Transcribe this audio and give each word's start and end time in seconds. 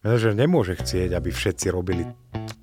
Manažer 0.00 0.32
nemôže 0.32 0.80
chcieť, 0.80 1.12
aby 1.12 1.28
všetci 1.28 1.66
robili 1.68 2.08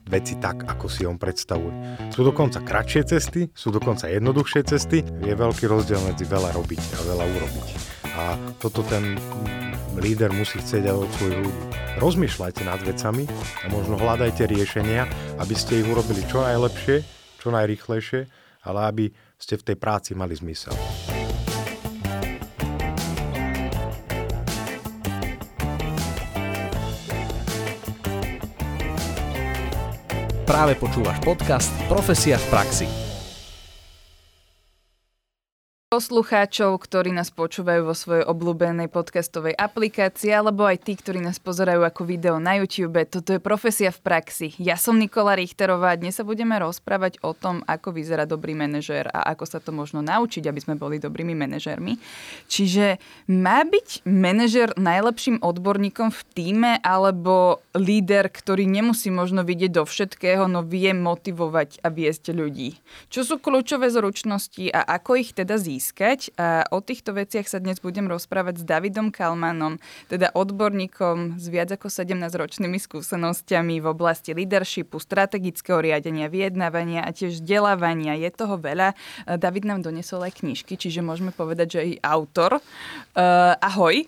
veci 0.09 0.41
tak, 0.41 0.65
ako 0.65 0.89
si 0.89 1.05
on 1.05 1.21
predstavuje. 1.21 2.09
Sú 2.09 2.25
dokonca 2.25 2.65
kratšie 2.65 3.05
cesty, 3.05 3.53
sú 3.53 3.69
dokonca 3.69 4.09
jednoduchšie 4.09 4.65
cesty. 4.65 5.05
Je 5.21 5.37
veľký 5.37 5.69
rozdiel 5.69 6.01
medzi 6.01 6.25
veľa 6.25 6.49
robiť 6.57 6.81
a 6.97 6.99
veľa 7.05 7.25
urobiť. 7.29 7.67
A 8.17 8.23
toto 8.57 8.81
ten 8.81 9.21
líder 10.01 10.33
musí 10.33 10.57
chcieť 10.57 10.89
aj 10.89 10.97
od 10.97 11.09
svojich 11.13 11.39
ľudí. 11.45 11.63
Rozmýšľajte 12.01 12.61
nad 12.65 12.81
vecami 12.81 13.29
a 13.61 13.65
možno 13.69 14.01
hľadajte 14.01 14.49
riešenia, 14.49 15.05
aby 15.37 15.53
ste 15.53 15.85
ich 15.85 15.85
urobili 15.85 16.25
čo 16.25 16.41
najlepšie, 16.41 17.05
čo 17.37 17.53
najrychlejšie, 17.53 18.21
ale 18.65 18.79
aby 18.89 19.05
ste 19.37 19.61
v 19.61 19.65
tej 19.73 19.77
práci 19.77 20.17
mali 20.17 20.33
zmysel. 20.33 20.73
Práve 30.47 30.79
počúvaš 30.79 31.19
podcast 31.27 31.75
Profesia 31.91 32.39
v 32.39 32.45
praxi 32.47 33.06
poslucháčov, 35.97 36.77
ktorí 36.77 37.09
nás 37.09 37.33
počúvajú 37.33 37.89
vo 37.89 37.97
svojej 37.97 38.21
obľúbenej 38.29 38.85
podcastovej 38.85 39.57
aplikácii, 39.57 40.29
alebo 40.29 40.61
aj 40.69 40.85
tí, 40.85 40.93
ktorí 40.93 41.17
nás 41.17 41.41
pozerajú 41.41 41.81
ako 41.81 42.05
video 42.05 42.37
na 42.37 42.53
YouTube. 42.61 43.01
Toto 43.09 43.33
je 43.33 43.41
Profesia 43.41 43.89
v 43.89 44.05
praxi. 44.05 44.53
Ja 44.61 44.77
som 44.77 45.01
Nikola 45.01 45.33
Richterová 45.33 45.97
a 45.97 45.97
dnes 45.97 46.13
sa 46.13 46.21
budeme 46.21 46.53
rozprávať 46.61 47.17
o 47.25 47.33
tom, 47.33 47.65
ako 47.65 47.97
vyzerá 47.97 48.29
dobrý 48.29 48.53
manažér 48.53 49.09
a 49.09 49.33
ako 49.33 49.49
sa 49.49 49.57
to 49.57 49.73
možno 49.73 50.05
naučiť, 50.05 50.45
aby 50.45 50.61
sme 50.61 50.77
boli 50.77 51.01
dobrými 51.01 51.33
manažérmi. 51.33 51.97
Čiže 52.45 53.01
má 53.33 53.65
byť 53.65 54.05
manažér 54.05 54.77
najlepším 54.77 55.41
odborníkom 55.41 56.13
v 56.13 56.21
týme 56.37 56.71
alebo 56.85 57.65
líder, 57.73 58.29
ktorý 58.29 58.69
nemusí 58.69 59.09
možno 59.09 59.41
vidieť 59.41 59.81
do 59.81 59.81
všetkého, 59.81 60.45
no 60.45 60.61
vie 60.61 60.93
motivovať 60.93 61.81
a 61.81 61.89
viesť 61.89 62.37
ľudí. 62.37 62.77
Čo 63.09 63.25
sú 63.25 63.35
kľúčové 63.41 63.89
zručnosti 63.89 64.69
a 64.69 64.85
ako 65.01 65.25
ich 65.25 65.33
teda 65.33 65.57
získať? 65.57 65.86
Získať. 65.87 66.35
A 66.35 66.67
o 66.67 66.83
týchto 66.83 67.15
veciach 67.15 67.47
sa 67.47 67.63
dnes 67.63 67.79
budem 67.79 68.11
rozprávať 68.11 68.59
s 68.59 68.63
Davidom 68.67 69.07
Kalmanom, 69.07 69.79
teda 70.11 70.35
odborníkom 70.35 71.39
s 71.39 71.47
viac 71.47 71.71
ako 71.71 71.87
17-ročnými 71.87 72.75
skúsenosťami 72.75 73.79
v 73.79 73.87
oblasti 73.87 74.35
leadershipu, 74.35 74.99
strategického 74.99 75.79
riadenia, 75.79 76.27
vyjednávania 76.27 77.07
a 77.07 77.15
tiež 77.15 77.39
vzdelávania. 77.39 78.19
Je 78.19 78.27
toho 78.35 78.59
veľa. 78.59 78.91
David 79.39 79.63
nám 79.63 79.79
donesol 79.87 80.27
aj 80.27 80.43
knižky, 80.43 80.75
čiže 80.75 80.99
môžeme 80.99 81.31
povedať, 81.31 81.79
že 81.79 81.81
je 81.95 81.97
autor. 82.03 82.59
Uh, 83.15 83.55
ahoj. 83.63 84.03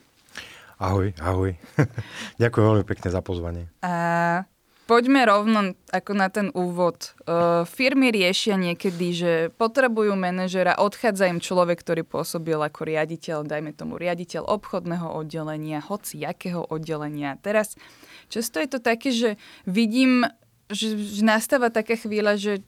Ahoj, 0.80 1.16
ahoj. 1.23 1.55
Ďakujem 2.44 2.66
veľmi 2.67 2.85
pekne 2.88 3.07
za 3.07 3.23
pozvanie. 3.23 3.72
A 3.80 4.44
Poďme 4.90 5.22
rovno 5.22 5.78
ako 5.94 6.12
na 6.18 6.34
ten 6.34 6.50
úvod. 6.58 7.14
Uh, 7.30 7.62
firmy 7.70 8.09
riešia 8.09 8.58
niekedy, 8.58 9.08
že 9.14 9.31
potrebujú 9.54 10.18
manažera, 10.18 10.81
odchádza 10.81 11.30
im 11.30 11.38
človek, 11.38 11.78
ktorý 11.86 12.02
pôsobil 12.02 12.58
ako 12.58 12.90
riaditeľ, 12.90 13.46
dajme 13.46 13.78
tomu 13.78 14.02
riaditeľ 14.02 14.50
obchodného 14.50 15.14
oddelenia, 15.14 15.78
hoci 15.86 16.26
jakého 16.26 16.66
oddelenia. 16.66 17.38
Teraz 17.38 17.78
často 18.34 18.58
je 18.58 18.66
to 18.66 18.80
také, 18.81 19.14
že 19.14 19.38
vidím, 19.70 20.26
že, 20.73 20.98
že 20.98 21.22
nastáva 21.22 21.70
taká 21.70 21.94
chvíľa, 21.94 22.42
že 22.42 22.66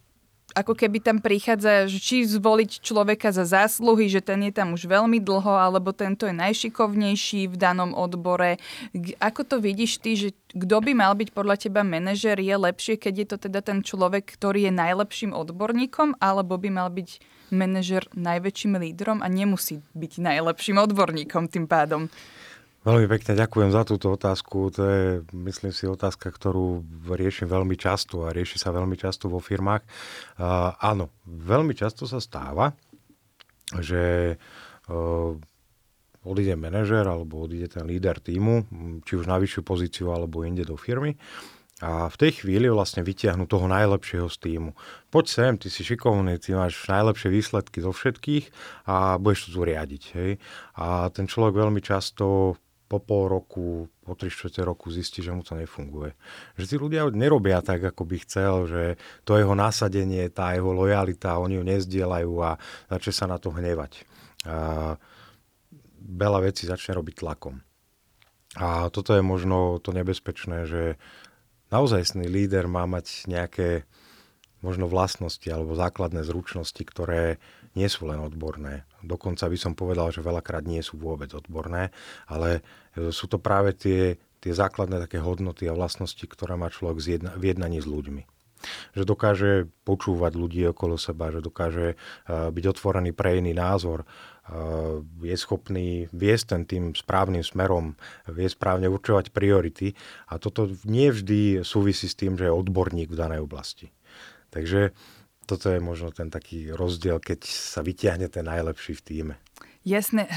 ako 0.51 0.73
keby 0.75 0.99
tam 0.99 1.17
prichádza, 1.23 1.87
že 1.87 1.99
či 1.99 2.27
zvoliť 2.27 2.83
človeka 2.83 3.31
za 3.31 3.47
zásluhy, 3.47 4.11
že 4.11 4.19
ten 4.19 4.43
je 4.47 4.53
tam 4.53 4.75
už 4.75 4.87
veľmi 4.87 5.23
dlho, 5.23 5.53
alebo 5.55 5.95
tento 5.95 6.27
je 6.27 6.35
najšikovnejší 6.35 7.47
v 7.47 7.55
danom 7.55 7.95
odbore. 7.95 8.59
Ako 9.23 9.47
to 9.47 9.63
vidíš 9.63 10.03
ty, 10.03 10.15
že 10.19 10.29
kto 10.51 10.83
by 10.83 10.91
mal 10.91 11.15
byť 11.15 11.31
podľa 11.31 11.55
teba 11.67 11.81
manažer? 11.81 12.39
Je 12.39 12.55
lepšie, 12.55 12.99
keď 12.99 13.13
je 13.15 13.27
to 13.27 13.37
teda 13.49 13.59
ten 13.63 13.79
človek, 13.79 14.27
ktorý 14.27 14.67
je 14.67 14.73
najlepším 14.75 15.31
odborníkom, 15.31 16.19
alebo 16.19 16.59
by 16.59 16.69
mal 16.69 16.91
byť 16.91 17.23
manažer 17.51 18.07
najväčším 18.15 18.79
lídrom 18.79 19.19
a 19.19 19.27
nemusí 19.27 19.83
byť 19.95 20.11
najlepším 20.19 20.79
odborníkom 20.79 21.51
tým 21.51 21.67
pádom? 21.67 22.07
Veľmi 22.81 23.05
pekne 23.05 23.37
ďakujem 23.37 23.69
za 23.69 23.85
túto 23.85 24.09
otázku. 24.09 24.73
To 24.73 24.81
je, 24.81 25.03
myslím 25.37 25.69
si, 25.69 25.85
otázka, 25.85 26.33
ktorú 26.33 26.81
riešim 27.13 27.45
veľmi 27.45 27.77
často 27.77 28.25
a 28.25 28.33
rieši 28.33 28.57
sa 28.57 28.73
veľmi 28.73 28.97
často 28.97 29.29
vo 29.29 29.37
firmách. 29.37 29.85
Uh, 30.41 30.73
áno, 30.81 31.13
veľmi 31.29 31.77
často 31.77 32.09
sa 32.09 32.17
stáva, 32.17 32.73
že 33.77 34.33
uh, 34.89 35.37
odíde 36.25 36.57
manažer 36.57 37.05
alebo 37.05 37.45
odíde 37.45 37.69
ten 37.69 37.85
líder 37.85 38.17
týmu, 38.17 38.65
či 39.05 39.13
už 39.13 39.29
na 39.29 39.37
vyššiu 39.37 39.61
pozíciu 39.61 40.09
alebo 40.09 40.41
inde 40.41 40.65
do 40.65 40.73
firmy. 40.73 41.21
A 41.85 42.09
v 42.09 42.17
tej 42.17 42.41
chvíli 42.41 42.65
vlastne 42.65 43.05
vytiahnu 43.05 43.45
toho 43.45 43.69
najlepšieho 43.69 44.25
z 44.25 44.37
týmu. 44.41 44.73
Poď 45.13 45.25
sem, 45.29 45.53
ty 45.57 45.69
si 45.69 45.85
šikovný, 45.85 46.37
ty 46.41 46.57
máš 46.57 46.81
najlepšie 46.85 47.29
výsledky 47.29 47.81
zo 47.81 47.93
všetkých 47.93 48.49
a 48.85 49.21
budeš 49.21 49.49
to 49.49 49.49
tu 49.57 49.61
riadiť. 49.65 50.03
Hej? 50.17 50.31
A 50.77 51.09
ten 51.13 51.25
človek 51.29 51.57
veľmi 51.57 51.81
často 51.81 52.57
po 52.91 52.99
pol 52.99 53.31
roku, 53.31 53.87
po 54.03 54.19
tri 54.19 54.27
štvrte 54.27 54.67
roku 54.67 54.91
zistí, 54.91 55.23
že 55.23 55.31
mu 55.31 55.47
to 55.47 55.55
nefunguje. 55.55 56.11
Že 56.59 56.65
tí 56.67 56.75
ľudia 56.75 57.07
nerobia 57.15 57.63
tak, 57.63 57.79
ako 57.87 58.03
by 58.03 58.17
chcel, 58.27 58.67
že 58.67 58.83
to 59.23 59.39
jeho 59.39 59.55
nasadenie, 59.55 60.27
tá 60.27 60.51
jeho 60.51 60.75
lojalita, 60.75 61.39
oni 61.39 61.55
ju 61.55 61.63
nezdielajú 61.63 62.33
a 62.43 62.59
začne 62.91 63.13
sa 63.15 63.25
na 63.31 63.39
to 63.39 63.55
hnevať. 63.55 64.03
A 64.43 64.99
veľa 66.03 66.51
vecí 66.51 66.67
začne 66.67 66.99
robiť 66.99 67.23
tlakom. 67.23 67.63
A 68.59 68.91
toto 68.91 69.15
je 69.15 69.23
možno 69.23 69.79
to 69.79 69.95
nebezpečné, 69.95 70.67
že 70.67 70.99
naozajstný 71.71 72.27
líder 72.27 72.67
má 72.67 72.83
mať 72.83 73.31
nejaké 73.31 73.87
možno 74.59 74.91
vlastnosti 74.91 75.47
alebo 75.47 75.79
základné 75.79 76.27
zručnosti, 76.27 76.83
ktoré 76.83 77.39
nie 77.75 77.87
sú 77.87 78.07
len 78.07 78.19
odborné. 78.19 78.83
Dokonca 79.01 79.47
by 79.47 79.57
som 79.57 79.73
povedal, 79.73 80.11
že 80.11 80.25
veľakrát 80.25 80.67
nie 80.67 80.83
sú 80.83 80.99
vôbec 80.99 81.31
odborné, 81.31 81.95
ale 82.27 82.61
e, 82.95 83.09
sú 83.15 83.31
to 83.31 83.39
práve 83.39 83.71
tie, 83.75 84.19
tie 84.43 84.53
základné 84.53 84.99
také 84.99 85.23
hodnoty 85.23 85.67
a 85.71 85.77
vlastnosti, 85.77 86.21
ktoré 86.21 86.59
má 86.59 86.67
človek 86.67 86.99
v 87.37 87.43
jednaní 87.43 87.79
s 87.79 87.87
ľuďmi. 87.87 88.23
Že 88.93 89.03
dokáže 89.09 89.51
počúvať 89.89 90.37
ľudí 90.37 90.61
okolo 90.69 90.93
seba, 90.99 91.33
že 91.33 91.41
dokáže 91.41 91.87
e, 91.93 91.95
byť 92.29 92.65
otvorený 92.77 93.15
pre 93.15 93.39
iný 93.39 93.55
názor, 93.55 94.03
e, 94.03 94.05
je 95.25 95.35
schopný 95.39 96.11
viesť 96.11 96.45
ten 96.57 96.61
tým 96.67 96.83
správnym 96.93 97.41
smerom, 97.41 97.95
vie 98.29 98.51
správne 98.51 98.91
určovať 98.91 99.31
priority 99.31 99.97
a 100.29 100.37
toto 100.37 100.69
nie 100.83 101.09
vždy 101.09 101.63
súvisí 101.63 102.05
s 102.11 102.19
tým, 102.19 102.35
že 102.35 102.51
je 102.51 102.53
odborník 102.53 103.09
v 103.09 103.19
danej 103.19 103.47
oblasti. 103.47 103.89
Takže 104.51 104.91
toto 105.45 105.67
je 105.69 105.79
možno 105.83 106.13
ten 106.13 106.29
taký 106.31 106.71
rozdiel, 106.71 107.19
keď 107.19 107.43
sa 107.45 107.81
vyťahne 107.83 108.27
ten 108.31 108.45
najlepší 108.45 108.93
v 108.97 109.01
týme. 109.01 109.35
Jasné. 109.81 110.29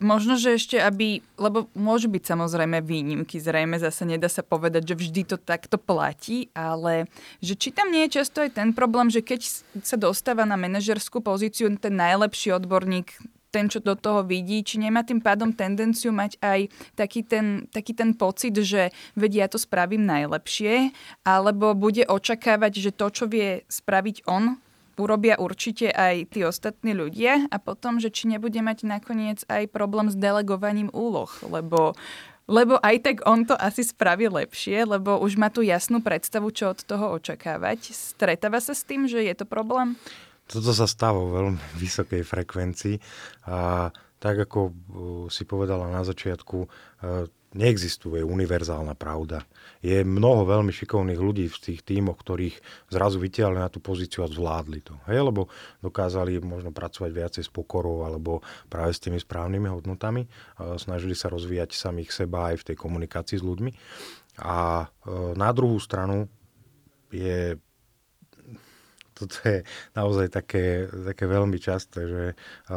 Možno, 0.00 0.40
že 0.40 0.56
ešte 0.56 0.80
aby, 0.80 1.20
lebo 1.36 1.68
môžu 1.76 2.08
byť 2.08 2.22
samozrejme 2.32 2.80
výnimky, 2.80 3.36
zrejme 3.36 3.76
zase 3.76 4.08
nedá 4.08 4.24
sa 4.24 4.40
povedať, 4.40 4.88
že 4.88 4.94
vždy 4.96 5.22
to 5.28 5.36
takto 5.36 5.76
platí, 5.76 6.48
ale 6.56 7.04
že 7.44 7.60
či 7.60 7.76
tam 7.76 7.92
nie 7.92 8.08
je 8.08 8.22
často 8.22 8.40
aj 8.40 8.56
ten 8.56 8.72
problém, 8.72 9.12
že 9.12 9.20
keď 9.20 9.44
sa 9.84 10.00
dostáva 10.00 10.48
na 10.48 10.56
manažerskú 10.56 11.20
pozíciu 11.20 11.68
ten 11.76 11.92
najlepší 11.92 12.56
odborník 12.56 13.20
ten, 13.56 13.72
čo 13.72 13.80
do 13.80 13.96
toho 13.96 14.20
vidí, 14.20 14.60
či 14.60 14.76
nemá 14.76 15.00
tým 15.00 15.24
pádom 15.24 15.56
tendenciu 15.56 16.12
mať 16.12 16.36
aj 16.44 16.68
taký 16.92 17.24
ten, 17.24 17.64
taký 17.72 17.96
ten 17.96 18.12
pocit, 18.12 18.52
že 18.52 18.92
vedia 19.16 19.48
ja 19.48 19.52
to 19.52 19.56
spravím 19.56 20.04
najlepšie, 20.04 20.92
alebo 21.24 21.72
bude 21.72 22.04
očakávať, 22.04 22.72
že 22.82 22.90
to, 22.92 23.06
čo 23.08 23.24
vie 23.24 23.64
spraviť 23.70 24.28
on, 24.28 24.58
urobia 24.96 25.36
určite 25.36 25.92
aj 25.92 26.32
tí 26.32 26.42
ostatní 26.42 26.96
ľudia 26.96 27.48
a 27.52 27.56
potom, 27.60 28.00
že 28.00 28.08
či 28.12 28.28
nebude 28.32 28.58
mať 28.60 28.88
nakoniec 28.88 29.44
aj 29.46 29.68
problém 29.70 30.08
s 30.08 30.16
delegovaním 30.16 30.92
úloh, 30.92 31.30
lebo 31.46 31.96
lebo 32.46 32.78
aj 32.78 32.96
tak 33.02 33.16
on 33.26 33.42
to 33.42 33.58
asi 33.58 33.82
spraví 33.82 34.30
lepšie, 34.30 34.86
lebo 34.86 35.18
už 35.18 35.34
má 35.34 35.50
tu 35.50 35.66
jasnú 35.66 35.98
predstavu, 35.98 36.54
čo 36.54 36.70
od 36.70 36.78
toho 36.78 37.18
očakávať. 37.18 37.90
Stretáva 37.90 38.62
sa 38.62 38.70
s 38.70 38.86
tým, 38.86 39.10
že 39.10 39.18
je 39.18 39.34
to 39.34 39.42
problém? 39.42 39.98
Toto 40.46 40.70
sa 40.70 40.86
stáva 40.86 41.18
vo 41.18 41.30
veľmi 41.34 41.58
vysokej 41.82 42.22
frekvencii 42.22 42.96
a 43.50 43.90
tak 44.16 44.48
ako 44.48 44.60
uh, 44.64 44.72
si 45.28 45.44
povedala 45.44 45.92
na 45.92 46.00
začiatku, 46.00 46.56
uh, 46.64 47.28
neexistuje 47.56 48.20
univerzálna 48.20 48.92
pravda. 48.92 49.44
Je 49.80 50.04
mnoho 50.04 50.44
veľmi 50.44 50.72
šikovných 50.72 51.16
ľudí 51.16 51.48
v 51.48 51.56
tých 51.56 51.80
tímoch, 51.80 52.20
ktorých 52.20 52.60
zrazu 52.92 53.16
vytiahli 53.16 53.56
na 53.56 53.72
tú 53.72 53.80
pozíciu 53.80 54.24
a 54.24 54.30
zvládli 54.30 54.84
to. 54.84 54.92
Hej, 55.08 55.24
lebo 55.24 55.48
dokázali 55.80 56.36
možno 56.44 56.68
pracovať 56.70 57.10
viacej 57.12 57.42
s 57.48 57.50
pokorou 57.50 58.04
alebo 58.04 58.44
práve 58.68 58.92
s 58.92 59.00
tými 59.00 59.16
správnymi 59.16 59.72
hodnotami. 59.72 60.28
Snažili 60.76 61.16
sa 61.16 61.32
rozvíjať 61.32 61.72
samých 61.72 62.12
seba 62.12 62.52
aj 62.52 62.60
v 62.60 62.66
tej 62.72 62.76
komunikácii 62.76 63.40
s 63.40 63.44
ľuďmi. 63.46 63.70
A 64.44 64.84
na 65.32 65.50
druhú 65.56 65.80
stranu 65.80 66.28
je 67.08 67.56
toto 69.16 69.40
je 69.40 69.64
naozaj 69.96 70.28
také, 70.28 70.84
také 70.92 71.24
veľmi 71.24 71.56
časté, 71.56 72.04
že 72.04 72.24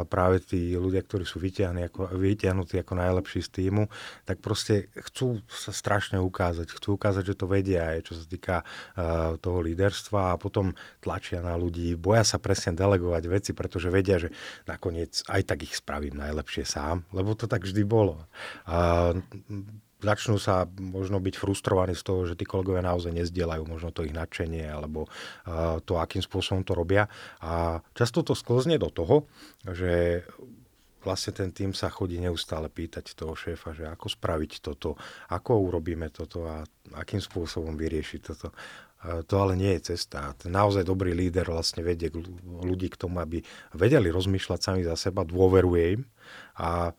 práve 0.07 0.39
tí 0.39 0.71
ľudia, 0.79 1.03
ktorí 1.03 1.27
sú 1.27 1.43
ako, 1.43 2.15
vyťahnutí 2.15 2.79
ako 2.79 2.93
najlepší 2.95 3.43
z 3.43 3.49
týmu, 3.51 3.91
tak 4.23 4.39
proste 4.39 4.87
chcú 4.95 5.43
sa 5.51 5.75
strašne 5.75 6.23
ukázať. 6.23 6.71
Chcú 6.71 6.95
ukázať, 6.95 7.35
že 7.35 7.35
to 7.35 7.45
vedia 7.51 7.91
aj 7.91 8.07
čo 8.07 8.13
sa 8.15 8.25
týka 8.25 8.55
uh, 8.63 9.35
toho 9.41 9.59
líderstva 9.59 10.33
a 10.33 10.39
potom 10.39 10.77
tlačia 11.03 11.43
na 11.43 11.59
ľudí, 11.59 11.97
boja 11.99 12.23
sa 12.23 12.37
presne 12.39 12.77
delegovať 12.77 13.23
veci, 13.27 13.51
pretože 13.51 13.91
vedia, 13.91 14.21
že 14.21 14.31
nakoniec 14.69 15.19
aj 15.27 15.41
tak 15.43 15.65
ich 15.65 15.75
spravím 15.75 16.15
najlepšie 16.15 16.63
sám, 16.63 17.03
lebo 17.11 17.35
to 17.35 17.49
tak 17.49 17.65
vždy 17.65 17.83
bolo. 17.83 18.23
Uh, 18.69 19.19
začnú 19.99 20.39
sa 20.39 20.63
možno 20.79 21.19
byť 21.19 21.35
frustrovaní 21.35 21.93
z 21.95 22.03
toho, 22.03 22.23
že 22.23 22.39
tí 22.39 22.47
kolegovia 22.47 22.79
naozaj 22.79 23.11
nezdielajú 23.11 23.63
možno 23.67 23.91
to 23.91 24.07
ich 24.07 24.15
nadšenie 24.15 24.63
alebo 24.63 25.11
to, 25.83 25.99
akým 25.99 26.23
spôsobom 26.23 26.63
to 26.63 26.71
robia. 26.71 27.11
A 27.43 27.83
často 27.91 28.23
to 28.23 28.31
sklzne 28.31 28.79
do 28.79 28.87
toho, 28.87 29.27
že 29.67 30.23
vlastne 31.03 31.31
ten 31.31 31.51
tým 31.51 31.71
sa 31.71 31.91
chodí 31.91 32.19
neustále 32.19 32.67
pýtať 32.67 33.15
toho 33.15 33.35
šéfa, 33.35 33.75
že 33.75 33.87
ako 33.87 34.07
spraviť 34.07 34.51
toto, 34.59 34.99
ako 35.31 35.71
urobíme 35.71 36.11
toto 36.11 36.47
a 36.47 36.63
akým 36.95 37.23
spôsobom 37.23 37.75
vyriešiť 37.75 38.19
toto. 38.23 38.51
To 38.99 39.35
ale 39.39 39.55
nie 39.55 39.71
je 39.79 39.95
cesta. 39.95 40.35
Ten 40.35 40.51
naozaj 40.51 40.83
dobrý 40.83 41.15
líder 41.15 41.47
vlastne 41.47 41.87
vedie 41.87 42.11
ľudí 42.43 42.91
k 42.91 42.99
tomu, 42.99 43.23
aby 43.23 43.39
vedeli 43.71 44.11
rozmýšľať 44.11 44.59
sami 44.59 44.83
za 44.83 44.99
seba, 44.99 45.23
dôveruje 45.23 45.83
im 45.95 46.01
a 46.59 46.91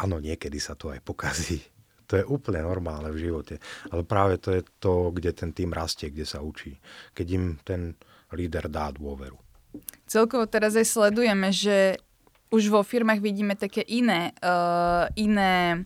áno, 0.00 0.16
niekedy 0.16 0.56
sa 0.56 0.72
to 0.72 0.88
aj 0.88 1.04
pokazí 1.04 1.75
to 2.06 2.22
je 2.22 2.24
úplne 2.24 2.62
normálne 2.62 3.10
v 3.10 3.28
živote. 3.30 3.58
Ale 3.90 4.06
práve 4.06 4.38
to 4.38 4.54
je 4.54 4.62
to, 4.78 5.10
kde 5.10 5.34
ten 5.34 5.50
tým 5.50 5.74
rastie, 5.74 6.10
kde 6.10 6.26
sa 6.26 6.40
učí. 6.40 6.78
Keď 7.12 7.26
im 7.34 7.44
ten 7.62 7.98
líder 8.34 8.70
dá 8.70 8.90
dôveru. 8.90 9.38
Celkovo 10.06 10.46
teraz 10.46 10.74
aj 10.74 10.86
sledujeme, 10.86 11.52
že 11.52 12.00
už 12.50 12.70
vo 12.70 12.86
firmách 12.86 13.20
vidíme 13.20 13.58
také 13.58 13.82
iné, 13.82 14.32
uh, 14.40 15.10
iné 15.18 15.84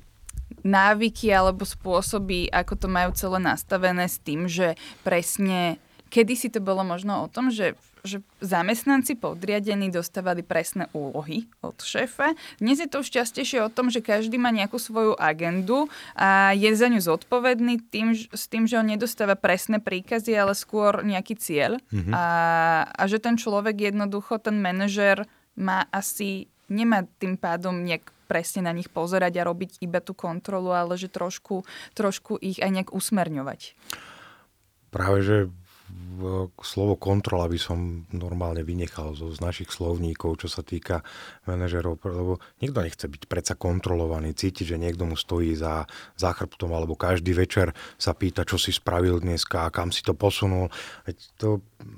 návyky 0.60 1.32
alebo 1.32 1.64
spôsoby, 1.64 2.52
ako 2.52 2.74
to 2.76 2.88
majú 2.90 3.10
celé 3.16 3.40
nastavené 3.40 4.04
s 4.04 4.20
tým, 4.20 4.44
že 4.44 4.76
presne 5.00 5.80
kedy 6.10 6.34
si 6.34 6.48
to 6.50 6.58
bolo 6.58 6.82
možno 6.82 7.24
o 7.24 7.30
tom, 7.30 7.48
že 7.48 7.78
že 8.04 8.24
zamestnanci 8.40 9.16
podriadení 9.16 9.92
dostávali 9.92 10.40
presné 10.40 10.88
úlohy 10.96 11.44
od 11.60 11.76
šéfa. 11.76 12.32
Dnes 12.56 12.80
je 12.80 12.88
to 12.88 13.04
už 13.04 13.12
častejšie 13.12 13.60
o 13.60 13.72
tom, 13.72 13.92
že 13.92 14.00
každý 14.00 14.40
má 14.40 14.48
nejakú 14.48 14.80
svoju 14.80 15.16
agendu 15.20 15.88
a 16.16 16.56
je 16.56 16.70
za 16.72 16.88
ňu 16.88 17.00
zodpovedný 17.00 17.80
tým, 17.92 18.16
s 18.16 18.44
tým, 18.48 18.64
že 18.64 18.80
on 18.80 18.88
nedostáva 18.88 19.36
presné 19.36 19.78
príkazy, 19.82 20.32
ale 20.32 20.56
skôr 20.56 21.04
nejaký 21.04 21.36
cieľ. 21.36 21.76
Mm-hmm. 21.92 22.14
A, 22.16 22.24
a 22.88 23.02
že 23.04 23.20
ten 23.20 23.36
človek 23.36 23.92
jednoducho, 23.92 24.40
ten 24.40 24.56
manažer 24.56 25.28
má 25.58 25.84
asi, 25.92 26.48
nemá 26.72 27.04
tým 27.20 27.36
pádom 27.36 27.84
nejak 27.84 28.08
presne 28.30 28.62
na 28.62 28.72
nich 28.72 28.86
pozerať 28.86 29.42
a 29.42 29.46
robiť 29.50 29.82
iba 29.82 29.98
tú 29.98 30.14
kontrolu, 30.14 30.70
ale 30.70 30.94
že 30.94 31.10
trošku, 31.10 31.66
trošku 31.98 32.38
ich 32.38 32.62
aj 32.62 32.70
nejak 32.70 32.90
usmerňovať. 32.94 33.74
Práve, 34.94 35.18
že 35.22 35.36
slovo 36.60 36.94
kontrola 37.00 37.48
by 37.48 37.58
som 37.58 38.04
normálne 38.12 38.60
vynechal 38.60 39.16
zo, 39.16 39.32
z 39.32 39.40
našich 39.40 39.72
slovníkov, 39.72 40.44
čo 40.44 40.48
sa 40.52 40.60
týka 40.60 41.00
manažerov, 41.48 41.96
lebo 42.04 42.36
nikto 42.60 42.84
nechce 42.84 43.06
byť 43.08 43.22
predsa 43.24 43.54
kontrolovaný, 43.56 44.36
cítiť, 44.36 44.76
že 44.76 44.80
niekto 44.80 45.08
mu 45.08 45.16
stojí 45.16 45.56
za, 45.56 45.88
za 46.16 46.30
chrbtom, 46.36 46.70
alebo 46.72 46.96
každý 46.96 47.32
večer 47.32 47.72
sa 47.96 48.12
pýta, 48.12 48.44
čo 48.44 48.60
si 48.60 48.72
spravil 48.72 49.20
dneska 49.20 49.68
a 49.68 49.72
kam 49.72 49.88
si 49.88 50.04
to 50.04 50.12
posunul. 50.12 50.68
Veď 51.08 51.16
to 51.40 51.48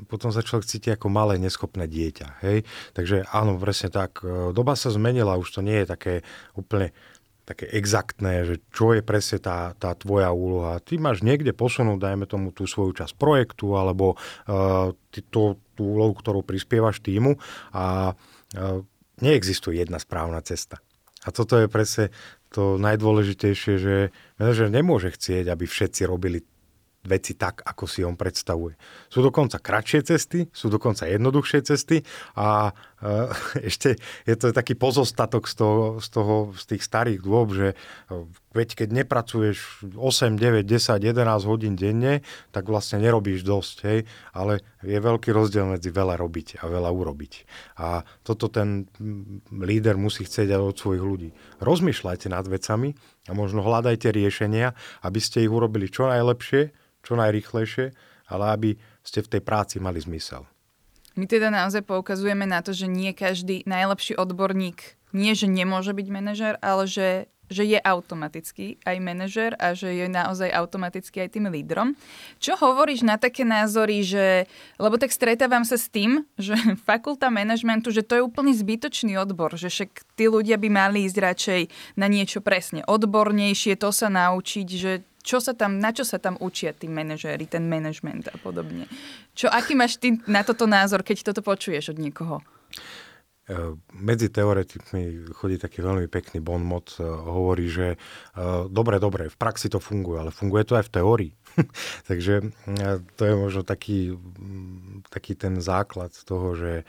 potom 0.06 0.30
sa 0.30 0.46
človek 0.46 0.66
cíti 0.66 0.88
ako 0.94 1.10
malé, 1.10 1.42
neschopné 1.42 1.90
dieťa. 1.90 2.28
Hej? 2.46 2.62
Takže 2.94 3.26
áno, 3.34 3.58
presne 3.58 3.90
tak. 3.90 4.22
Doba 4.54 4.78
sa 4.78 4.94
zmenila, 4.94 5.38
už 5.38 5.58
to 5.58 5.60
nie 5.60 5.82
je 5.82 5.86
také 5.90 6.14
úplne 6.54 6.94
také 7.42 7.66
exaktné, 7.74 8.46
že 8.46 8.54
čo 8.70 8.94
je 8.94 9.02
presne 9.02 9.42
tá, 9.42 9.74
tá 9.74 9.92
tvoja 9.98 10.30
úloha. 10.30 10.78
Ty 10.78 11.02
máš 11.02 11.26
niekde 11.26 11.50
posunúť, 11.50 11.98
dajme 11.98 12.26
tomu, 12.30 12.54
tú 12.54 12.70
svoju 12.70 12.94
časť 13.02 13.18
projektu 13.18 13.74
alebo 13.74 14.14
uh, 14.14 14.94
ty, 15.10 15.26
to, 15.26 15.58
tú 15.74 15.98
úlohu, 15.98 16.14
ktorú 16.14 16.46
prispievaš 16.46 17.02
týmu 17.02 17.42
a 17.74 18.14
uh, 18.14 18.80
neexistuje 19.18 19.82
jedna 19.82 19.98
správna 19.98 20.38
cesta. 20.46 20.78
A 21.22 21.30
toto 21.30 21.58
je 21.58 21.66
presne 21.70 22.10
to 22.52 22.76
najdôležitejšie, 22.78 23.74
že 23.78 23.94
manažer 24.36 24.68
nemôže 24.68 25.14
chcieť, 25.14 25.48
aby 25.50 25.64
všetci 25.64 26.02
robili 26.04 26.44
veci 27.02 27.34
tak, 27.34 27.66
ako 27.66 27.84
si 27.90 28.06
on 28.06 28.14
predstavuje. 28.14 28.78
Sú 29.10 29.26
dokonca 29.26 29.58
kratšie 29.58 30.06
cesty, 30.06 30.46
sú 30.54 30.70
dokonca 30.70 31.10
jednoduchšie 31.10 31.60
cesty 31.66 32.06
a 32.38 32.70
e, 32.70 33.12
ešte 33.70 33.98
je 34.22 34.34
to 34.38 34.54
taký 34.54 34.78
pozostatok 34.78 35.50
z 35.50 35.54
toho, 35.58 35.82
z, 35.98 36.08
toho, 36.14 36.34
z 36.54 36.64
tých 36.74 36.82
starých 36.86 37.20
dôb, 37.26 37.58
že 37.58 37.74
e, 37.74 37.76
veď 38.54 38.68
keď 38.78 38.88
nepracuješ 39.02 39.90
8, 39.98 40.38
9, 40.38 40.62
10, 40.62 41.02
11 41.02 41.50
hodín 41.50 41.74
denne, 41.74 42.22
tak 42.54 42.70
vlastne 42.70 43.02
nerobíš 43.02 43.42
dosť, 43.42 43.76
hej? 43.90 44.06
ale 44.30 44.62
je 44.86 44.94
veľký 44.94 45.34
rozdiel 45.34 45.74
medzi 45.74 45.90
veľa 45.90 46.14
robiť 46.14 46.62
a 46.62 46.70
veľa 46.70 46.90
urobiť. 46.94 47.32
A 47.82 48.06
toto 48.22 48.46
ten 48.46 48.86
líder 49.50 49.98
musí 49.98 50.22
chcieť 50.22 50.54
aj 50.54 50.62
od 50.62 50.76
svojich 50.78 51.02
ľudí. 51.02 51.30
Rozmýšľajte 51.58 52.30
nad 52.30 52.46
vecami 52.46 52.94
a 53.26 53.32
možno 53.34 53.66
hľadajte 53.66 54.14
riešenia, 54.14 54.78
aby 55.02 55.18
ste 55.18 55.42
ich 55.42 55.50
urobili 55.50 55.90
čo 55.90 56.06
najlepšie, 56.06 56.81
čo 57.02 57.18
najrychlejšie, 57.18 57.92
ale 58.30 58.44
aby 58.54 58.70
ste 59.02 59.20
v 59.20 59.38
tej 59.38 59.42
práci 59.44 59.76
mali 59.82 59.98
zmysel. 59.98 60.46
My 61.12 61.28
teda 61.28 61.52
naozaj 61.52 61.84
poukazujeme 61.84 62.48
na 62.48 62.64
to, 62.64 62.72
že 62.72 62.88
nie 62.88 63.12
každý 63.12 63.68
najlepší 63.68 64.16
odborník 64.16 64.96
nie, 65.12 65.36
že 65.36 65.44
nemôže 65.44 65.92
byť 65.92 66.08
manažer, 66.08 66.54
ale 66.64 66.88
že, 66.88 67.28
že 67.52 67.68
je 67.68 67.76
automaticky 67.76 68.80
aj 68.80 68.96
manažer 68.96 69.52
a 69.60 69.76
že 69.76 69.92
je 69.92 70.08
naozaj 70.08 70.48
automaticky 70.48 71.20
aj 71.20 71.36
tým 71.36 71.52
lídrom. 71.52 71.92
Čo 72.40 72.56
hovoríš 72.56 73.04
na 73.04 73.20
také 73.20 73.44
názory, 73.44 74.00
že, 74.00 74.48
lebo 74.80 74.96
tak 74.96 75.12
stretávam 75.12 75.68
sa 75.68 75.76
s 75.76 75.92
tým, 75.92 76.24
že 76.40 76.56
fakulta 76.88 77.28
manažmentu, 77.28 77.92
že 77.92 78.00
to 78.00 78.16
je 78.16 78.24
úplný 78.24 78.56
zbytočný 78.56 79.20
odbor, 79.20 79.52
že 79.60 79.68
však 79.68 80.16
tí 80.16 80.32
ľudia 80.32 80.56
by 80.56 80.68
mali 80.72 81.04
ísť 81.04 81.18
radšej 81.20 81.60
na 82.00 82.08
niečo 82.08 82.40
presne 82.40 82.80
odbornejšie, 82.88 83.76
to 83.76 83.92
sa 83.92 84.08
naučiť, 84.08 84.68
že 84.72 85.04
čo 85.22 85.38
sa 85.38 85.54
tam, 85.54 85.78
na 85.78 85.94
čo 85.94 86.02
sa 86.02 86.18
tam 86.18 86.34
učia 86.42 86.74
tí 86.74 86.90
manažéri, 86.90 87.46
ten 87.46 87.66
management 87.70 88.28
a 88.30 88.36
podobne. 88.38 88.90
Čo, 89.32 89.48
aký 89.48 89.78
máš 89.78 89.96
ty 89.96 90.18
na 90.26 90.42
toto 90.42 90.66
názor, 90.66 91.06
keď 91.06 91.32
toto 91.32 91.40
počuješ 91.46 91.94
od 91.94 91.98
niekoho? 92.02 92.42
E, 93.42 93.74
medzi 93.98 94.30
teoretikmi 94.30 95.34
chodí 95.34 95.58
taký 95.58 95.82
veľmi 95.82 96.06
pekný 96.06 96.38
bon 96.38 96.62
mod, 96.62 96.94
e, 96.96 97.02
hovorí, 97.02 97.66
že 97.66 97.86
e, 97.94 97.96
dobre, 98.70 99.02
dobre, 99.02 99.26
v 99.26 99.34
praxi 99.34 99.66
to 99.66 99.82
funguje, 99.82 100.22
ale 100.22 100.30
funguje 100.30 100.62
to 100.62 100.78
aj 100.78 100.86
v 100.86 100.94
teórii. 100.94 101.32
Takže 102.08 102.54
to 103.18 103.22
je 103.26 103.34
možno 103.34 103.66
taký, 103.66 104.14
taký 105.10 105.34
ten 105.34 105.58
základ 105.58 106.14
toho, 106.24 106.54
že 106.56 106.88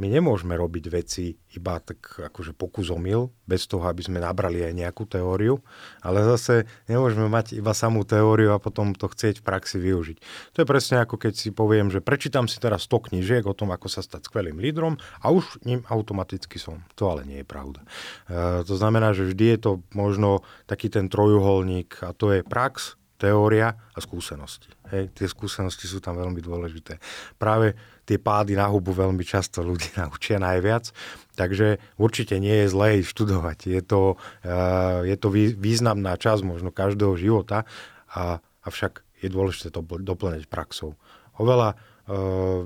my 0.00 0.08
nemôžeme 0.08 0.56
robiť 0.56 0.84
veci 0.88 1.36
iba 1.52 1.76
tak 1.76 2.00
akože 2.32 2.56
pokus 2.56 2.88
omyl, 2.88 3.28
bez 3.44 3.68
toho, 3.68 3.84
aby 3.84 4.00
sme 4.00 4.16
nabrali 4.16 4.64
aj 4.64 4.72
nejakú 4.72 5.04
teóriu, 5.04 5.60
ale 6.00 6.24
zase 6.24 6.64
nemôžeme 6.88 7.28
mať 7.28 7.60
iba 7.60 7.76
samú 7.76 8.08
teóriu 8.08 8.56
a 8.56 8.62
potom 8.62 8.96
to 8.96 9.12
chcieť 9.12 9.44
v 9.44 9.46
praxi 9.46 9.76
využiť. 9.76 10.16
To 10.56 10.64
je 10.64 10.66
presne 10.66 11.04
ako 11.04 11.20
keď 11.20 11.32
si 11.36 11.52
poviem, 11.52 11.92
že 11.92 12.00
prečítam 12.00 12.48
si 12.48 12.56
teraz 12.56 12.88
100 12.88 13.12
knížiek 13.12 13.44
o 13.44 13.52
tom, 13.52 13.76
ako 13.76 13.92
sa 13.92 14.00
stať 14.00 14.32
skvelým 14.32 14.56
lídrom 14.56 14.96
a 15.20 15.28
už 15.28 15.60
ním 15.68 15.84
automaticky 15.92 16.56
som. 16.56 16.80
To 16.96 17.12
ale 17.12 17.28
nie 17.28 17.44
je 17.44 17.46
pravda. 17.46 17.84
E, 17.84 18.64
to 18.64 18.74
znamená, 18.80 19.12
že 19.12 19.28
vždy 19.28 19.44
je 19.52 19.58
to 19.60 19.72
možno 19.92 20.40
taký 20.64 20.88
ten 20.88 21.12
trojuholník 21.12 22.00
a 22.00 22.16
to 22.16 22.32
je 22.32 22.40
prax, 22.40 22.96
teória 23.20 23.76
a 23.92 23.98
skúsenosti. 24.00 24.72
Hej, 24.88 25.12
tie 25.12 25.28
skúsenosti 25.28 25.84
sú 25.84 26.00
tam 26.00 26.16
veľmi 26.16 26.40
dôležité. 26.40 26.96
Práve 27.36 27.76
tie 28.10 28.18
pády 28.18 28.58
na 28.58 28.66
hubu 28.66 28.90
veľmi 28.90 29.22
často 29.22 29.62
ľudí 29.62 29.94
naučia 30.02 30.42
najviac, 30.42 30.90
takže 31.38 31.78
určite 31.94 32.42
nie 32.42 32.66
je 32.66 32.74
zlé 32.74 33.06
študovať. 33.06 33.70
Je 33.70 33.82
to, 33.86 34.18
uh, 34.18 35.06
je 35.06 35.14
to 35.14 35.30
významná 35.54 36.18
časť 36.18 36.42
možno 36.42 36.74
každého 36.74 37.14
života, 37.14 37.62
a, 38.10 38.42
avšak 38.66 39.06
je 39.22 39.28
dôležité 39.30 39.70
to 39.70 39.86
doplňať 39.86 40.50
praxou. 40.50 40.98
Oveľa 41.38 41.78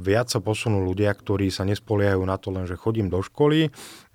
viac 0.01 0.33
sa 0.33 0.41
posunú 0.41 0.81
ľudia, 0.89 1.13
ktorí 1.13 1.53
sa 1.53 1.69
nespoliehajú 1.69 2.23
na 2.25 2.41
to 2.41 2.49
len, 2.49 2.65
že 2.65 2.81
chodím 2.81 3.13
do 3.13 3.21
školy 3.21 3.69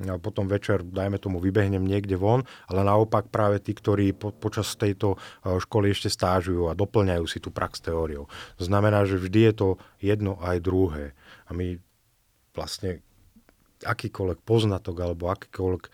a 0.10 0.18
potom 0.18 0.50
večer, 0.50 0.82
dajme 0.82 1.22
tomu, 1.22 1.38
vybehnem 1.38 1.86
niekde 1.86 2.18
von, 2.18 2.42
ale 2.66 2.82
naopak 2.82 3.30
práve 3.30 3.62
tí, 3.62 3.78
ktorí 3.78 4.18
po, 4.18 4.34
počas 4.34 4.74
tejto 4.74 5.16
eh, 5.20 5.62
školy 5.62 5.94
ešte 5.94 6.10
stážujú 6.10 6.72
a 6.72 6.78
doplňajú 6.78 7.26
si 7.30 7.38
tú 7.38 7.54
prax 7.54 7.84
teóriou. 7.84 8.26
To 8.58 8.64
znamená, 8.66 9.06
že 9.06 9.22
vždy 9.22 9.40
je 9.52 9.54
to 9.54 9.68
jedno 10.02 10.42
aj 10.42 10.58
druhé. 10.66 11.14
A 11.46 11.54
my 11.54 11.78
vlastne 12.58 13.06
akýkoľvek 13.86 14.40
poznatok 14.44 14.98
alebo 15.00 15.32
akýkoľvek 15.32 15.84
uh, 15.88 15.94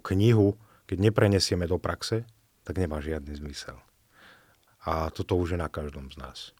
knihu, 0.00 0.56
keď 0.88 0.98
neprenesieme 1.10 1.68
do 1.68 1.76
praxe, 1.76 2.24
tak 2.64 2.80
nemá 2.80 3.04
žiadny 3.04 3.36
zmysel. 3.36 3.76
A 4.88 5.12
toto 5.12 5.36
už 5.36 5.54
je 5.54 5.58
na 5.60 5.68
každom 5.68 6.08
z 6.08 6.16
nás. 6.16 6.56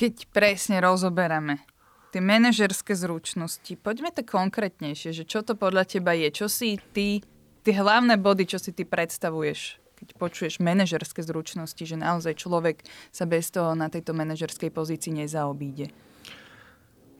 Keď 0.00 0.32
presne 0.32 0.80
rozoberáme 0.80 1.60
tie 2.08 2.24
manažerské 2.24 2.96
zručnosti, 2.96 3.68
poďme 3.84 4.08
to 4.08 4.24
konkrétnejšie, 4.24 5.12
že 5.12 5.28
čo 5.28 5.44
to 5.44 5.52
podľa 5.52 5.84
teba 5.84 6.16
je, 6.16 6.32
čo 6.32 6.48
si 6.48 6.80
ty, 6.96 7.20
tie 7.60 7.74
hlavné 7.76 8.16
body, 8.16 8.48
čo 8.48 8.56
si 8.56 8.72
ty 8.72 8.88
predstavuješ, 8.88 9.76
keď 10.00 10.08
počuješ 10.16 10.64
manažerské 10.64 11.20
zručnosti, 11.20 11.84
že 11.84 12.00
naozaj 12.00 12.32
človek 12.40 12.80
sa 13.12 13.28
bez 13.28 13.52
toho 13.52 13.76
na 13.76 13.92
tejto 13.92 14.16
manažerskej 14.16 14.72
pozícii 14.72 15.12
nezaobíde. 15.20 15.92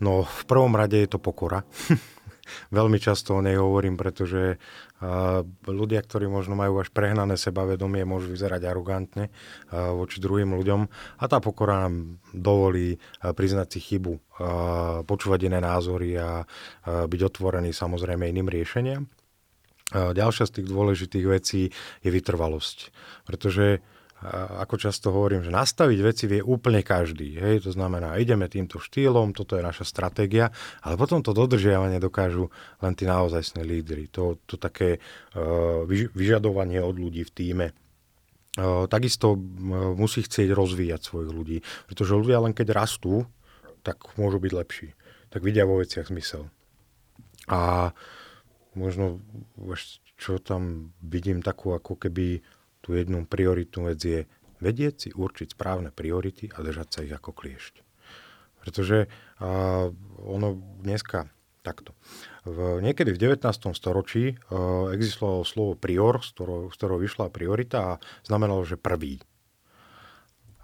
No, 0.00 0.24
v 0.24 0.42
prvom 0.48 0.72
rade 0.72 0.96
je 1.04 1.12
to 1.12 1.20
pokora. 1.20 1.60
Veľmi 2.80 2.96
často 2.96 3.36
o 3.36 3.44
nej 3.44 3.60
hovorím, 3.60 4.00
pretože 4.00 4.56
ľudia, 5.64 6.00
ktorí 6.04 6.28
možno 6.28 6.52
majú 6.52 6.84
až 6.84 6.92
prehnané 6.92 7.40
sebavedomie, 7.40 8.04
môžu 8.04 8.36
vyzerať 8.36 8.68
arogantne 8.68 9.32
voči 9.72 10.20
druhým 10.20 10.52
ľuďom 10.52 10.80
a 11.20 11.24
tá 11.24 11.40
pokora 11.40 11.88
nám 11.88 12.20
dovolí 12.36 13.00
priznať 13.24 13.68
si 13.72 13.80
chybu, 13.80 14.20
počúvať 15.08 15.48
iné 15.48 15.58
názory 15.64 16.20
a 16.20 16.44
byť 16.84 17.20
otvorený 17.32 17.72
samozrejme 17.72 18.28
iným 18.28 18.52
riešeniam. 18.52 19.08
Ďalšia 19.90 20.46
z 20.46 20.54
tých 20.60 20.66
dôležitých 20.70 21.26
vecí 21.26 21.74
je 22.04 22.10
vytrvalosť, 22.14 22.94
pretože 23.26 23.82
ako 24.20 24.76
často 24.76 25.08
hovorím, 25.08 25.40
že 25.40 25.48
nastaviť 25.48 25.98
veci 26.04 26.24
vie 26.28 26.44
úplne 26.44 26.84
každý. 26.84 27.40
Hej? 27.40 27.64
To 27.64 27.70
znamená, 27.72 28.20
ideme 28.20 28.52
týmto 28.52 28.76
štýlom, 28.76 29.32
toto 29.32 29.56
je 29.56 29.64
naša 29.64 29.88
stratégia, 29.88 30.52
ale 30.84 31.00
potom 31.00 31.24
to 31.24 31.32
dodržiavanie 31.32 31.96
dokážu 31.96 32.52
len 32.84 32.92
tí 32.92 33.08
naozajstní 33.08 33.64
lídry. 33.64 34.12
To, 34.12 34.36
to 34.44 34.60
také 34.60 35.00
uh, 35.00 35.88
vyžadovanie 36.12 36.84
od 36.84 37.00
ľudí 37.00 37.24
v 37.24 37.32
týme. 37.32 37.66
Uh, 38.60 38.84
takisto 38.92 39.40
uh, 39.40 39.40
musí 39.96 40.20
chcieť 40.20 40.52
rozvíjať 40.52 41.00
svojich 41.00 41.32
ľudí, 41.32 41.58
pretože 41.88 42.12
ľudia 42.12 42.44
len 42.44 42.52
keď 42.52 42.76
rastú, 42.76 43.24
tak 43.80 44.04
môžu 44.20 44.36
byť 44.36 44.52
lepší. 44.52 44.88
Tak 45.32 45.40
vidia 45.40 45.64
vo 45.64 45.80
veciach 45.80 46.12
zmysel. 46.12 46.52
A 47.48 47.90
možno, 48.76 49.24
čo 50.20 50.36
tam 50.36 50.92
vidím 51.00 51.40
takú 51.40 51.72
ako 51.72 51.96
keby 51.96 52.44
tú 52.80 52.96
jednu 52.96 53.24
prioritnú 53.28 53.92
vec 53.92 54.00
je 54.00 54.20
vedieť 54.60 54.94
si 54.96 55.08
určiť 55.12 55.56
správne 55.56 55.88
priority 55.92 56.52
a 56.52 56.60
držať 56.60 56.88
sa 56.88 56.98
ich 57.04 57.12
ako 57.12 57.32
kliešť. 57.32 57.74
Pretože 58.60 59.08
uh, 59.08 59.88
ono 60.20 60.48
dneska 60.84 61.32
takto. 61.60 61.92
V, 62.44 62.80
niekedy 62.80 63.12
v 63.12 63.36
19. 63.36 63.44
storočí 63.76 64.36
uh, 64.36 64.92
existovalo 64.92 65.44
slovo 65.44 65.72
prior, 65.76 66.20
z 66.20 66.32
ktorého, 66.36 66.62
z 66.72 66.74
ktorého 66.76 66.98
vyšla 67.00 67.32
priorita 67.32 67.78
a 67.80 67.92
znamenalo, 68.24 68.64
že 68.64 68.80
prvý. 68.80 69.20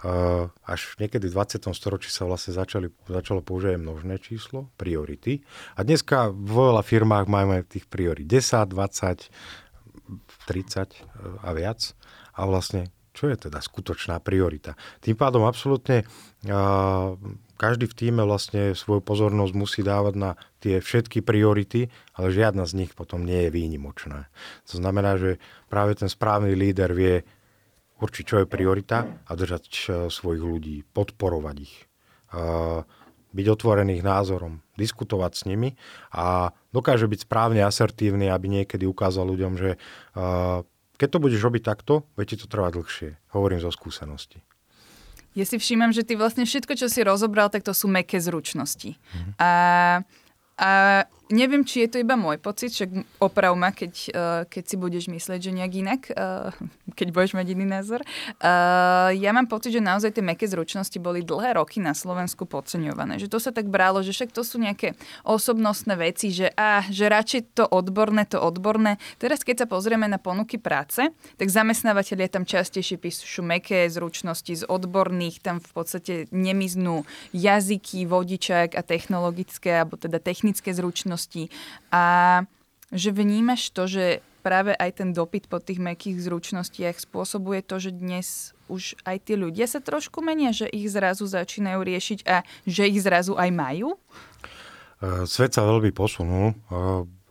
Uh, 0.05 0.53
až 0.69 0.93
niekedy 1.01 1.33
v 1.33 1.37
20. 1.41 1.73
storočí 1.73 2.13
sa 2.13 2.29
vlastne 2.29 2.53
začali, 2.53 2.93
začalo 3.09 3.41
používať 3.41 3.81
množné 3.81 4.21
číslo, 4.21 4.69
priority. 4.77 5.41
A 5.73 5.89
dneska 5.89 6.29
v 6.29 6.53
veľa 6.53 6.85
firmách 6.85 7.27
máme 7.33 7.65
tých 7.65 7.89
priorit 7.89 8.29
10, 8.29 8.77
20, 8.77 9.33
30 10.47 11.43
a 11.43 11.51
viac. 11.53 11.97
A 12.37 12.45
vlastne, 12.45 12.93
čo 13.17 13.33
je 13.33 13.49
teda 13.49 13.59
skutočná 13.65 14.21
priorita? 14.21 14.77
Tým 15.01 15.17
pádom 15.17 15.49
absolútne 15.49 16.05
každý 17.57 17.89
v 17.89 17.97
týme 17.97 18.21
vlastne 18.29 18.77
svoju 18.77 19.01
pozornosť 19.01 19.53
musí 19.57 19.81
dávať 19.81 20.15
na 20.21 20.37
tie 20.61 20.77
všetky 20.77 21.25
priority, 21.25 21.89
ale 22.13 22.29
žiadna 22.29 22.69
z 22.69 22.85
nich 22.85 22.93
potom 22.93 23.25
nie 23.25 23.49
je 23.49 23.55
výnimočná. 23.55 24.29
To 24.69 24.75
znamená, 24.77 25.17
že 25.17 25.41
práve 25.73 25.97
ten 25.97 26.13
správny 26.13 26.53
líder 26.53 26.93
vie 26.93 27.25
určiť, 27.97 28.25
čo 28.29 28.37
je 28.45 28.53
priorita 28.53 29.25
a 29.25 29.33
držať 29.33 29.89
svojich 30.13 30.45
ľudí, 30.45 30.85
podporovať 30.93 31.57
ich 31.65 31.75
byť 33.37 33.47
otvorených 33.53 34.01
názorom, 34.01 34.65
diskutovať 34.81 35.33
s 35.37 35.43
nimi 35.45 35.77
a 36.09 36.57
dokáže 36.73 37.05
byť 37.05 37.29
správne 37.29 37.61
asertívny, 37.61 38.33
aby 38.33 38.49
niekedy 38.49 38.89
ukázal 38.89 39.29
ľuďom, 39.29 39.53
že 39.61 39.77
uh, 40.17 40.65
keď 40.97 41.09
to 41.13 41.23
budeš 41.23 41.41
robiť 41.45 41.63
takto, 41.63 42.09
bude 42.17 42.27
ti 42.27 42.41
to 42.41 42.49
trvať 42.49 42.73
dlhšie. 42.81 43.11
Hovorím 43.37 43.61
zo 43.61 43.69
skúsenosti. 43.69 44.41
Ja 45.37 45.45
si 45.45 45.61
všímam, 45.61 45.93
že 45.93 46.01
ty 46.01 46.17
vlastne 46.17 46.49
všetko, 46.49 46.73
čo 46.81 46.89
si 46.89 47.05
rozobral, 47.05 47.53
tak 47.53 47.61
to 47.61 47.77
sú 47.77 47.93
meké 47.93 48.17
zručnosti. 48.17 48.97
Mm-hmm. 48.97 49.33
A, 49.37 49.53
a 50.57 50.71
Neviem, 51.27 51.67
či 51.67 51.83
je 51.83 51.91
to 51.91 51.99
iba 51.99 52.15
môj 52.15 52.39
pocit, 52.39 52.71
však 52.71 53.19
oprav 53.19 53.51
ma, 53.59 53.75
keď, 53.75 53.93
uh, 54.15 54.43
keď 54.47 54.63
si 54.63 54.77
budeš 54.79 55.05
myslieť, 55.11 55.41
že 55.43 55.51
nejak 55.59 55.73
inak, 55.75 56.01
uh, 56.15 56.55
keď 56.99 57.11
budeš 57.11 57.35
mať 57.35 57.51
iný 57.51 57.67
názor. 57.67 58.07
Uh, 58.39 59.11
ja 59.11 59.35
mám 59.35 59.51
pocit, 59.51 59.75
že 59.75 59.83
naozaj 59.83 60.15
tie 60.15 60.23
meké 60.23 60.47
zručnosti 60.47 60.95
boli 61.03 61.27
dlhé 61.27 61.59
roky 61.59 61.83
na 61.83 61.99
Slovensku 61.99 62.47
podceňované. 62.47 63.19
Že 63.19 63.27
to 63.27 63.39
sa 63.43 63.51
tak 63.51 63.67
bralo, 63.67 64.07
že 64.07 64.15
však 64.15 64.31
to 64.31 64.47
sú 64.47 64.63
nejaké 64.63 64.95
osobnostné 65.27 65.99
veci, 65.99 66.31
že, 66.31 66.47
a, 66.55 66.87
že 66.87 67.11
radšej 67.11 67.59
to 67.59 67.67
odborné, 67.67 68.23
to 68.31 68.39
odborné. 68.39 68.95
Teraz, 69.19 69.43
keď 69.43 69.67
sa 69.67 69.71
pozrieme 69.71 70.07
na 70.07 70.23
ponuky 70.23 70.63
práce, 70.63 71.11
tak 71.11 71.49
zamestnávateľia 71.51 72.31
tam 72.31 72.47
častejšie 72.47 73.03
píšu 73.03 73.43
meké 73.43 73.91
zručnosti 73.91 74.63
z 74.63 74.63
odborných, 74.63 75.43
tam 75.43 75.59
v 75.59 75.71
podstate 75.75 76.31
nemiznú 76.31 77.03
jazyky, 77.35 78.07
vodičák 78.07 78.79
a 78.79 78.83
technologické, 78.87 79.83
alebo 79.83 79.99
teda 79.99 80.23
technické 80.23 80.71
zručnosti 80.71 81.16
zručností 81.17 81.49
a 81.91 82.45
že 82.93 83.11
vnímaš 83.11 83.75
to, 83.75 83.91
že 83.91 84.05
práve 84.47 84.71
aj 84.79 85.03
ten 85.03 85.11
dopyt 85.11 85.51
po 85.51 85.59
tých 85.59 85.83
mekých 85.83 86.23
zručnostiach 86.23 87.03
spôsobuje 87.03 87.67
to, 87.67 87.83
že 87.83 87.91
dnes 87.91 88.55
už 88.71 88.95
aj 89.03 89.27
tí 89.27 89.35
ľudia 89.35 89.67
sa 89.67 89.83
trošku 89.83 90.23
menia, 90.23 90.55
že 90.55 90.71
ich 90.71 90.87
zrazu 90.87 91.27
začínajú 91.27 91.83
riešiť 91.83 92.19
a 92.31 92.47
že 92.63 92.87
ich 92.87 93.03
zrazu 93.03 93.35
aj 93.35 93.51
majú? 93.51 93.99
Svet 95.27 95.51
sa 95.51 95.67
veľmi 95.67 95.91
posunul 95.91 96.55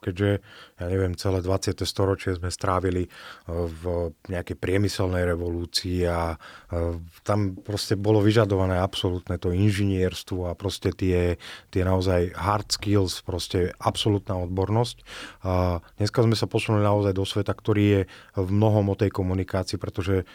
keďže, 0.06 0.46
ja 0.78 0.86
neviem, 0.86 1.18
celé 1.18 1.42
20. 1.42 1.82
storočie 1.82 2.38
sme 2.38 2.54
strávili 2.54 3.10
e, 3.10 3.10
v 3.50 4.14
nejakej 4.30 4.54
priemyselnej 4.62 5.26
revolúcii 5.26 6.06
a 6.06 6.38
e, 6.70 7.02
tam 7.26 7.58
proste 7.58 7.98
bolo 7.98 8.22
vyžadované 8.22 8.78
absolútne 8.78 9.42
to 9.42 9.50
inžinierstvo 9.50 10.46
a 10.46 10.54
proste 10.54 10.94
tie, 10.94 11.42
tie 11.74 11.82
naozaj 11.82 12.38
hard 12.38 12.70
skills, 12.70 13.26
proste 13.26 13.74
absolútna 13.82 14.38
odbornosť. 14.46 14.98
A 15.42 15.82
dneska 15.98 16.22
sme 16.22 16.38
sa 16.38 16.46
posunuli 16.46 16.86
naozaj 16.86 17.18
do 17.18 17.26
sveta, 17.26 17.58
ktorý 17.58 17.84
je 17.84 18.02
v 18.38 18.50
mnohom 18.54 18.94
o 18.94 18.96
tej 18.96 19.10
komunikácii, 19.10 19.82
pretože 19.82 20.30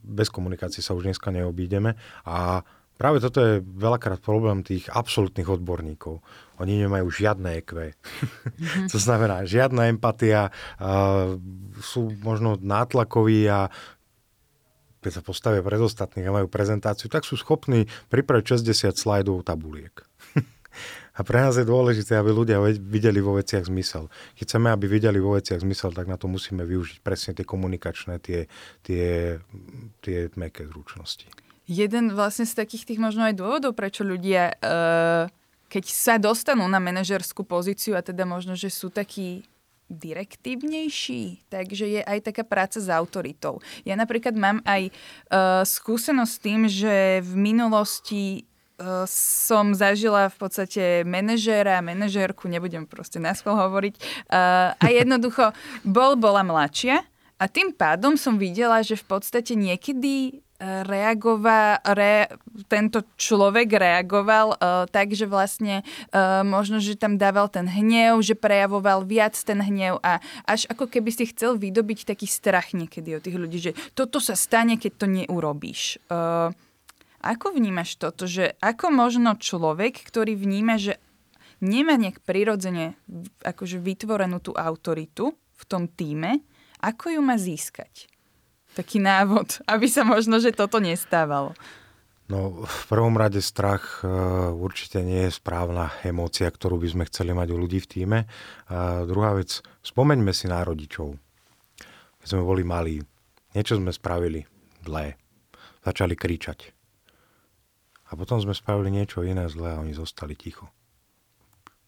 bez 0.00 0.32
komunikácie 0.32 0.80
sa 0.80 0.96
už 0.96 1.04
dneska 1.04 1.28
neobídeme 1.28 1.92
a 2.24 2.64
Práve 3.00 3.16
toto 3.16 3.40
je 3.40 3.64
veľakrát 3.64 4.20
problém 4.20 4.60
tých 4.60 4.92
absolútnych 4.92 5.48
odborníkov. 5.48 6.20
Oni 6.60 6.84
nemajú 6.84 7.08
žiadne 7.08 7.56
EQ. 7.64 7.96
Mm-hmm. 7.96 8.88
to 8.92 9.00
znamená, 9.00 9.48
žiadna 9.48 9.88
empatia, 9.88 10.52
uh, 10.76 11.40
sú 11.80 12.12
možno 12.20 12.60
nátlakoví 12.60 13.48
a 13.48 13.72
keď 15.00 15.12
sa 15.16 15.22
postavia 15.24 15.64
pred 15.64 15.80
ostatných 15.80 16.28
a 16.28 16.36
majú 16.44 16.52
prezentáciu, 16.52 17.08
tak 17.08 17.24
sú 17.24 17.40
schopní 17.40 17.88
pripraviť 18.12 18.60
60 18.60 18.92
slajdov 18.92 19.48
tabuliek. 19.48 19.96
a 21.16 21.20
pre 21.24 21.40
nás 21.40 21.56
je 21.56 21.64
dôležité, 21.64 22.20
aby 22.20 22.36
ľudia 22.36 22.60
videli 22.84 23.24
vo 23.24 23.40
veciach 23.40 23.64
zmysel. 23.64 24.12
Keď 24.36 24.44
chceme, 24.44 24.68
aby 24.68 24.84
videli 24.92 25.16
vo 25.16 25.40
veciach 25.40 25.64
zmysel, 25.64 25.96
tak 25.96 26.04
na 26.04 26.20
to 26.20 26.28
musíme 26.28 26.68
využiť 26.68 27.00
presne 27.00 27.32
tie 27.32 27.48
komunikačné, 27.48 28.20
tie, 28.20 28.44
tie, 28.84 29.40
tie 30.04 30.28
meké 30.36 30.68
zručnosti 30.68 31.32
jeden 31.70 32.10
vlastne 32.18 32.42
z 32.42 32.58
takých 32.58 32.82
tých 32.90 32.98
možno 32.98 33.22
aj 33.30 33.38
dôvodov, 33.38 33.78
prečo 33.78 34.02
ľudia, 34.02 34.58
uh, 34.58 35.30
keď 35.70 35.84
sa 35.86 36.18
dostanú 36.18 36.66
na 36.66 36.82
manažerskú 36.82 37.46
pozíciu 37.46 37.94
a 37.94 38.02
teda 38.02 38.26
možno, 38.26 38.58
že 38.58 38.74
sú 38.74 38.90
takí 38.90 39.46
direktívnejší, 39.86 41.46
takže 41.50 41.86
je 41.86 42.00
aj 42.02 42.30
taká 42.30 42.42
práca 42.42 42.78
s 42.78 42.90
autoritou. 42.90 43.62
Ja 43.86 43.94
napríklad 43.94 44.34
mám 44.34 44.58
aj 44.66 44.90
uh, 44.90 45.62
skúsenosť 45.62 46.30
s 46.34 46.42
tým, 46.42 46.60
že 46.66 47.22
v 47.22 47.32
minulosti 47.38 48.22
uh, 48.78 49.06
som 49.06 49.70
zažila 49.70 50.26
v 50.30 50.36
podstate 50.42 50.82
manažéra, 51.06 51.82
manažérku, 51.82 52.50
nebudem 52.50 52.86
proste 52.86 53.22
na 53.22 53.30
hovoriť, 53.34 54.26
a 54.74 54.86
jednoducho 55.02 55.54
bol, 55.86 56.18
bola 56.18 56.42
mladšia 56.42 57.02
a 57.38 57.44
tým 57.50 57.74
pádom 57.74 58.14
som 58.14 58.38
videla, 58.38 58.82
že 58.82 58.98
v 58.98 59.06
podstate 59.06 59.58
niekedy 59.58 60.42
reagoval, 60.60 61.80
re, 61.96 62.28
tento 62.68 63.00
človek 63.16 63.80
reagoval 63.80 64.54
uh, 64.54 64.84
tak, 64.92 65.16
že 65.16 65.24
vlastne 65.24 65.80
uh, 66.12 66.44
možno, 66.44 66.76
že 66.84 67.00
tam 67.00 67.16
dával 67.16 67.48
ten 67.48 67.64
hnev, 67.64 68.20
že 68.20 68.36
prejavoval 68.36 69.08
viac 69.08 69.32
ten 69.40 69.56
hnev 69.56 69.96
a 70.04 70.20
až 70.44 70.68
ako 70.68 70.84
keby 70.92 71.10
si 71.10 71.32
chcel 71.32 71.56
vydobiť 71.56 72.04
taký 72.04 72.28
strach 72.28 72.76
niekedy 72.76 73.16
od 73.16 73.24
tých 73.24 73.40
ľudí, 73.40 73.58
že 73.58 73.72
toto 73.96 74.20
sa 74.20 74.36
stane, 74.36 74.76
keď 74.76 74.92
to 75.00 75.06
neurobíš. 75.08 75.96
Uh, 76.12 76.52
ako 77.24 77.56
vnímaš 77.56 77.96
toto, 77.96 78.28
že 78.28 78.56
ako 78.60 78.92
možno 78.92 79.36
človek, 79.36 79.96
ktorý 80.04 80.36
vníma, 80.36 80.76
že 80.76 81.00
nemá 81.64 81.96
nejak 81.96 82.24
prirodzene 82.24 82.96
akože 83.44 83.80
vytvorenú 83.80 84.40
tú 84.40 84.56
autoritu 84.56 85.36
v 85.56 85.62
tom 85.68 85.88
týme, 85.88 86.40
ako 86.80 87.16
ju 87.16 87.20
má 87.20 87.36
získať? 87.36 88.08
Taký 88.74 89.02
návod, 89.02 89.60
aby 89.72 89.86
sa 89.90 90.06
možno, 90.06 90.38
že 90.38 90.54
toto 90.54 90.78
nestávalo? 90.78 91.54
No, 92.30 92.62
v 92.62 92.84
prvom 92.86 93.18
rade 93.18 93.42
strach 93.42 94.06
uh, 94.06 94.54
určite 94.54 95.02
nie 95.02 95.26
je 95.26 95.34
správna 95.34 95.90
emócia, 96.06 96.46
ktorú 96.46 96.78
by 96.78 96.88
sme 96.94 97.04
chceli 97.10 97.34
mať 97.34 97.50
u 97.50 97.58
ľudí 97.58 97.82
v 97.82 97.90
týme. 97.90 98.18
A 98.70 99.02
druhá 99.02 99.34
vec, 99.34 99.58
spomeňme 99.82 100.30
si 100.30 100.46
na 100.46 100.62
rodičov. 100.62 101.18
Keď 102.22 102.28
sme 102.30 102.46
boli 102.46 102.62
malí, 102.62 103.02
niečo 103.50 103.82
sme 103.82 103.90
spravili 103.90 104.46
zlé. 104.86 105.18
Začali 105.82 106.14
kričať. 106.14 106.70
A 108.10 108.14
potom 108.14 108.38
sme 108.38 108.54
spravili 108.54 108.94
niečo 108.94 109.26
iné 109.26 109.50
zlé 109.50 109.74
a 109.74 109.82
oni 109.82 109.90
zostali 109.90 110.38
ticho. 110.38 110.70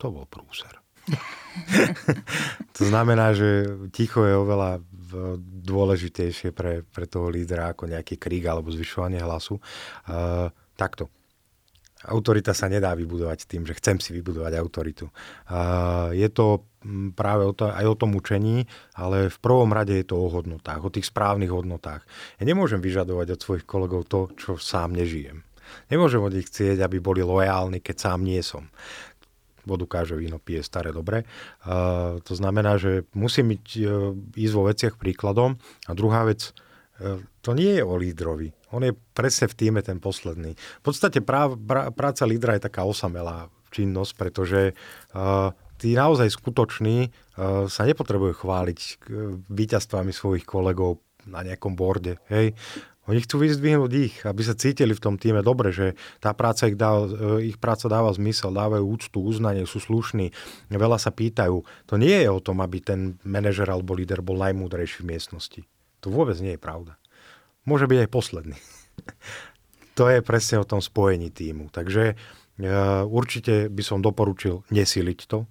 To 0.02 0.10
bol 0.10 0.26
prúser. 0.26 0.81
to 2.76 2.82
znamená, 2.86 3.34
že 3.36 3.66
ticho 3.92 4.24
je 4.24 4.34
oveľa 4.36 4.80
dôležitejšie 5.62 6.56
pre, 6.56 6.82
pre 6.88 7.04
toho 7.04 7.28
lídra 7.28 7.72
ako 7.72 7.90
nejaký 7.90 8.16
krík 8.16 8.48
alebo 8.48 8.72
zvyšovanie 8.72 9.20
hlasu. 9.20 9.60
Uh, 10.08 10.48
takto. 10.74 11.12
Autorita 12.02 12.50
sa 12.50 12.66
nedá 12.66 12.98
vybudovať 12.98 13.46
tým, 13.46 13.62
že 13.62 13.78
chcem 13.78 14.02
si 14.02 14.10
vybudovať 14.10 14.58
autoritu. 14.58 15.06
Uh, 15.46 16.10
je 16.10 16.26
to 16.32 16.66
práve 17.14 17.46
o 17.46 17.54
to, 17.54 17.70
aj 17.70 17.86
o 17.86 17.94
tom 17.94 18.18
učení, 18.18 18.66
ale 18.98 19.30
v 19.30 19.38
prvom 19.38 19.70
rade 19.70 19.94
je 19.94 20.02
to 20.02 20.18
o 20.18 20.26
hodnotách, 20.26 20.82
o 20.82 20.90
tých 20.90 21.06
správnych 21.06 21.54
hodnotách. 21.54 22.02
Ja 22.42 22.44
nemôžem 22.48 22.82
vyžadovať 22.82 23.38
od 23.38 23.42
svojich 23.44 23.64
kolegov 23.68 24.10
to, 24.10 24.34
čo 24.34 24.58
sám 24.58 24.98
nežijem. 24.98 25.46
Nemôžem 25.94 26.20
od 26.20 26.34
nich 26.34 26.50
chcieť, 26.50 26.82
aby 26.82 26.98
boli 26.98 27.22
lojálni, 27.22 27.78
keď 27.78 27.96
sám 28.10 28.26
nie 28.26 28.42
som 28.42 28.66
vodu 29.62 29.86
káže, 29.86 30.18
víno 30.18 30.42
pije 30.42 30.62
staré 30.66 30.90
dobre. 30.90 31.22
Uh, 31.62 32.18
to 32.26 32.34
znamená, 32.34 32.78
že 32.78 33.06
musím 33.14 33.54
byť, 33.56 33.66
uh, 33.82 34.12
ísť 34.34 34.54
vo 34.54 34.64
veciach 34.66 34.94
príkladom. 34.98 35.58
A 35.86 35.92
druhá 35.94 36.26
vec, 36.26 36.50
uh, 37.00 37.22
to 37.40 37.54
nie 37.54 37.78
je 37.78 37.84
o 37.86 37.94
lídrovi. 37.94 38.50
On 38.72 38.82
je 38.82 38.96
presne 39.14 39.46
v 39.46 39.58
týme 39.58 39.80
ten 39.84 40.00
posledný. 40.02 40.56
V 40.56 40.82
podstate 40.82 41.20
prá, 41.20 41.50
prá, 41.52 41.92
práca 41.92 42.24
lídra 42.24 42.56
je 42.56 42.66
taká 42.66 42.82
osamelá 42.86 43.52
činnosť, 43.72 44.12
pretože 44.18 44.60
uh, 44.72 45.50
tí 45.80 45.94
naozaj 45.96 46.28
skutoční 46.30 47.08
uh, 47.08 47.66
sa 47.66 47.82
nepotrebujú 47.88 48.44
chváliť 48.44 48.80
uh, 48.80 49.38
víťazstvami 49.48 50.12
svojich 50.12 50.44
kolegov 50.46 51.00
na 51.22 51.46
nejakom 51.46 51.78
borde. 51.78 52.18
Hej. 52.26 52.58
Oni 53.10 53.18
chcú 53.18 53.42
vyzdvihnúť 53.42 53.92
ich, 53.98 54.14
aby 54.22 54.46
sa 54.46 54.54
cítili 54.54 54.94
v 54.94 55.02
tom 55.02 55.18
týme 55.18 55.42
dobre, 55.42 55.74
že 55.74 55.98
tá 56.22 56.30
práca 56.38 56.70
ich, 56.70 56.78
dá, 56.78 57.02
e, 57.02 57.50
ich 57.50 57.58
práca 57.58 57.90
dáva 57.90 58.14
zmysel, 58.14 58.54
dávajú 58.54 58.84
úctu, 58.86 59.18
uznanie, 59.18 59.66
sú 59.66 59.82
slušní, 59.82 60.30
veľa 60.70 61.02
sa 61.02 61.10
pýtajú. 61.10 61.66
To 61.90 61.94
nie 61.98 62.14
je 62.14 62.30
o 62.30 62.38
tom, 62.38 62.62
aby 62.62 62.78
ten 62.78 63.18
manažer 63.26 63.66
alebo 63.66 63.98
líder 63.98 64.22
bol 64.22 64.38
najmúdrejší 64.38 65.02
v 65.02 65.18
miestnosti. 65.18 65.60
To 66.06 66.14
vôbec 66.14 66.38
nie 66.38 66.54
je 66.54 66.62
pravda. 66.62 66.94
Môže 67.66 67.90
byť 67.90 67.98
aj 68.06 68.10
posledný. 68.10 68.58
to 69.98 70.06
je 70.06 70.22
presne 70.22 70.62
o 70.62 70.68
tom 70.68 70.78
spojení 70.78 71.30
týmu. 71.30 71.74
Takže 71.74 72.14
uh, 72.14 73.02
určite 73.06 73.70
by 73.70 73.82
som 73.82 73.98
doporučil 74.02 74.66
nesiliť 74.70 75.18
to, 75.26 75.46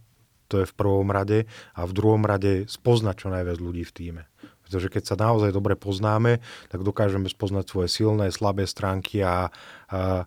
to 0.51 0.55
je 0.63 0.65
v 0.67 0.75
prvom 0.75 1.07
rade, 1.07 1.47
a 1.75 1.87
v 1.87 1.95
druhom 1.95 2.27
rade 2.27 2.67
spoznať 2.67 3.15
čo 3.15 3.27
najviac 3.31 3.57
ľudí 3.63 3.87
v 3.87 3.95
týme. 3.95 4.21
Pretože 4.71 4.87
keď 4.87 5.03
sa 5.03 5.19
naozaj 5.19 5.51
dobre 5.51 5.75
poznáme, 5.75 6.39
tak 6.71 6.87
dokážeme 6.87 7.27
spoznať 7.27 7.67
svoje 7.67 7.91
silné, 7.91 8.31
slabé 8.31 8.63
stránky 8.63 9.19
a, 9.19 9.51
a 9.91 10.23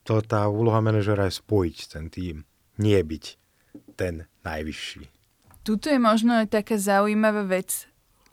to, 0.00 0.24
tá 0.24 0.48
úloha 0.48 0.80
manažera 0.80 1.28
je 1.28 1.36
spojiť 1.36 1.78
ten 1.92 2.08
tým, 2.08 2.48
nie 2.80 2.96
byť 2.96 3.24
ten 4.00 4.24
najvyšší. 4.48 5.12
Tuto 5.60 5.92
je 5.92 6.00
možno 6.00 6.40
aj 6.40 6.56
taká 6.56 6.80
zaujímavá 6.80 7.44
vec, 7.44 7.84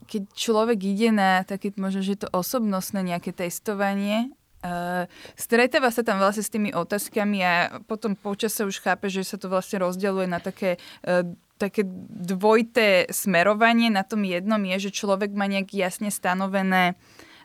keď 0.07 0.31
človek 0.31 0.79
ide 0.79 1.11
na 1.11 1.43
také 1.43 1.75
možno, 1.75 1.99
že 1.99 2.23
to 2.23 2.31
osobnostné 2.31 3.03
nejaké 3.03 3.35
testovanie, 3.35 4.31
Uh, 4.59 5.07
stretáva 5.39 5.87
sa 5.87 6.03
tam 6.03 6.19
vlastne 6.19 6.43
s 6.43 6.51
tými 6.51 6.75
otázkami 6.75 7.39
a 7.39 7.79
potom 7.87 8.11
počas 8.11 8.51
sa 8.51 8.67
už 8.67 8.83
chápe, 8.83 9.07
že 9.07 9.23
sa 9.23 9.39
to 9.39 9.47
vlastne 9.47 9.79
rozdeľuje 9.79 10.27
na 10.27 10.43
také 10.43 10.75
uh, 11.07 11.23
také 11.59 11.83
dvojité 12.09 13.11
smerovanie 13.11 13.91
na 13.91 14.07
tom 14.07 14.23
jednom 14.23 14.63
je, 14.63 14.89
že 14.89 14.95
človek 15.03 15.35
má 15.35 15.45
nejak 15.51 15.75
jasne 15.75 16.07
stanovené 16.07 16.95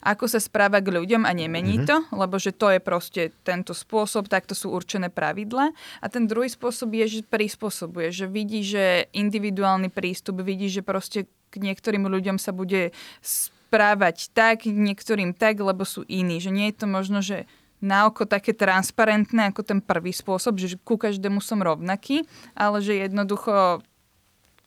ako 0.05 0.29
sa 0.29 0.37
správa 0.37 0.85
k 0.85 0.93
ľuďom 0.93 1.25
a 1.25 1.33
nemení 1.33 1.81
mm-hmm. 1.81 1.89
to, 1.89 1.97
lebo 2.13 2.37
že 2.37 2.53
to 2.53 2.69
je 2.77 2.81
proste 2.85 3.33
tento 3.41 3.73
spôsob, 3.73 4.29
takto 4.29 4.53
sú 4.53 4.69
určené 4.69 5.09
pravidla. 5.09 5.73
A 6.05 6.07
ten 6.13 6.29
druhý 6.29 6.53
spôsob 6.53 6.93
je, 6.93 7.19
že 7.19 7.21
prispôsobuje, 7.25 8.13
že 8.13 8.29
vidí, 8.29 8.61
že 8.61 9.09
individuálny 9.17 9.89
prístup, 9.89 10.45
vidí, 10.45 10.69
že 10.69 10.85
proste 10.85 11.25
k 11.49 11.55
niektorým 11.57 12.05
ľuďom 12.05 12.37
sa 12.37 12.53
bude 12.53 12.93
správať 13.25 14.29
tak, 14.37 14.69
niektorým 14.69 15.33
tak, 15.33 15.65
lebo 15.65 15.89
sú 15.89 16.05
iní. 16.05 16.37
Že 16.37 16.51
nie 16.53 16.67
je 16.69 16.77
to 16.77 16.87
možno, 16.87 17.25
že 17.25 17.49
na 17.81 18.09
oko 18.09 18.29
také 18.29 18.53
transparentné 18.53 19.53
ako 19.53 19.65
ten 19.65 19.81
prvý 19.81 20.13
spôsob, 20.13 20.61
že 20.61 20.77
ku 20.81 21.01
každému 21.01 21.41
som 21.41 21.65
rovnaký, 21.65 22.29
ale 22.53 22.85
že 22.85 22.97
jednoducho 23.09 23.85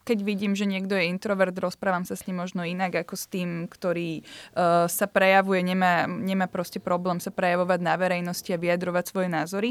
keď 0.08 0.24
vidím, 0.24 0.56
že 0.56 0.64
niekto 0.64 0.96
je 0.96 1.12
introvert, 1.12 1.52
rozprávam 1.60 2.08
sa 2.08 2.16
s 2.16 2.24
ním 2.24 2.40
možno 2.40 2.64
inak 2.64 3.04
ako 3.04 3.20
s 3.20 3.28
tým, 3.28 3.68
ktorý 3.68 4.24
uh, 4.24 4.88
sa 4.88 5.04
prejavuje, 5.12 5.68
nemá, 5.68 6.08
nemá 6.08 6.48
proste 6.48 6.80
problém 6.80 7.20
sa 7.20 7.36
prejavovať 7.36 7.80
na 7.84 8.00
verejnosti 8.00 8.48
a 8.48 8.62
vyjadrovať 8.62 9.04
svoje 9.12 9.28
názory. 9.28 9.70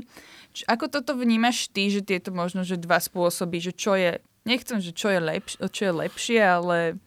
Č- 0.53 0.69
ako 0.69 0.93
toto 0.93 1.17
vnímaš 1.17 1.73
ty, 1.73 1.89
že 1.89 2.05
tieto 2.05 2.37
možno, 2.37 2.69
že 2.69 2.77
dva 2.77 3.01
spôsoby, 3.01 3.65
že 3.65 3.73
čo 3.73 3.97
je, 3.97 4.21
nechcem, 4.45 4.77
že 4.85 4.93
čo 4.93 5.09
je, 5.09 5.21
lepš- 5.25 5.57
čo 5.73 5.83
je 5.89 5.93
lepšie, 6.05 6.41
ale 6.45 7.01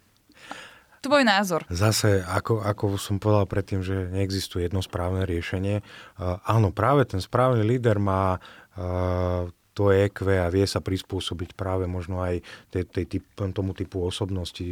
tvoj 1.06 1.24
názor. 1.24 1.64
Zase, 1.70 2.26
ako, 2.26 2.66
ako 2.66 2.98
som 2.98 3.22
povedal 3.22 3.46
predtým, 3.46 3.86
že 3.86 4.10
neexistuje 4.10 4.66
jedno 4.66 4.82
správne 4.82 5.30
riešenie. 5.30 5.86
Uh, 6.18 6.42
áno, 6.50 6.74
práve 6.74 7.06
ten 7.06 7.22
správny 7.22 7.62
líder 7.62 8.02
má 8.02 8.42
uh, 8.42 9.48
to 9.80 9.96
EQ 9.96 10.44
a 10.44 10.52
vie 10.52 10.68
sa 10.68 10.84
prispôsobiť 10.84 11.56
práve 11.56 11.88
možno 11.88 12.20
aj 12.20 12.44
tej, 12.68 12.84
tej 12.84 13.06
typ, 13.08 13.24
tomu 13.56 13.72
typu 13.72 14.04
osobnosti 14.04 14.68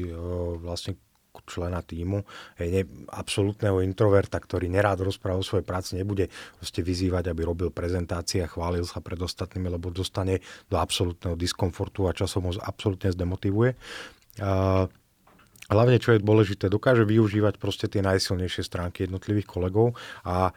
vlastne 0.59 0.99
člena 1.47 1.85
týmu, 1.85 2.25
ne, 2.59 2.81
absolútneho 3.13 3.79
introverta, 3.85 4.41
ktorý 4.41 4.67
nerád 4.67 5.05
rozpráva 5.05 5.39
o 5.39 5.45
svojej 5.45 5.63
práci, 5.63 5.95
nebude 5.95 6.33
proste 6.57 6.81
vyzývať, 6.81 7.29
aby 7.29 7.41
robil 7.45 7.69
prezentácie 7.69 8.41
a 8.41 8.51
chválil 8.51 8.83
sa 8.83 8.99
pred 8.99 9.21
ostatnými, 9.21 9.69
lebo 9.69 9.93
dostane 9.93 10.41
do 10.67 10.81
absolútneho 10.81 11.37
diskomfortu 11.37 12.09
a 12.09 12.17
časom 12.17 12.49
ho 12.49 12.51
absolútne 12.65 13.13
zdemotivuje. 13.13 13.77
A, 14.41 14.89
hlavne, 15.69 16.01
čo 16.01 16.17
je 16.17 16.25
dôležité, 16.25 16.73
dokáže 16.73 17.05
využívať 17.05 17.61
proste 17.61 17.85
tie 17.85 18.01
najsilnejšie 18.01 18.65
stránky 18.65 19.05
jednotlivých 19.05 19.47
kolegov 19.47 19.93
a 20.25 20.51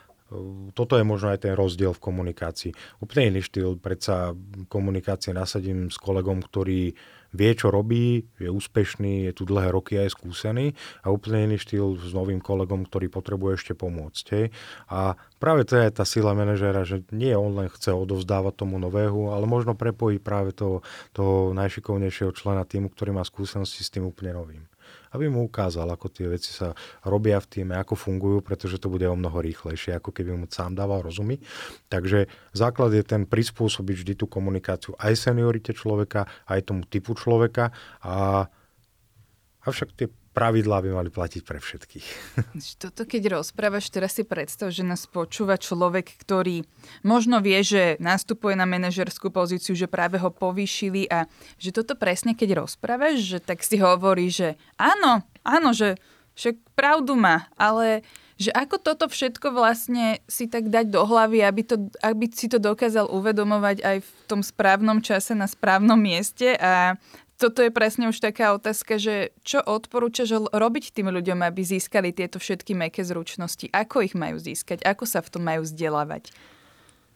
toto 0.75 0.95
je 0.95 1.05
možno 1.05 1.35
aj 1.35 1.43
ten 1.47 1.55
rozdiel 1.59 1.91
v 1.91 2.03
komunikácii. 2.03 2.73
Úplne 3.03 3.35
iný 3.35 3.41
štýl, 3.43 3.77
predsa 3.83 4.33
komunikácie 4.71 5.35
nasadím 5.35 5.91
s 5.91 5.99
kolegom, 5.99 6.39
ktorý 6.43 6.95
vie, 7.31 7.51
čo 7.55 7.71
robí, 7.71 8.27
je 8.43 8.51
úspešný, 8.51 9.31
je 9.31 9.33
tu 9.35 9.43
dlhé 9.47 9.71
roky 9.71 9.95
a 9.99 10.07
je 10.07 10.15
skúsený 10.15 10.75
a 11.07 11.15
úplne 11.15 11.51
iný 11.51 11.57
štýl 11.63 11.95
s 11.99 12.11
novým 12.11 12.43
kolegom, 12.43 12.87
ktorý 12.87 13.07
potrebuje 13.07 13.53
ešte 13.59 13.73
pomôcť. 13.79 14.25
Hej. 14.35 14.47
A 14.91 15.15
práve 15.39 15.63
to 15.67 15.79
je 15.79 15.95
tá 15.95 16.03
sila 16.03 16.35
manažéra, 16.35 16.83
že 16.83 17.07
nie 17.15 17.35
on 17.35 17.55
len 17.55 17.69
chce 17.71 17.95
odovzdávať 17.95 18.67
tomu 18.67 18.83
nového, 18.83 19.31
ale 19.31 19.47
možno 19.47 19.79
prepojí 19.79 20.19
práve 20.19 20.51
toho, 20.55 20.83
toho 21.15 21.55
najšikovnejšieho 21.55 22.35
člena 22.35 22.67
týmu, 22.67 22.91
ktorý 22.91 23.15
má 23.15 23.23
skúsenosti 23.23 23.87
s 23.87 23.93
tým 23.95 24.11
úplne 24.11 24.35
novým 24.35 24.70
aby 25.11 25.27
mu 25.27 25.47
ukázal, 25.47 25.91
ako 25.91 26.07
tie 26.13 26.31
veci 26.31 26.55
sa 26.55 26.77
robia 27.03 27.43
v 27.43 27.47
týme, 27.51 27.75
ako 27.75 27.99
fungujú, 27.99 28.39
pretože 28.47 28.79
to 28.79 28.87
bude 28.87 29.07
o 29.09 29.17
mnoho 29.19 29.43
rýchlejšie, 29.43 29.99
ako 29.99 30.15
keby 30.15 30.37
mu 30.37 30.47
sám 30.47 30.79
dával 30.79 31.03
rozumy. 31.03 31.43
Takže 31.91 32.31
základ 32.55 32.95
je 32.95 33.03
ten 33.03 33.27
prispôsobiť 33.27 33.97
vždy 34.07 34.15
tú 34.15 34.27
komunikáciu 34.31 34.95
aj 35.01 35.19
seniorite 35.19 35.75
človeka, 35.75 36.31
aj 36.47 36.71
tomu 36.71 36.87
typu 36.87 37.19
človeka 37.19 37.75
a 38.05 38.47
avšak 39.67 39.89
tie 39.99 40.07
pravidlá 40.31 40.79
by 40.83 40.91
mali 40.95 41.11
platiť 41.11 41.43
pre 41.43 41.59
všetkých. 41.59 42.07
Toto 42.83 43.03
keď 43.03 43.41
rozprávaš, 43.41 43.91
teraz 43.91 44.15
si 44.15 44.23
predstav, 44.23 44.71
že 44.71 44.87
nás 44.87 45.05
počúva 45.11 45.59
človek, 45.59 46.15
ktorý 46.23 46.63
možno 47.03 47.43
vie, 47.43 47.59
že 47.67 47.99
nastupuje 47.99 48.55
na 48.55 48.67
manažerskú 48.67 49.35
pozíciu, 49.35 49.75
že 49.75 49.91
práve 49.91 50.23
ho 50.23 50.31
povýšili 50.31 51.11
a 51.11 51.27
že 51.59 51.75
toto 51.75 51.99
presne 51.99 52.39
keď 52.39 52.63
rozprávaš, 52.63 53.23
že 53.23 53.39
tak 53.43 53.67
si 53.67 53.77
hovorí, 53.83 54.31
že 54.31 54.55
áno, 54.79 55.27
áno, 55.43 55.71
že 55.75 55.99
však 56.39 56.57
pravdu 56.79 57.19
má, 57.19 57.51
ale 57.59 58.07
že 58.41 58.49
ako 58.57 58.81
toto 58.81 59.05
všetko 59.05 59.53
vlastne 59.53 60.25
si 60.25 60.49
tak 60.49 60.73
dať 60.73 60.89
do 60.89 61.05
hlavy, 61.05 61.45
aby, 61.45 61.61
to, 61.61 61.77
aby 62.01 62.25
si 62.33 62.49
to 62.49 62.57
dokázal 62.57 63.13
uvedomovať 63.13 63.85
aj 63.85 63.97
v 64.01 64.11
tom 64.25 64.41
správnom 64.41 65.05
čase 65.05 65.37
na 65.37 65.45
správnom 65.45 66.01
mieste 66.01 66.57
a 66.57 66.97
toto 67.41 67.65
je 67.65 67.73
presne 67.73 68.13
už 68.13 68.21
taká 68.21 68.53
otázka, 68.53 69.01
že 69.01 69.33
čo 69.41 69.65
odporúčaš 69.65 70.53
robiť 70.53 70.93
tým 70.93 71.09
ľuďom, 71.09 71.41
aby 71.41 71.65
získali 71.65 72.13
tieto 72.13 72.37
všetky 72.37 72.77
meké 72.77 73.01
zručnosti? 73.01 73.73
Ako 73.73 74.05
ich 74.05 74.13
majú 74.13 74.37
získať? 74.37 74.85
Ako 74.85 75.09
sa 75.09 75.25
v 75.25 75.33
tom 75.33 75.49
majú 75.49 75.65
vzdelávať? 75.65 76.29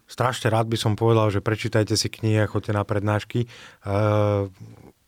Strašne 0.09 0.49
rád 0.49 0.73
by 0.73 0.81
som 0.81 0.97
povedal, 0.97 1.29
že 1.29 1.45
prečítajte 1.45 1.93
si 1.97 2.09
knihy 2.09 2.45
a 2.45 2.49
choďte 2.49 2.73
na 2.73 2.85
prednášky. 2.89 3.49
Uh, 3.85 4.49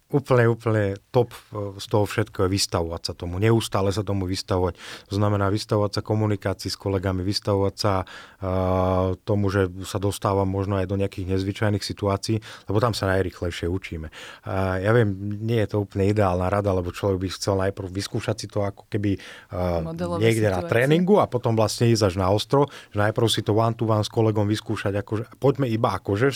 úplne, 0.06 0.46
úplne 0.46 0.84
top 1.10 1.34
e, 1.34 1.74
z 1.82 1.86
toho 1.90 2.06
všetko 2.06 2.46
je 2.46 2.48
vystavovať 2.50 3.02
sa 3.02 3.12
tomu, 3.18 3.42
neustále 3.42 3.90
sa 3.90 4.06
tomu 4.06 4.30
vystavovať. 4.30 4.78
To 5.10 5.14
znamená 5.18 5.50
vystavovať 5.50 5.98
sa 5.98 6.00
komunikácii 6.06 6.70
s 6.70 6.78
kolegami, 6.78 7.26
vystavovať 7.26 7.74
sa 7.74 8.06
uh, 8.06 9.18
tomu, 9.26 9.50
že 9.50 9.66
sa 9.82 9.98
dostávam 9.98 10.46
možno 10.46 10.78
aj 10.78 10.86
do 10.86 10.96
nejakých 10.98 11.26
nezvyčajných 11.34 11.82
situácií, 11.82 12.38
lebo 12.70 12.78
tam 12.78 12.94
sa 12.94 13.10
najrychlejšie 13.10 13.66
učíme. 13.66 14.08
Uh, 14.46 14.78
ja 14.78 14.90
viem, 14.94 15.10
nie 15.42 15.58
je 15.64 15.74
to 15.74 15.82
úplne 15.82 16.06
ideálna 16.06 16.46
rada, 16.46 16.70
lebo 16.70 16.94
človek 16.94 17.26
by 17.26 17.28
chcel 17.34 17.54
najprv 17.58 17.88
vyskúšať 17.90 18.36
si 18.38 18.46
to 18.46 18.62
ako 18.62 18.86
keby 18.86 19.18
uh, 19.50 19.82
niekde 20.22 20.46
situácie. 20.46 20.62
na 20.62 20.70
tréningu 20.70 21.18
a 21.18 21.26
potom 21.26 21.58
vlastne 21.58 21.90
ísť 21.90 22.14
až 22.14 22.14
na 22.20 22.30
ostro, 22.30 22.70
že 22.94 22.98
najprv 23.02 23.26
si 23.26 23.42
to 23.42 23.56
one 23.56 23.74
to 23.74 23.88
one 23.88 24.06
s 24.06 24.10
kolegom 24.10 24.46
vyskúšať, 24.46 25.02
akože, 25.02 25.24
poďme 25.42 25.66
iba 25.66 25.98
akože, 25.98 26.28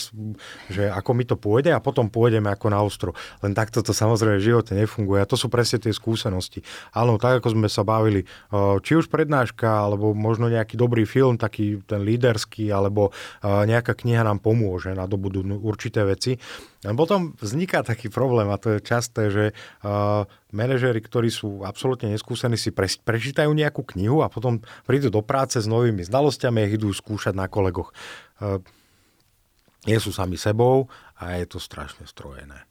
že 0.71 0.83
ako 0.91 1.11
mi 1.15 1.23
to 1.23 1.39
pôjde 1.39 1.71
a 1.71 1.79
potom 1.79 2.11
pôjdeme 2.11 2.51
ako 2.51 2.67
na 2.67 2.79
ostro. 2.83 3.11
Len 3.39 3.53
takto 3.61 3.85
to 3.85 3.93
samozrejme 3.93 4.41
v 4.41 4.47
živote 4.49 4.73
nefunguje. 4.73 5.21
A 5.21 5.29
to 5.29 5.37
sú 5.37 5.45
presne 5.45 5.77
tie 5.77 5.93
skúsenosti. 5.93 6.65
Áno, 6.97 7.21
tak 7.21 7.45
ako 7.45 7.53
sme 7.53 7.69
sa 7.69 7.85
bavili, 7.85 8.25
či 8.81 8.97
už 8.97 9.05
prednáška, 9.13 9.85
alebo 9.85 10.17
možno 10.17 10.49
nejaký 10.49 10.73
dobrý 10.73 11.05
film, 11.05 11.37
taký 11.37 11.77
ten 11.85 12.01
líderský, 12.01 12.73
alebo 12.73 13.13
nejaká 13.45 13.93
kniha 13.93 14.25
nám 14.25 14.41
pomôže 14.41 14.97
na 14.97 15.05
dobudu 15.05 15.45
určité 15.61 16.01
veci. 16.01 16.41
A 16.81 16.97
potom 16.97 17.37
vzniká 17.37 17.85
taký 17.85 18.09
problém, 18.09 18.49
a 18.49 18.57
to 18.57 18.73
je 18.73 18.79
časté, 18.81 19.29
že 19.29 19.45
uh, 19.53 20.25
manažéri, 20.49 20.97
ktorí 20.97 21.29
sú 21.29 21.61
absolútne 21.61 22.09
neskúsení, 22.09 22.57
si 22.57 22.73
pre, 22.73 22.89
prečítajú 22.89 23.53
nejakú 23.53 23.85
knihu 23.93 24.25
a 24.25 24.33
potom 24.33 24.65
prídu 24.89 25.13
do 25.13 25.21
práce 25.21 25.61
s 25.61 25.69
novými 25.69 26.01
znalosťami 26.01 26.65
a 26.65 26.71
idú 26.73 26.89
skúšať 26.89 27.37
na 27.37 27.45
kolegoch. 27.45 27.93
Nie 29.85 30.01
sú 30.01 30.09
sami 30.09 30.41
sebou 30.41 30.89
a 31.21 31.37
je 31.37 31.45
to 31.45 31.61
strašne 31.61 32.09
strojené. 32.09 32.70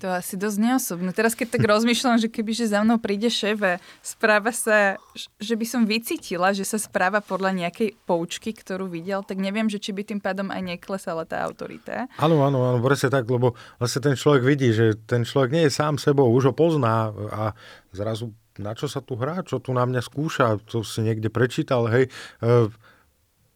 To 0.00 0.04
je 0.06 0.14
asi 0.14 0.34
dosť 0.38 0.58
neosobné. 0.60 1.10
Teraz 1.16 1.34
keď 1.34 1.58
tak 1.58 1.64
rozmýšľam, 1.66 2.20
že 2.20 2.28
keby 2.28 2.52
že 2.54 2.70
za 2.70 2.84
mnou 2.84 3.00
príde 3.02 3.32
šéf 3.32 3.80
správa 4.04 4.54
sa, 4.54 5.00
že 5.42 5.54
by 5.58 5.66
som 5.66 5.82
vycítila, 5.88 6.54
že 6.54 6.62
sa 6.62 6.78
správa 6.78 7.18
podľa 7.18 7.66
nejakej 7.66 7.98
poučky, 8.06 8.54
ktorú 8.54 8.86
videl, 8.86 9.24
tak 9.26 9.40
neviem, 9.40 9.66
že 9.66 9.82
či 9.82 9.90
by 9.90 10.02
tým 10.06 10.20
pádom 10.22 10.52
aj 10.52 10.62
neklesala 10.76 11.26
tá 11.26 11.42
autorita. 11.42 12.06
Áno, 12.20 12.40
áno, 12.44 12.62
áno, 12.62 12.78
presne 12.84 13.10
tak, 13.10 13.26
lebo 13.26 13.58
vlastne 13.82 14.00
ten 14.04 14.14
človek 14.14 14.42
vidí, 14.44 14.70
že 14.70 14.94
ten 15.08 15.26
človek 15.26 15.50
nie 15.50 15.64
je 15.66 15.72
sám 15.74 15.98
sebou, 15.98 16.30
už 16.30 16.52
ho 16.52 16.54
pozná 16.54 17.10
a 17.32 17.56
zrazu 17.90 18.32
na 18.60 18.76
čo 18.76 18.84
sa 18.84 19.00
tu 19.00 19.16
hrá, 19.16 19.40
čo 19.40 19.64
tu 19.64 19.72
na 19.72 19.88
mňa 19.88 20.02
skúša, 20.04 20.60
to 20.68 20.84
si 20.84 21.00
niekde 21.00 21.32
prečítal, 21.32 21.88
hej. 21.88 22.12
E, 22.44 22.68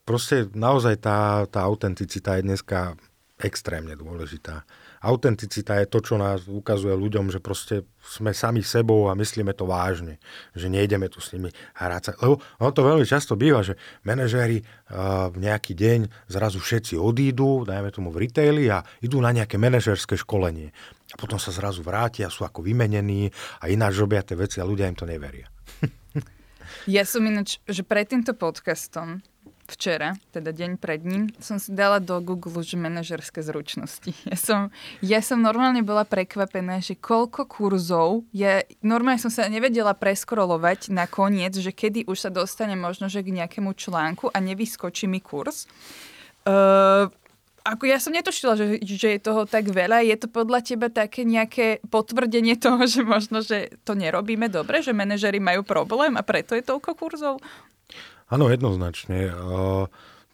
proste 0.09 0.49
naozaj 0.57 1.05
tá, 1.05 1.45
tá 1.53 1.61
autenticita 1.69 2.41
je 2.41 2.47
dneska 2.49 2.97
extrémne 3.37 3.93
dôležitá 3.93 4.65
autenticita 5.03 5.81
je 5.83 5.87
to, 5.91 5.99
čo 6.01 6.15
nás 6.17 6.47
ukazuje 6.47 6.95
ľuďom, 6.95 7.29
že 7.33 7.41
proste 7.43 7.85
sme 8.01 8.31
sami 8.31 8.63
sebou 8.63 9.11
a 9.11 9.19
myslíme 9.19 9.51
to 9.53 9.67
vážne, 9.67 10.23
že 10.55 10.71
nejdeme 10.71 11.11
tu 11.11 11.19
s 11.19 11.35
nimi 11.35 11.51
hrať 11.75 12.03
sa. 12.03 12.13
Lebo 12.23 12.39
ono 12.63 12.71
to 12.71 12.83
veľmi 12.87 13.07
často 13.07 13.35
býva, 13.35 13.67
že 13.67 13.75
manažéri 14.07 14.63
v 15.33 15.37
nejaký 15.37 15.75
deň 15.75 16.31
zrazu 16.31 16.63
všetci 16.63 16.95
odídu, 16.95 17.67
dajme 17.67 17.91
tomu 17.91 18.15
v 18.15 18.29
retaili 18.31 18.71
a 18.71 18.87
idú 19.03 19.19
na 19.19 19.35
nejaké 19.35 19.59
manažerské 19.59 20.15
školenie. 20.15 20.71
A 21.15 21.17
potom 21.19 21.39
sa 21.39 21.55
zrazu 21.55 21.83
vrátia, 21.87 22.31
sú 22.31 22.43
ako 22.43 22.63
vymenení 22.63 23.31
a 23.63 23.71
ináč 23.71 23.99
robia 23.99 24.23
tie 24.23 24.35
veci 24.35 24.59
a 24.59 24.67
ľudia 24.67 24.91
im 24.91 24.99
to 24.99 25.07
neveria. 25.07 25.47
ja 26.91 27.03
som 27.07 27.23
ináč, 27.23 27.63
že 27.67 27.87
pred 27.87 28.07
týmto 28.11 28.35
podcastom 28.35 29.23
včera, 29.67 30.15
teda 30.31 30.55
deň 30.55 30.79
pred 30.79 31.03
ním, 31.03 31.29
som 31.43 31.59
si 31.59 31.75
dala 31.75 31.99
do 31.99 32.19
Google, 32.23 32.63
že 32.63 32.79
manažerské 32.79 33.43
zručnosti. 33.43 34.13
Ja 34.27 34.39
som, 34.39 34.61
ja 35.01 35.21
som 35.23 35.39
normálne 35.39 35.87
bola 35.87 36.03
prekvapená, 36.03 36.83
že 36.83 36.99
koľko 36.99 37.47
kurzov, 37.47 38.27
ja 38.35 38.67
normálne 38.83 39.23
som 39.23 39.31
sa 39.31 39.47
nevedela 39.47 39.95
preskrolovať 39.95 40.91
na 40.91 41.07
koniec, 41.07 41.55
že 41.55 41.71
kedy 41.71 42.05
už 42.11 42.27
sa 42.27 42.31
dostane 42.31 42.75
možno 42.75 43.07
že 43.07 43.23
k 43.23 43.33
nejakému 43.33 43.71
článku 43.73 44.29
a 44.35 44.39
nevyskočí 44.43 45.07
mi 45.07 45.23
kurz. 45.23 45.71
Uh, 46.47 47.09
ako 47.67 47.91
ja 47.91 47.99
som 47.99 48.15
netušila, 48.15 48.55
že, 48.55 48.79
že 48.87 49.19
je 49.19 49.21
toho 49.21 49.43
tak 49.43 49.67
veľa. 49.67 50.07
Je 50.07 50.15
to 50.15 50.31
podľa 50.31 50.63
teba 50.63 50.87
také 50.87 51.27
nejaké 51.27 51.83
potvrdenie 51.91 52.55
toho, 52.55 52.87
že 52.87 53.03
možno, 53.03 53.43
že 53.43 53.75
to 53.83 53.99
nerobíme 53.99 54.47
dobre, 54.47 54.79
že 54.87 54.95
manažery 54.95 55.43
majú 55.43 55.67
problém 55.67 56.15
a 56.15 56.23
preto 56.23 56.55
je 56.55 56.63
toľko 56.63 56.95
kurzov? 56.95 57.35
Áno, 58.27 58.51
jednoznačne. 58.51 59.31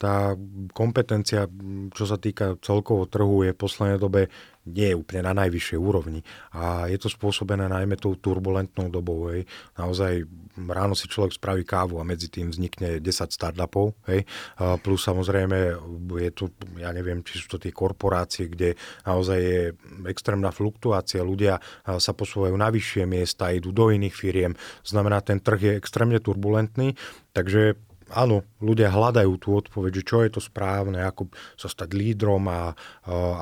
Tá 0.01 0.35
kompetencia, 0.75 1.47
čo 1.95 2.05
sa 2.09 2.19
týka 2.19 2.59
celkovo 2.59 3.07
trhu, 3.07 3.47
je 3.47 3.55
v 3.55 3.61
poslednej 3.61 3.99
dobe 4.03 4.33
nie 4.63 4.95
je 4.95 4.99
úplne 4.99 5.27
na 5.27 5.35
najvyššej 5.43 5.79
úrovni. 5.79 6.23
A 6.55 6.87
je 6.87 6.95
to 6.95 7.11
spôsobené 7.11 7.67
najmä 7.67 7.99
tou 7.99 8.15
turbulentnou 8.15 8.95
dobou. 8.95 9.35
Hej. 9.35 9.51
Naozaj 9.75 10.23
ráno 10.71 10.95
si 10.95 11.11
človek 11.11 11.35
spraví 11.35 11.67
kávu 11.67 11.99
a 11.99 12.07
medzi 12.07 12.31
tým 12.31 12.55
vznikne 12.55 13.03
10 13.03 13.11
startupov. 13.35 13.99
Hej. 14.07 14.23
A 14.63 14.79
plus 14.79 15.03
samozrejme 15.03 15.75
je 16.23 16.31
tu, 16.31 16.55
ja 16.79 16.95
neviem, 16.95 17.27
či 17.27 17.43
sú 17.43 17.57
to 17.57 17.59
tie 17.59 17.75
korporácie, 17.75 18.47
kde 18.47 18.79
naozaj 19.03 19.39
je 19.43 19.63
extrémna 20.07 20.55
fluktuácia. 20.55 21.27
Ľudia 21.27 21.59
sa 21.99 22.13
posúvajú 22.15 22.55
na 22.55 22.71
vyššie 22.71 23.03
miesta, 23.03 23.51
idú 23.51 23.75
do 23.75 23.91
iných 23.91 24.15
firiem. 24.15 24.55
Znamená, 24.87 25.27
ten 25.27 25.43
trh 25.43 25.59
je 25.59 25.73
extrémne 25.75 26.23
turbulentný. 26.23 26.95
Takže 27.35 27.75
áno, 28.13 28.45
ľudia 28.61 28.93
hľadajú 28.93 29.33
tú 29.41 29.57
odpoveď, 29.57 30.01
že 30.01 30.07
čo 30.07 30.17
je 30.23 30.31
to 30.37 30.41
správne, 30.45 31.01
ako 31.01 31.33
sa 31.57 31.67
stať 31.67 31.97
lídrom 31.97 32.45
a, 32.47 32.77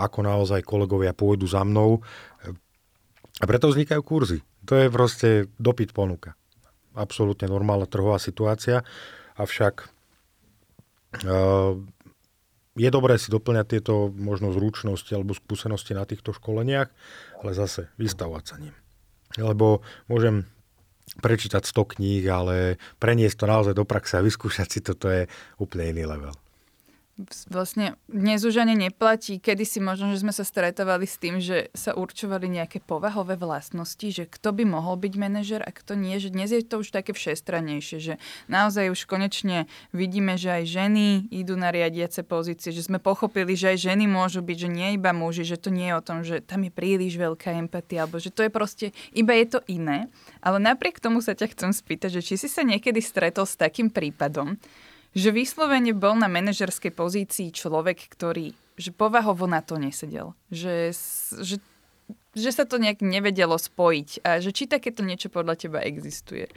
ako 0.00 0.18
naozaj 0.24 0.62
kolegovia 0.62 1.10
pôjdu 1.10 1.50
za 1.50 1.66
mnou. 1.66 2.00
A 3.40 3.44
preto 3.44 3.68
vznikajú 3.68 4.02
kurzy. 4.04 4.38
To 4.68 4.76
je 4.76 4.92
proste 4.92 5.28
dopyt 5.56 5.96
ponuka. 5.96 6.36
Absolútne 6.94 7.48
normálna 7.48 7.88
trhová 7.88 8.20
situácia, 8.20 8.84
avšak 9.38 9.88
uh, 11.24 11.78
je 12.76 12.88
dobré 12.90 13.18
si 13.18 13.32
doplňať 13.32 13.66
tieto 13.66 14.12
možno 14.14 14.54
zručnosti 14.54 15.10
alebo 15.10 15.34
skúsenosti 15.34 15.92
na 15.96 16.06
týchto 16.06 16.30
školeniach, 16.36 16.88
ale 17.42 17.50
zase 17.56 17.90
vystavovať 17.98 18.44
sa 18.46 18.56
ním. 18.60 18.74
Lebo 19.38 19.82
môžem 20.06 20.46
prečítať 21.20 21.62
100 21.62 21.94
kníh, 21.96 22.24
ale 22.26 22.80
preniesť 22.98 23.44
to 23.44 23.46
naozaj 23.46 23.74
do 23.76 23.84
praxe 23.86 24.18
a 24.18 24.24
vyskúšať 24.24 24.68
si 24.68 24.80
to, 24.80 24.98
to 24.98 25.08
je 25.08 25.22
úplne 25.60 25.94
iný 25.94 26.08
level 26.08 26.34
vlastne 27.48 27.96
dnes 28.08 28.40
už 28.42 28.62
ani 28.62 28.76
neplatí. 28.76 29.40
Kedy 29.40 29.64
si 29.64 29.78
možno, 29.78 30.12
že 30.12 30.22
sme 30.22 30.32
sa 30.32 30.44
stretávali 30.44 31.04
s 31.04 31.16
tým, 31.20 31.40
že 31.40 31.68
sa 31.76 31.92
určovali 31.96 32.48
nejaké 32.48 32.80
povahové 32.80 33.36
vlastnosti, 33.38 34.04
že 34.04 34.24
kto 34.28 34.54
by 34.56 34.64
mohol 34.68 34.96
byť 35.00 35.14
manažer 35.16 35.60
a 35.64 35.70
kto 35.72 35.96
nie. 35.96 36.16
Že 36.20 36.34
dnes 36.34 36.50
je 36.50 36.64
to 36.64 36.80
už 36.80 36.92
také 36.92 37.12
všestranejšie, 37.16 37.98
že 38.00 38.14
naozaj 38.50 38.92
už 38.92 39.06
konečne 39.06 39.70
vidíme, 39.90 40.36
že 40.40 40.62
aj 40.62 40.64
ženy 40.68 41.06
idú 41.30 41.56
na 41.56 41.70
riadiace 41.74 42.24
pozície, 42.26 42.70
že 42.70 42.84
sme 42.84 42.98
pochopili, 43.02 43.54
že 43.56 43.74
aj 43.74 43.92
ženy 43.92 44.04
môžu 44.10 44.40
byť, 44.44 44.56
že 44.56 44.68
nie 44.68 44.88
iba 44.96 45.14
muži, 45.14 45.44
že 45.46 45.60
to 45.60 45.68
nie 45.68 45.90
je 45.90 45.98
o 45.98 46.04
tom, 46.04 46.18
že 46.22 46.42
tam 46.44 46.64
je 46.66 46.72
príliš 46.72 47.16
veľká 47.16 47.54
empatia, 47.56 48.04
alebo 48.04 48.20
že 48.20 48.32
to 48.32 48.46
je 48.46 48.50
proste, 48.50 48.86
iba 49.12 49.34
je 49.36 49.46
to 49.56 49.58
iné. 49.68 50.08
Ale 50.40 50.58
napriek 50.58 51.00
tomu 51.00 51.20
sa 51.20 51.36
ťa 51.36 51.52
chcem 51.52 51.70
spýtať, 51.72 52.20
že 52.20 52.22
či 52.24 52.34
si 52.40 52.48
sa 52.48 52.64
niekedy 52.66 52.98
stretol 53.02 53.44
s 53.44 53.58
takým 53.58 53.92
prípadom, 53.92 54.60
že 55.16 55.34
vyslovene 55.34 55.90
bol 55.90 56.14
na 56.14 56.30
manažerskej 56.30 56.94
pozícii 56.94 57.50
človek, 57.50 58.06
ktorý 58.10 58.54
že 58.80 58.96
povahovo 58.96 59.44
na 59.44 59.60
to 59.60 59.76
nesedel. 59.76 60.32
Že, 60.48 60.96
že, 61.44 61.56
že 62.32 62.50
sa 62.50 62.64
to 62.64 62.80
nejak 62.80 63.04
nevedelo 63.04 63.60
spojiť. 63.60 64.24
A 64.24 64.40
že 64.40 64.56
či 64.56 64.64
takéto 64.64 65.04
niečo 65.04 65.28
podľa 65.28 65.60
teba 65.60 65.84
existuje? 65.84 66.48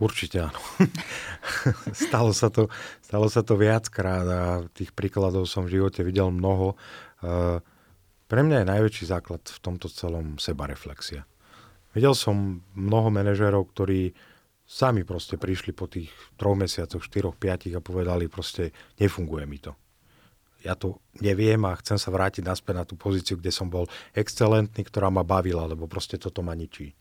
Určite 0.00 0.48
áno. 0.48 0.58
stalo, 2.08 2.32
sa 2.32 2.48
to, 2.48 2.72
stalo 3.04 3.28
sa 3.28 3.44
to 3.44 3.60
viackrát 3.60 4.26
a 4.26 4.42
tých 4.72 4.96
príkladov 4.96 5.44
som 5.46 5.68
v 5.68 5.78
živote 5.78 6.00
videl 6.00 6.32
mnoho. 6.32 6.74
Pre 8.26 8.40
mňa 8.40 8.64
je 8.64 8.70
najväčší 8.72 9.04
základ 9.04 9.44
v 9.44 9.58
tomto 9.60 9.92
celom 9.92 10.40
sebareflexia. 10.40 11.28
Videl 11.92 12.16
som 12.16 12.64
mnoho 12.72 13.12
manažérov, 13.12 13.68
ktorí 13.68 14.16
sami 14.72 15.04
proste 15.04 15.36
prišli 15.36 15.76
po 15.76 15.84
tých 15.84 16.08
troch 16.40 16.56
mesiacoch, 16.56 17.04
štyroch, 17.04 17.36
piatich 17.36 17.76
a 17.76 17.84
povedali 17.84 18.32
proste, 18.32 18.72
nefunguje 18.96 19.44
mi 19.44 19.60
to. 19.60 19.76
Ja 20.64 20.78
to 20.78 21.02
neviem 21.18 21.60
a 21.68 21.76
chcem 21.76 21.98
sa 21.98 22.08
vrátiť 22.08 22.46
naspäť 22.46 22.74
na 22.78 22.84
tú 22.86 22.94
pozíciu, 22.96 23.36
kde 23.36 23.52
som 23.52 23.68
bol 23.68 23.90
excelentný, 24.16 24.86
ktorá 24.86 25.10
ma 25.12 25.26
bavila, 25.26 25.68
lebo 25.68 25.90
proste 25.90 26.16
toto 26.16 26.40
ma 26.40 26.54
ničí. 26.56 26.94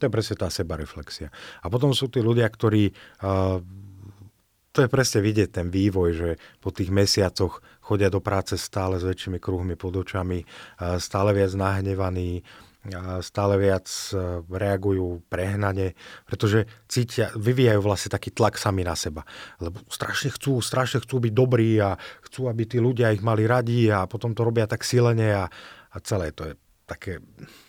To 0.00 0.06
je 0.06 0.14
presne 0.14 0.38
tá 0.38 0.48
sebareflexia. 0.48 1.28
A 1.60 1.66
potom 1.68 1.92
sú 1.92 2.08
tí 2.08 2.22
ľudia, 2.22 2.48
ktorí... 2.48 2.94
Uh, 3.20 3.60
to 4.70 4.86
je 4.86 4.94
presne 4.94 5.18
vidieť 5.18 5.50
ten 5.50 5.66
vývoj, 5.74 6.08
že 6.14 6.28
po 6.62 6.70
tých 6.70 6.94
mesiacoch 6.94 7.58
chodia 7.82 8.06
do 8.06 8.22
práce 8.22 8.54
stále 8.54 9.02
s 9.02 9.04
väčšími 9.04 9.42
kruhmi 9.42 9.74
pod 9.74 9.98
očami, 9.98 10.46
uh, 10.46 11.02
stále 11.02 11.34
viac 11.34 11.50
nahnevaní, 11.58 12.46
stále 13.20 13.58
viac 13.58 13.86
e, 14.14 14.40
reagujú 14.46 15.20
prehnane, 15.26 15.98
pretože 16.24 16.70
cítia, 16.86 17.34
vyvíjajú 17.34 17.80
vlastne 17.82 18.10
taký 18.14 18.30
tlak 18.30 18.56
sami 18.56 18.86
na 18.86 18.94
seba. 18.94 19.26
Lebo 19.58 19.82
strašne 19.90 20.30
chcú, 20.32 20.62
strašne 20.62 21.02
chcú 21.02 21.18
byť 21.18 21.32
dobrí 21.34 21.76
a 21.82 21.98
chcú, 22.24 22.46
aby 22.46 22.64
tí 22.64 22.78
ľudia 22.78 23.12
ich 23.12 23.20
mali 23.20 23.44
radi 23.44 23.90
a 23.90 24.06
potom 24.06 24.32
to 24.32 24.46
robia 24.46 24.70
tak 24.70 24.86
silene 24.86 25.34
a, 25.34 25.44
a 25.90 25.96
celé 26.00 26.30
to 26.32 26.48
je 26.48 26.54
také 26.88 27.20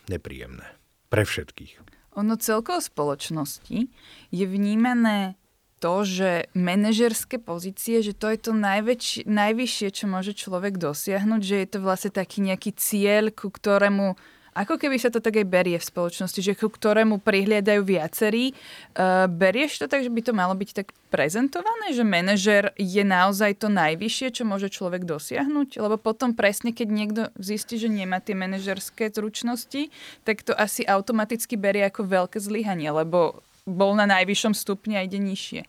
nepríjemné. 0.08 0.64
Pre 1.10 1.26
všetkých. 1.26 1.82
Ono 2.22 2.38
celkovo 2.38 2.78
spoločnosti 2.78 3.90
je 4.30 4.46
vnímané 4.46 5.40
to, 5.80 6.04
že 6.04 6.52
manažerské 6.54 7.40
pozície, 7.40 8.04
že 8.04 8.12
to 8.12 8.28
je 8.30 8.38
to 8.38 8.52
najväčši, 8.52 9.26
najvyššie, 9.26 9.88
čo 9.96 10.06
môže 10.12 10.36
človek 10.36 10.76
dosiahnuť, 10.76 11.42
že 11.42 11.56
je 11.56 11.68
to 11.72 11.80
vlastne 11.80 12.12
taký 12.12 12.44
nejaký 12.44 12.76
cieľ, 12.76 13.32
ku 13.32 13.48
ktorému 13.48 14.20
ako 14.60 14.76
keby 14.76 15.00
sa 15.00 15.08
to 15.08 15.24
tak 15.24 15.40
aj 15.40 15.48
berie 15.48 15.80
v 15.80 15.88
spoločnosti, 15.88 16.44
že 16.44 16.52
ku 16.60 16.68
ktorému 16.68 17.24
prihliadajú 17.24 17.80
viacerí. 17.88 18.52
Uh, 18.92 19.24
berieš 19.32 19.80
to 19.80 19.88
tak, 19.88 20.04
že 20.04 20.12
by 20.12 20.20
to 20.20 20.36
malo 20.36 20.52
byť 20.52 20.70
tak 20.76 20.92
prezentované, 21.08 21.96
že 21.96 22.04
manažer 22.04 22.76
je 22.76 23.00
naozaj 23.08 23.56
to 23.56 23.72
najvyššie, 23.72 24.36
čo 24.36 24.44
môže 24.44 24.68
človek 24.68 25.08
dosiahnuť? 25.08 25.80
Lebo 25.80 25.96
potom 25.96 26.36
presne, 26.36 26.76
keď 26.76 26.88
niekto 26.92 27.22
zistí, 27.40 27.80
že 27.80 27.88
nemá 27.88 28.20
tie 28.20 28.36
manažerské 28.36 29.08
zručnosti, 29.08 29.88
tak 30.28 30.44
to 30.44 30.52
asi 30.52 30.84
automaticky 30.84 31.56
berie 31.56 31.88
ako 31.88 32.04
veľké 32.04 32.44
zlyhanie, 32.44 32.92
lebo 32.92 33.40
bol 33.64 33.96
na 33.96 34.04
najvyššom 34.12 34.52
stupni 34.52 35.00
a 35.00 35.08
ide 35.08 35.24
nižšie. 35.24 35.64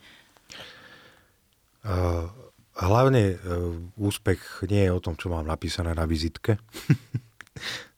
Uh, 1.80 2.26
hlavne 2.74 3.38
uh, 3.38 3.78
úspech 4.02 4.66
nie 4.66 4.90
je 4.90 4.92
o 4.92 5.00
tom, 5.00 5.14
čo 5.14 5.30
mám 5.30 5.46
napísané 5.46 5.94
na 5.94 6.10
vizitke. 6.10 6.58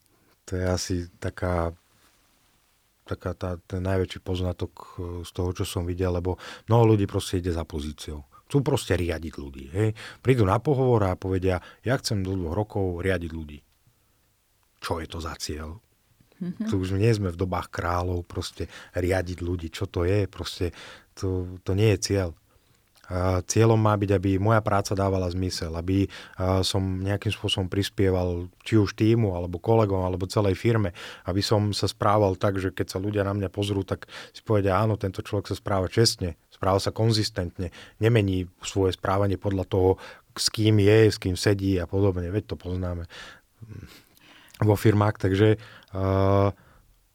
To 0.49 0.59
je 0.59 0.65
asi 0.67 0.97
taká, 1.23 1.71
taká 3.07 3.33
tá, 3.35 3.61
ten 3.63 3.83
najväčší 3.83 4.21
poznatok 4.23 4.73
e, 4.75 4.87
z 5.23 5.31
toho, 5.31 5.51
čo 5.55 5.65
som 5.67 5.87
videl, 5.87 6.11
lebo 6.19 6.39
mnoho 6.67 6.95
ľudí 6.95 7.07
proste 7.07 7.39
ide 7.39 7.55
za 7.55 7.63
pozíciou. 7.63 8.27
Chcú 8.51 8.61
proste 8.61 8.99
riadiť 8.99 9.35
ľudí. 9.39 9.65
Hej. 9.73 9.97
Prídu 10.21 10.45
na 10.45 10.61
pohovor 10.61 11.09
a 11.09 11.17
povedia, 11.17 11.63
ja 11.87 11.97
chcem 11.97 12.21
do 12.21 12.37
dvoch 12.37 12.53
rokov 12.53 13.01
riadiť 13.01 13.31
ľudí. 13.33 13.59
Čo 14.83 14.99
je 14.99 15.09
to 15.09 15.19
za 15.23 15.33
cieľ? 15.39 15.79
Mm-hmm. 16.43 16.67
Tu 16.67 16.75
už 16.75 16.99
nie 16.99 17.09
sme 17.15 17.31
v 17.31 17.39
dobách 17.39 17.71
kráľov, 17.71 18.27
proste 18.27 18.67
riadiť 18.99 19.39
ľudí. 19.41 19.71
Čo 19.71 19.87
to 19.87 20.03
je? 20.03 20.27
Proste 20.27 20.75
to, 21.15 21.57
to 21.63 21.73
nie 21.79 21.95
je 21.95 22.03
cieľ. 22.03 22.29
Cieľom 23.51 23.77
má 23.77 23.99
byť, 23.99 24.11
aby 24.15 24.31
moja 24.39 24.63
práca 24.63 24.95
dávala 24.95 25.27
zmysel, 25.29 25.75
aby 25.75 26.07
som 26.63 27.03
nejakým 27.03 27.35
spôsobom 27.35 27.67
prispieval 27.67 28.47
či 28.63 28.79
už 28.79 28.95
týmu, 28.95 29.35
alebo 29.35 29.59
kolegom, 29.59 30.07
alebo 30.07 30.31
celej 30.31 30.55
firme, 30.55 30.95
aby 31.27 31.43
som 31.43 31.75
sa 31.75 31.91
správal 31.91 32.39
tak, 32.39 32.63
že 32.63 32.71
keď 32.71 32.87
sa 32.95 33.03
ľudia 33.03 33.27
na 33.27 33.35
mňa 33.35 33.51
pozrú, 33.51 33.83
tak 33.83 34.07
si 34.31 34.41
povedia, 34.41 34.79
áno, 34.79 34.95
tento 34.97 35.21
človek 35.21 35.51
sa 35.51 35.59
správa 35.59 35.91
čestne, 35.91 36.39
správa 36.49 36.79
sa 36.79 36.95
konzistentne, 36.95 37.75
nemení 37.99 38.47
svoje 38.63 38.95
správanie 38.95 39.37
podľa 39.37 39.67
toho, 39.67 39.91
s 40.33 40.49
kým 40.49 40.81
je, 40.81 41.13
s 41.13 41.19
kým 41.21 41.37
sedí 41.37 41.77
a 41.83 41.91
podobne, 41.91 42.31
veď 42.31 42.55
to 42.55 42.57
poznáme 42.57 43.05
vo 44.63 44.79
firmách, 44.79 45.19
takže 45.19 45.59
uh, 45.93 46.55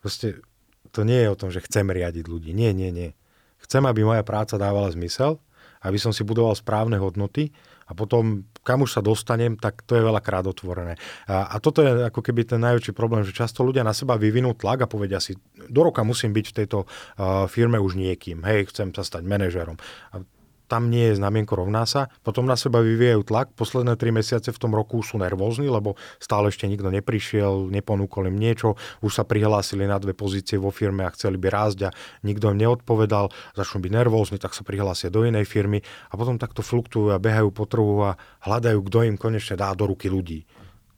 proste 0.04 0.44
to 0.92 1.08
nie 1.08 1.24
je 1.24 1.32
o 1.32 1.40
tom, 1.40 1.50
že 1.50 1.64
chcem 1.64 1.88
riadiť 1.88 2.28
ľudí. 2.28 2.52
Nie, 2.52 2.76
nie, 2.76 2.92
nie. 2.92 3.16
Chcem, 3.64 3.88
aby 3.88 4.04
moja 4.04 4.22
práca 4.22 4.60
dávala 4.60 4.92
zmysel 4.92 5.40
aby 5.84 5.98
som 6.02 6.16
si 6.16 6.26
budoval 6.26 6.58
správne 6.58 6.98
hodnoty 6.98 7.54
a 7.88 7.96
potom, 7.96 8.44
kam 8.68 8.84
už 8.84 9.00
sa 9.00 9.02
dostanem, 9.02 9.56
tak 9.56 9.88
to 9.88 9.96
je 9.96 10.04
veľakrát 10.04 10.44
otvorené. 10.44 11.00
A, 11.28 11.56
a 11.56 11.56
toto 11.64 11.80
je 11.80 12.08
ako 12.08 12.20
keby 12.20 12.44
ten 12.44 12.60
najväčší 12.60 12.92
problém, 12.92 13.24
že 13.24 13.32
často 13.32 13.64
ľudia 13.64 13.86
na 13.86 13.96
seba 13.96 14.20
vyvinú 14.20 14.52
tlak 14.60 14.84
a 14.84 14.92
povedia 14.92 15.24
si, 15.24 15.40
do 15.56 15.82
roka 15.88 16.04
musím 16.04 16.36
byť 16.36 16.46
v 16.52 16.58
tejto 16.64 16.84
uh, 16.84 17.48
firme 17.48 17.80
už 17.80 17.96
niekým, 17.96 18.44
hej, 18.44 18.68
chcem 18.76 18.92
sa 18.92 19.08
stať 19.08 19.24
manažerom. 19.24 19.80
A 20.12 20.20
tam 20.68 20.92
nie 20.92 21.12
je 21.12 21.20
znamienko 21.20 21.56
rovná 21.56 21.88
sa, 21.88 22.12
potom 22.22 22.44
na 22.44 22.60
seba 22.60 22.84
vyvíjajú 22.84 23.24
tlak, 23.24 23.56
posledné 23.56 23.96
tri 23.96 24.12
mesiace 24.12 24.52
v 24.52 24.60
tom 24.60 24.76
roku 24.76 25.00
sú 25.00 25.18
nervózni, 25.18 25.72
lebo 25.72 25.96
stále 26.20 26.52
ešte 26.52 26.68
nikto 26.68 26.92
neprišiel, 26.92 27.72
neponúkol 27.72 28.28
im 28.28 28.38
niečo, 28.38 28.76
už 29.00 29.12
sa 29.18 29.24
prihlásili 29.24 29.88
na 29.88 29.98
dve 29.98 30.12
pozície 30.12 30.60
vo 30.60 30.70
firme 30.70 31.08
a 31.08 31.14
chceli 31.16 31.40
by 31.40 31.48
rásť 31.48 31.80
a 31.88 31.90
nikto 32.28 32.52
im 32.52 32.60
neodpovedal, 32.60 33.32
začnú 33.56 33.82
byť 33.82 33.92
nervózni, 33.96 34.38
tak 34.38 34.52
sa 34.52 34.68
prihlásia 34.68 35.08
do 35.08 35.24
inej 35.24 35.48
firmy 35.48 35.80
a 36.12 36.14
potom 36.20 36.36
takto 36.36 36.60
fluktujú 36.62 37.16
a 37.16 37.22
behajú 37.24 37.50
po 37.50 37.64
trhu 37.66 38.04
a 38.04 38.20
hľadajú, 38.44 38.80
kto 38.86 39.08
im 39.08 39.16
konečne 39.16 39.56
dá 39.56 39.72
do 39.72 39.88
ruky 39.88 40.12
ľudí. 40.12 40.44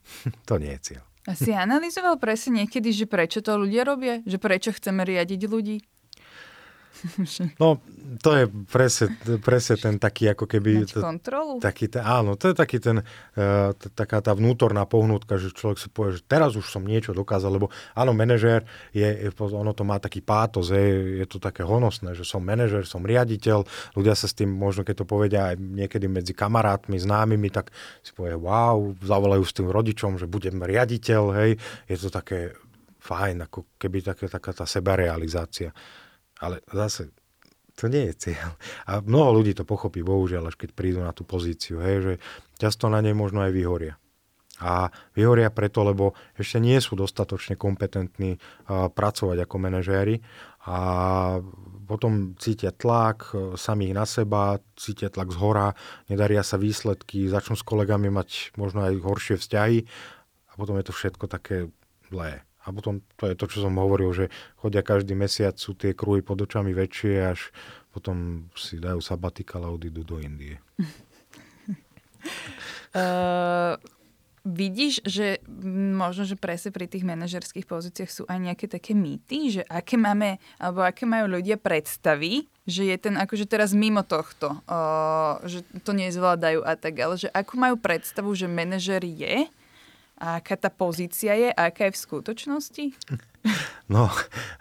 to 0.50 0.58
nie 0.58 0.74
je 0.78 0.82
cieľ. 0.94 1.04
A 1.30 1.38
si 1.38 1.54
analyzoval 1.54 2.18
presne 2.18 2.66
niekedy, 2.66 2.90
že 2.90 3.06
prečo 3.06 3.46
to 3.46 3.54
ľudia 3.54 3.86
robia? 3.86 4.26
Že 4.26 4.38
prečo 4.42 4.70
chceme 4.74 5.06
riadiť 5.06 5.42
ľudí? 5.46 5.78
No, 7.62 7.80
to 8.20 8.30
je 8.36 8.44
presne, 8.68 9.14
presne 9.44 9.76
ten 9.78 9.96
taký 10.02 10.34
ako 10.34 10.46
keby... 10.50 10.84
Mať 10.86 10.98
kontrolu? 10.98 11.54
Taký 11.62 11.86
ten, 11.92 12.04
áno, 12.04 12.36
to 12.36 12.50
je 12.52 12.56
taký 12.58 12.78
ten, 12.82 13.04
uh, 13.04 13.72
taká 13.76 14.20
tá 14.24 14.34
vnútorná 14.34 14.84
pohnutka, 14.90 15.38
že 15.38 15.54
človek 15.54 15.78
si 15.78 15.88
povie, 15.92 16.18
že 16.18 16.26
teraz 16.26 16.58
už 16.58 16.66
som 16.68 16.82
niečo 16.82 17.14
dokázal, 17.14 17.54
lebo 17.54 17.70
áno, 17.94 18.12
manažér, 18.16 18.66
je, 18.96 19.30
ono 19.38 19.72
to 19.76 19.84
má 19.86 20.02
taký 20.02 20.26
pátos, 20.26 20.74
je, 20.74 21.22
je 21.22 21.26
to 21.30 21.38
také 21.38 21.62
honosné, 21.62 22.18
že 22.18 22.26
som 22.26 22.42
manažér, 22.42 22.88
som 22.88 23.06
riaditeľ, 23.06 23.64
ľudia 23.94 24.16
sa 24.18 24.26
s 24.26 24.34
tým 24.34 24.50
možno, 24.50 24.82
keď 24.82 25.04
to 25.04 25.06
povedia 25.06 25.54
aj 25.54 25.56
niekedy 25.60 26.10
medzi 26.10 26.34
kamarátmi, 26.34 26.98
známymi, 26.98 27.50
tak 27.54 27.70
si 28.02 28.12
povie, 28.16 28.34
wow, 28.34 28.98
zavolajú 29.00 29.44
s 29.46 29.54
tým 29.56 29.70
rodičom, 29.70 30.18
že 30.18 30.26
budem 30.26 30.58
riaditeľ, 30.60 31.24
hej, 31.38 31.52
je 31.86 31.98
to 32.00 32.10
také 32.10 32.58
fajn, 33.00 33.48
ako 33.48 33.80
keby 33.80 34.04
také, 34.04 34.28
taká 34.28 34.52
tá 34.54 34.66
sebarealizácia. 34.68 35.72
Ale 36.40 36.64
zase, 36.72 37.12
to 37.76 37.88
nie 37.88 38.12
je 38.12 38.32
cieľ. 38.32 38.56
A 38.88 39.00
mnoho 39.00 39.40
ľudí 39.40 39.56
to 39.56 39.64
pochopí, 39.64 40.04
bohužiaľ, 40.04 40.52
až 40.52 40.56
keď 40.60 40.70
prídu 40.76 41.00
na 41.00 41.16
tú 41.16 41.24
pozíciu, 41.24 41.80
hej, 41.80 41.98
že 42.04 42.14
často 42.60 42.92
na 42.92 43.00
nej 43.00 43.16
možno 43.16 43.40
aj 43.44 43.52
vyhoria. 43.56 43.96
A 44.60 44.92
vyhoria 45.16 45.48
preto, 45.56 45.88
lebo 45.88 46.12
ešte 46.36 46.60
nie 46.60 46.76
sú 46.84 47.00
dostatočne 47.00 47.56
kompetentní 47.56 48.36
pracovať 48.68 49.48
ako 49.48 49.56
manažéri 49.56 50.20
a 50.68 50.80
potom 51.88 52.36
cítia 52.36 52.76
tlak 52.76 53.32
uh, 53.32 53.56
samých 53.56 53.94
na 53.96 54.06
seba, 54.06 54.60
cítia 54.76 55.08
tlak 55.08 55.32
z 55.32 55.38
hora, 55.40 55.74
nedaria 56.12 56.44
sa 56.44 56.60
výsledky, 56.60 57.32
začnú 57.32 57.56
s 57.56 57.64
kolegami 57.64 58.12
mať 58.12 58.54
možno 58.60 58.84
aj 58.84 59.00
horšie 59.00 59.40
vzťahy 59.40 59.88
a 60.52 60.54
potom 60.60 60.76
je 60.76 60.86
to 60.86 60.94
všetko 60.94 61.26
také 61.32 61.72
zlé. 62.12 62.44
A 62.70 62.72
potom 62.72 63.02
to 63.18 63.26
je 63.26 63.34
to, 63.34 63.50
čo 63.50 63.66
som 63.66 63.82
hovoril, 63.82 64.14
že 64.14 64.26
chodia 64.62 64.86
každý 64.86 65.18
mesiac, 65.18 65.58
sú 65.58 65.74
tie 65.74 65.98
krúhy 65.98 66.22
pod 66.22 66.38
očami 66.46 66.70
väčšie, 66.70 67.18
až 67.26 67.50
potom 67.90 68.46
si 68.54 68.78
dajú 68.78 69.02
sabatikal 69.02 69.66
a 69.66 69.74
odídu 69.74 70.06
do 70.06 70.22
Indie. 70.22 70.62
uh, 72.94 73.74
vidíš, 74.46 75.02
že 75.02 75.42
možno, 75.98 76.24
že 76.24 76.38
presne 76.38 76.70
pri 76.70 76.86
tých 76.86 77.02
manažerských 77.02 77.66
pozíciách 77.66 78.12
sú 78.14 78.24
aj 78.30 78.38
nejaké 78.38 78.66
také 78.70 78.94
mýty, 78.94 79.60
že 79.60 79.64
aké 79.66 79.98
máme, 79.98 80.38
alebo 80.62 80.86
aké 80.86 81.10
majú 81.10 81.42
ľudia 81.42 81.58
predstavy, 81.58 82.46
že 82.70 82.86
je 82.86 82.98
ten 83.02 83.18
akože 83.18 83.50
teraz 83.50 83.74
mimo 83.74 84.06
tohto, 84.06 84.62
uh, 84.70 85.42
že 85.50 85.66
to 85.82 85.92
nezvládajú 85.98 86.62
a 86.62 86.78
tak, 86.78 86.94
ale 87.02 87.18
že 87.18 87.34
ako 87.34 87.54
majú 87.58 87.76
predstavu, 87.82 88.30
že 88.38 88.46
manažer 88.46 89.02
je 89.02 89.50
a 90.20 90.44
aká 90.44 90.56
tá 90.60 90.70
pozícia 90.70 91.34
je 91.34 91.50
a 91.56 91.72
aká 91.72 91.88
je 91.88 91.96
v 91.96 91.98
skutočnosti? 91.98 92.86
No, 93.90 94.06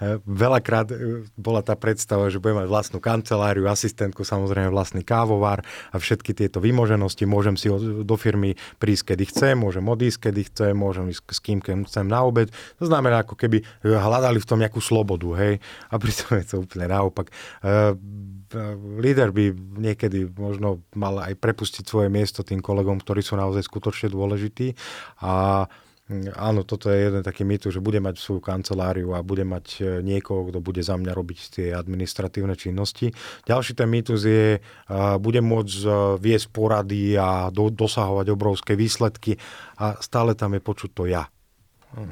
e, 0.01 0.17
veľakrát 0.25 0.89
e, 0.89 1.29
bola 1.37 1.61
tá 1.61 1.77
predstava, 1.77 2.33
že 2.33 2.41
budem 2.41 2.65
mať 2.65 2.69
vlastnú 2.73 2.99
kanceláriu, 2.99 3.69
asistentku, 3.69 4.25
samozrejme 4.25 4.73
vlastný 4.73 5.05
kávovar 5.05 5.61
a 5.93 6.01
všetky 6.01 6.33
tieto 6.33 6.65
vymoženosti. 6.65 7.29
Môžem 7.29 7.61
si 7.61 7.69
do 8.09 8.17
firmy 8.17 8.57
prísť, 8.81 9.13
kedy 9.13 9.25
chcem, 9.29 9.55
môžem 9.61 9.85
odísť, 9.85 10.33
kedy 10.33 10.41
chcem, 10.49 10.73
môžem 10.73 11.13
ísť 11.13 11.29
s 11.29 11.41
kým 11.45 11.61
chcem 11.61 12.09
na 12.09 12.25
obed. 12.25 12.49
To 12.81 12.89
znamená, 12.89 13.21
ako 13.21 13.37
keby 13.37 13.61
hľadali 13.85 14.41
v 14.41 14.49
tom 14.49 14.65
nejakú 14.65 14.81
slobodu, 14.81 15.29
hej. 15.37 15.61
A 15.93 16.01
pritom 16.01 16.41
je 16.41 16.45
to 16.49 16.57
úplne 16.65 16.89
naopak. 16.89 17.29
E, 17.29 17.93
líder 18.97 19.29
by 19.29 19.53
niekedy 19.77 20.25
možno 20.41 20.81
mal 20.97 21.21
aj 21.21 21.37
prepustiť 21.37 21.85
svoje 21.85 22.09
miesto 22.09 22.41
tým 22.41 22.65
kolegom, 22.65 22.97
ktorí 22.97 23.21
sú 23.21 23.37
naozaj 23.37 23.61
skutočne 23.69 24.09
dôležití 24.09 24.73
a 25.21 25.69
Áno, 26.41 26.65
toto 26.65 26.89
je 26.89 27.05
jeden 27.05 27.21
taký 27.21 27.45
mýtus, 27.45 27.77
že 27.77 27.85
bude 27.85 28.01
mať 28.01 28.17
svoju 28.17 28.41
kanceláriu 28.41 29.13
a 29.13 29.21
bude 29.21 29.45
mať 29.45 29.67
e, 29.77 29.81
niekoho, 30.01 30.49
kto 30.49 30.65
bude 30.65 30.81
za 30.81 30.97
mňa 30.97 31.13
robiť 31.13 31.39
tie 31.53 31.67
administratívne 31.77 32.57
činnosti. 32.57 33.13
Ďalší 33.45 33.77
ten 33.77 33.93
mýtus 33.93 34.25
je, 34.25 34.57
bude 35.21 35.41
môcť 35.45 35.79
e, 35.85 35.89
viesť 36.17 36.49
porady 36.49 37.13
a 37.13 37.53
do, 37.53 37.69
dosahovať 37.69 38.33
obrovské 38.33 38.73
výsledky 38.73 39.37
a 39.77 40.01
stále 40.01 40.33
tam 40.33 40.57
je 40.57 40.65
počuť 40.65 40.91
to 40.97 41.05
ja. 41.13 41.29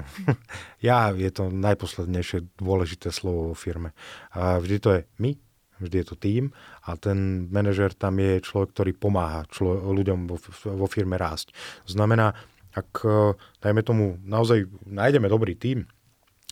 Ja 0.85 1.17
je 1.17 1.33
to 1.33 1.49
najposlednejšie 1.49 2.53
dôležité 2.61 3.09
slovo 3.09 3.53
vo 3.53 3.57
firme. 3.57 3.97
Vždy 4.37 4.77
to 4.77 4.89
je 4.93 5.01
my, 5.25 5.33
vždy 5.81 5.97
je 6.05 6.07
to 6.07 6.17
tým 6.17 6.45
a 6.85 7.01
ten 7.01 7.49
manažer 7.49 7.93
tam 7.97 8.21
je 8.21 8.45
človek, 8.45 8.73
ktorý 8.77 8.93
pomáha 8.97 9.45
člo- 9.53 9.93
ľuďom 9.93 10.29
vo, 10.29 10.37
vo 10.77 10.87
firme 10.89 11.17
rásť. 11.21 11.53
Znamená, 11.89 12.37
ak, 12.77 12.91
e, 13.03 13.33
dajme 13.65 13.81
tomu, 13.81 14.21
naozaj 14.21 14.69
nájdeme 14.85 15.33
dobrý 15.33 15.57
tým, 15.57 15.89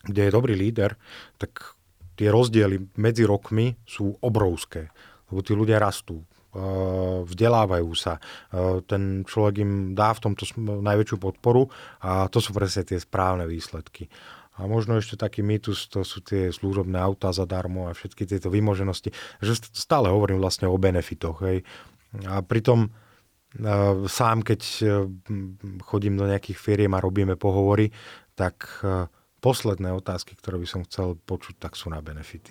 kde 0.05 0.29
je 0.29 0.33
dobrý 0.33 0.57
líder, 0.57 0.97
tak 1.37 1.77
tie 2.17 2.33
rozdiely 2.33 2.97
medzi 2.97 3.29
rokmi 3.29 3.77
sú 3.85 4.17
obrovské, 4.23 4.89
lebo 5.29 5.41
tí 5.45 5.53
ľudia 5.53 5.81
rastú. 5.83 6.23
vzdelávajú 7.27 7.91
sa. 7.99 8.23
Ten 8.87 9.27
človek 9.27 9.67
im 9.67 9.73
dá 9.91 10.15
v 10.15 10.23
tomto 10.23 10.47
najväčšiu 10.63 11.19
podporu 11.19 11.67
a 11.99 12.31
to 12.31 12.39
sú 12.39 12.55
presne 12.55 12.87
tie 12.87 13.03
správne 13.03 13.43
výsledky. 13.43 14.07
A 14.55 14.71
možno 14.71 14.95
ešte 14.95 15.19
taký 15.19 15.43
mýtus, 15.43 15.91
to 15.91 16.07
sú 16.07 16.23
tie 16.23 16.55
služobné 16.55 16.95
autá 16.95 17.35
zadarmo 17.35 17.91
a 17.91 17.97
všetky 17.97 18.23
tieto 18.23 18.55
vymoženosti. 18.55 19.11
Že 19.43 19.67
stále 19.75 20.15
hovorím 20.15 20.39
vlastne 20.39 20.71
o 20.71 20.79
benefitoch. 20.79 21.43
Hej. 21.43 21.67
A 22.31 22.39
pritom 22.39 22.95
sám, 24.11 24.43
keď 24.43 24.61
chodím 25.87 26.19
do 26.19 26.27
nejakých 26.27 26.59
firiem 26.59 26.93
a 26.95 27.03
robíme 27.03 27.38
pohovory, 27.38 27.95
tak 28.35 28.83
posledné 29.38 29.95
otázky, 29.95 30.35
ktoré 30.35 30.59
by 30.59 30.67
som 30.67 30.83
chcel 30.88 31.14
počuť, 31.14 31.62
tak 31.62 31.79
sú 31.79 31.93
na 31.93 32.03
benefity. 32.03 32.51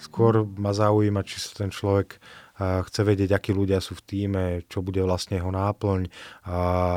Skôr 0.00 0.48
ma 0.56 0.72
zaujíma, 0.72 1.20
či 1.22 1.36
sa 1.38 1.52
ten 1.60 1.68
človek 1.68 2.16
chce 2.60 3.00
vedieť, 3.04 3.36
akí 3.36 3.52
ľudia 3.52 3.78
sú 3.84 3.96
v 3.96 4.04
týme, 4.08 4.44
čo 4.68 4.80
bude 4.80 5.00
vlastne 5.04 5.36
jeho 5.36 5.52
náplň, 5.52 6.08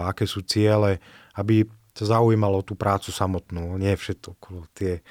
aké 0.07 0.23
sú 0.23 0.43
ciele, 0.47 1.03
aby 1.35 1.67
to 1.93 2.07
zaujímalo 2.07 2.65
tú 2.65 2.73
prácu 2.73 3.13
samotnú, 3.13 3.77
nie 3.77 3.93
všetko 3.93 4.71
tie 4.73 5.05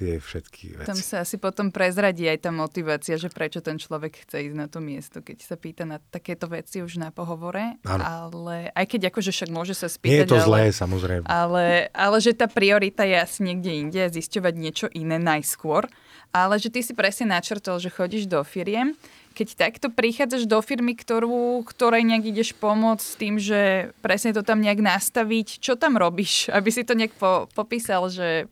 tie 0.00 0.16
všetky 0.16 0.80
veci. 0.80 0.88
Tam 0.88 0.96
sa 0.96 1.20
asi 1.20 1.36
potom 1.36 1.68
prezradí 1.68 2.24
aj 2.24 2.48
tá 2.48 2.50
motivácia, 2.50 3.20
že 3.20 3.28
prečo 3.28 3.60
ten 3.60 3.76
človek 3.76 4.24
chce 4.24 4.48
ísť 4.48 4.56
na 4.56 4.64
to 4.64 4.80
miesto, 4.80 5.20
keď 5.20 5.44
sa 5.44 5.60
pýta 5.60 5.84
na 5.84 6.00
takéto 6.00 6.48
veci 6.48 6.80
už 6.80 6.96
na 6.96 7.12
pohovore. 7.12 7.76
Ano. 7.84 8.00
Ale 8.00 8.72
aj 8.72 8.86
keď 8.96 9.12
akože 9.12 9.28
však 9.36 9.50
môže 9.52 9.76
sa 9.76 9.92
spýtať. 9.92 10.08
Nie 10.08 10.24
je 10.24 10.32
to 10.32 10.40
ale, 10.40 10.48
zlé, 10.48 10.62
samozrejme. 10.72 11.24
Ale, 11.28 11.92
ale 11.92 12.16
že 12.24 12.32
tá 12.32 12.48
priorita 12.48 13.04
je 13.04 13.20
asi 13.20 13.44
niekde 13.44 13.70
inde, 13.76 14.00
zisťovať 14.08 14.54
niečo 14.56 14.86
iné 14.96 15.20
najskôr. 15.20 15.84
Ale 16.30 16.62
že 16.62 16.70
ty 16.70 16.80
si 16.80 16.94
presne 16.94 17.34
načrtol, 17.34 17.82
že 17.82 17.90
chodíš 17.90 18.30
do 18.30 18.40
firiem, 18.46 18.94
keď 19.34 19.48
takto 19.58 19.90
prichádzaš 19.90 20.46
do 20.46 20.58
firmy, 20.62 20.94
ktorú, 20.94 21.62
ktorej 21.66 22.06
nejak 22.06 22.34
ideš 22.34 22.50
pomôcť 22.54 23.02
s 23.02 23.14
tým, 23.18 23.34
že 23.38 23.90
presne 23.98 24.34
to 24.34 24.46
tam 24.46 24.62
nejak 24.62 24.78
nastaviť, 24.78 25.58
čo 25.58 25.74
tam 25.74 25.98
robíš? 25.98 26.46
Aby 26.56 26.70
si 26.70 26.86
to 26.86 26.94
nejak 26.94 27.14
po, 27.18 27.50
popísal, 27.54 28.06
že 28.10 28.46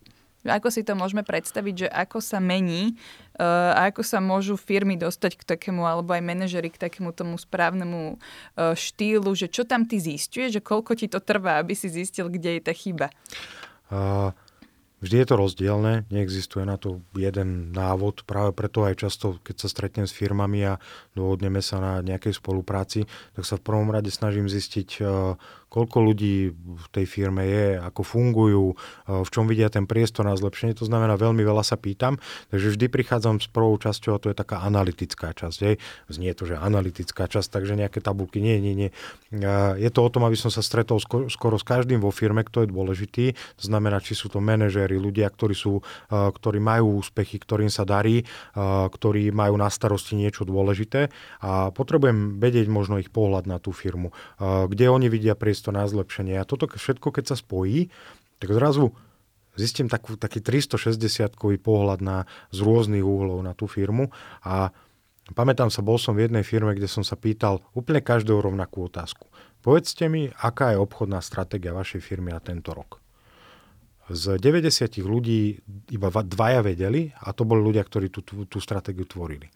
ako 0.46 0.68
si 0.70 0.86
to 0.86 0.94
môžeme 0.94 1.26
predstaviť, 1.26 1.74
že 1.74 1.88
ako 1.90 2.22
sa 2.22 2.38
mení 2.38 2.94
uh, 3.38 3.74
a 3.74 3.90
ako 3.90 4.06
sa 4.06 4.22
môžu 4.22 4.54
firmy 4.54 4.94
dostať 4.94 5.40
k 5.40 5.42
takému, 5.42 5.82
alebo 5.82 6.14
aj 6.14 6.22
manažery 6.22 6.70
k 6.70 6.78
takému 6.78 7.10
tomu 7.10 7.34
správnemu 7.34 8.14
uh, 8.14 8.74
štýlu, 8.78 9.34
že 9.34 9.50
čo 9.50 9.66
tam 9.66 9.82
ty 9.88 9.98
zistuješ, 9.98 10.58
že 10.58 10.62
koľko 10.62 10.94
ti 10.94 11.10
to 11.10 11.18
trvá, 11.18 11.58
aby 11.58 11.74
si 11.74 11.90
zistil, 11.90 12.30
kde 12.30 12.58
je 12.58 12.62
tá 12.62 12.72
chyba? 12.76 13.10
Uh, 13.90 14.30
Vždy 14.98 15.22
je 15.22 15.26
to 15.30 15.38
rozdielne, 15.38 16.10
neexistuje 16.10 16.66
na 16.66 16.74
to 16.74 17.06
jeden 17.14 17.70
návod, 17.70 18.26
práve 18.26 18.50
preto 18.50 18.82
aj 18.82 18.98
často, 18.98 19.38
keď 19.46 19.56
sa 19.62 19.68
stretnem 19.70 20.10
s 20.10 20.16
firmami 20.16 20.74
a 20.74 20.82
dohodneme 21.14 21.62
sa 21.62 21.78
na 21.78 21.92
nejakej 22.02 22.34
spolupráci, 22.34 23.06
tak 23.38 23.46
sa 23.46 23.62
v 23.62 23.66
prvom 23.70 23.94
rade 23.94 24.10
snažím 24.10 24.50
zistiť, 24.50 25.06
koľko 25.68 26.00
ľudí 26.00 26.52
v 26.56 26.86
tej 26.90 27.04
firme 27.04 27.44
je, 27.44 27.76
ako 27.76 28.02
fungujú, 28.02 28.66
e, 28.72 28.76
v 29.22 29.28
čom 29.28 29.44
vidia 29.44 29.68
ten 29.68 29.84
priestor 29.84 30.24
na 30.24 30.34
zlepšenie. 30.34 30.72
To 30.80 30.88
znamená, 30.88 31.20
veľmi 31.20 31.44
veľa 31.44 31.62
sa 31.62 31.76
pýtam, 31.76 32.16
takže 32.48 32.74
vždy 32.74 32.86
prichádzam 32.88 33.38
s 33.38 33.48
prvou 33.52 33.76
časťou 33.76 34.12
a 34.16 34.20
to 34.20 34.32
je 34.32 34.36
taká 34.36 34.64
analytická 34.64 35.36
časť. 35.36 35.58
Hej. 35.64 35.74
Znie 36.08 36.32
to, 36.32 36.48
že 36.48 36.56
analytická 36.56 37.28
časť, 37.28 37.48
takže 37.52 37.76
nejaké 37.76 38.00
tabulky. 38.00 38.40
Nie, 38.40 38.58
nie, 38.58 38.74
nie. 38.74 38.90
E, 39.30 39.44
je 39.76 39.90
to 39.92 40.00
o 40.02 40.12
tom, 40.12 40.24
aby 40.24 40.34
som 40.34 40.48
sa 40.48 40.64
stretol 40.64 40.98
skoro, 40.98 41.28
skoro 41.28 41.60
s 41.60 41.64
každým 41.64 42.00
vo 42.00 42.10
firme, 42.10 42.42
kto 42.42 42.64
je 42.64 42.72
dôležitý. 42.72 43.24
To 43.60 43.64
znamená, 43.68 44.00
či 44.00 44.16
sú 44.16 44.32
to 44.32 44.40
manažéri, 44.40 44.96
ľudia, 44.96 45.28
ktorí, 45.28 45.54
sú, 45.54 45.84
e, 45.84 46.12
ktorí 46.12 46.58
majú 46.58 46.98
úspechy, 46.98 47.36
ktorým 47.38 47.70
sa 47.70 47.84
darí, 47.84 48.24
ktorí 48.56 49.30
majú 49.30 49.54
na 49.60 49.68
starosti 49.68 50.16
niečo 50.16 50.42
dôležité 50.42 51.12
a 51.44 51.70
potrebujem 51.70 52.40
vedieť 52.40 52.66
možno 52.66 52.96
ich 52.98 53.12
pohľad 53.12 53.44
na 53.46 53.60
tú 53.60 53.70
firmu, 53.70 54.10
kde 54.40 54.88
oni 54.88 55.06
vidia 55.12 55.38
priestor 55.38 55.57
priestor 55.58 55.74
na 55.74 55.90
zlepšenie. 55.90 56.38
A 56.38 56.46
toto 56.46 56.70
všetko, 56.70 57.10
keď 57.10 57.34
sa 57.34 57.36
spojí, 57.36 57.90
tak 58.38 58.54
zrazu 58.54 58.94
zistím 59.58 59.90
takú, 59.90 60.14
taký 60.14 60.38
360-kový 60.38 61.58
pohľad 61.58 61.98
na, 61.98 62.30
z 62.54 62.62
rôznych 62.62 63.02
úhlov 63.02 63.42
na 63.42 63.58
tú 63.58 63.66
firmu 63.66 64.14
a 64.46 64.70
pamätám 65.34 65.66
sa, 65.66 65.82
bol 65.82 65.98
som 65.98 66.14
v 66.14 66.30
jednej 66.30 66.46
firme, 66.46 66.78
kde 66.78 66.86
som 66.86 67.02
sa 67.02 67.18
pýtal 67.18 67.58
úplne 67.74 67.98
každého 67.98 68.38
rovnakú 68.38 68.86
otázku. 68.86 69.26
Povedzte 69.58 70.06
mi, 70.06 70.30
aká 70.38 70.70
je 70.70 70.78
obchodná 70.78 71.18
stratégia 71.18 71.74
vašej 71.74 71.98
firmy 71.98 72.30
na 72.30 72.38
tento 72.38 72.70
rok. 72.70 73.02
Z 74.06 74.38
90 74.38 75.02
ľudí 75.02 75.58
iba 75.90 76.08
dvaja 76.08 76.62
vedeli 76.62 77.10
a 77.18 77.34
to 77.34 77.42
boli 77.42 77.60
ľudia, 77.66 77.82
ktorí 77.82 78.14
tú, 78.14 78.22
tú, 78.22 78.46
tú 78.46 78.62
stratégiu 78.62 79.10
tvorili. 79.10 79.50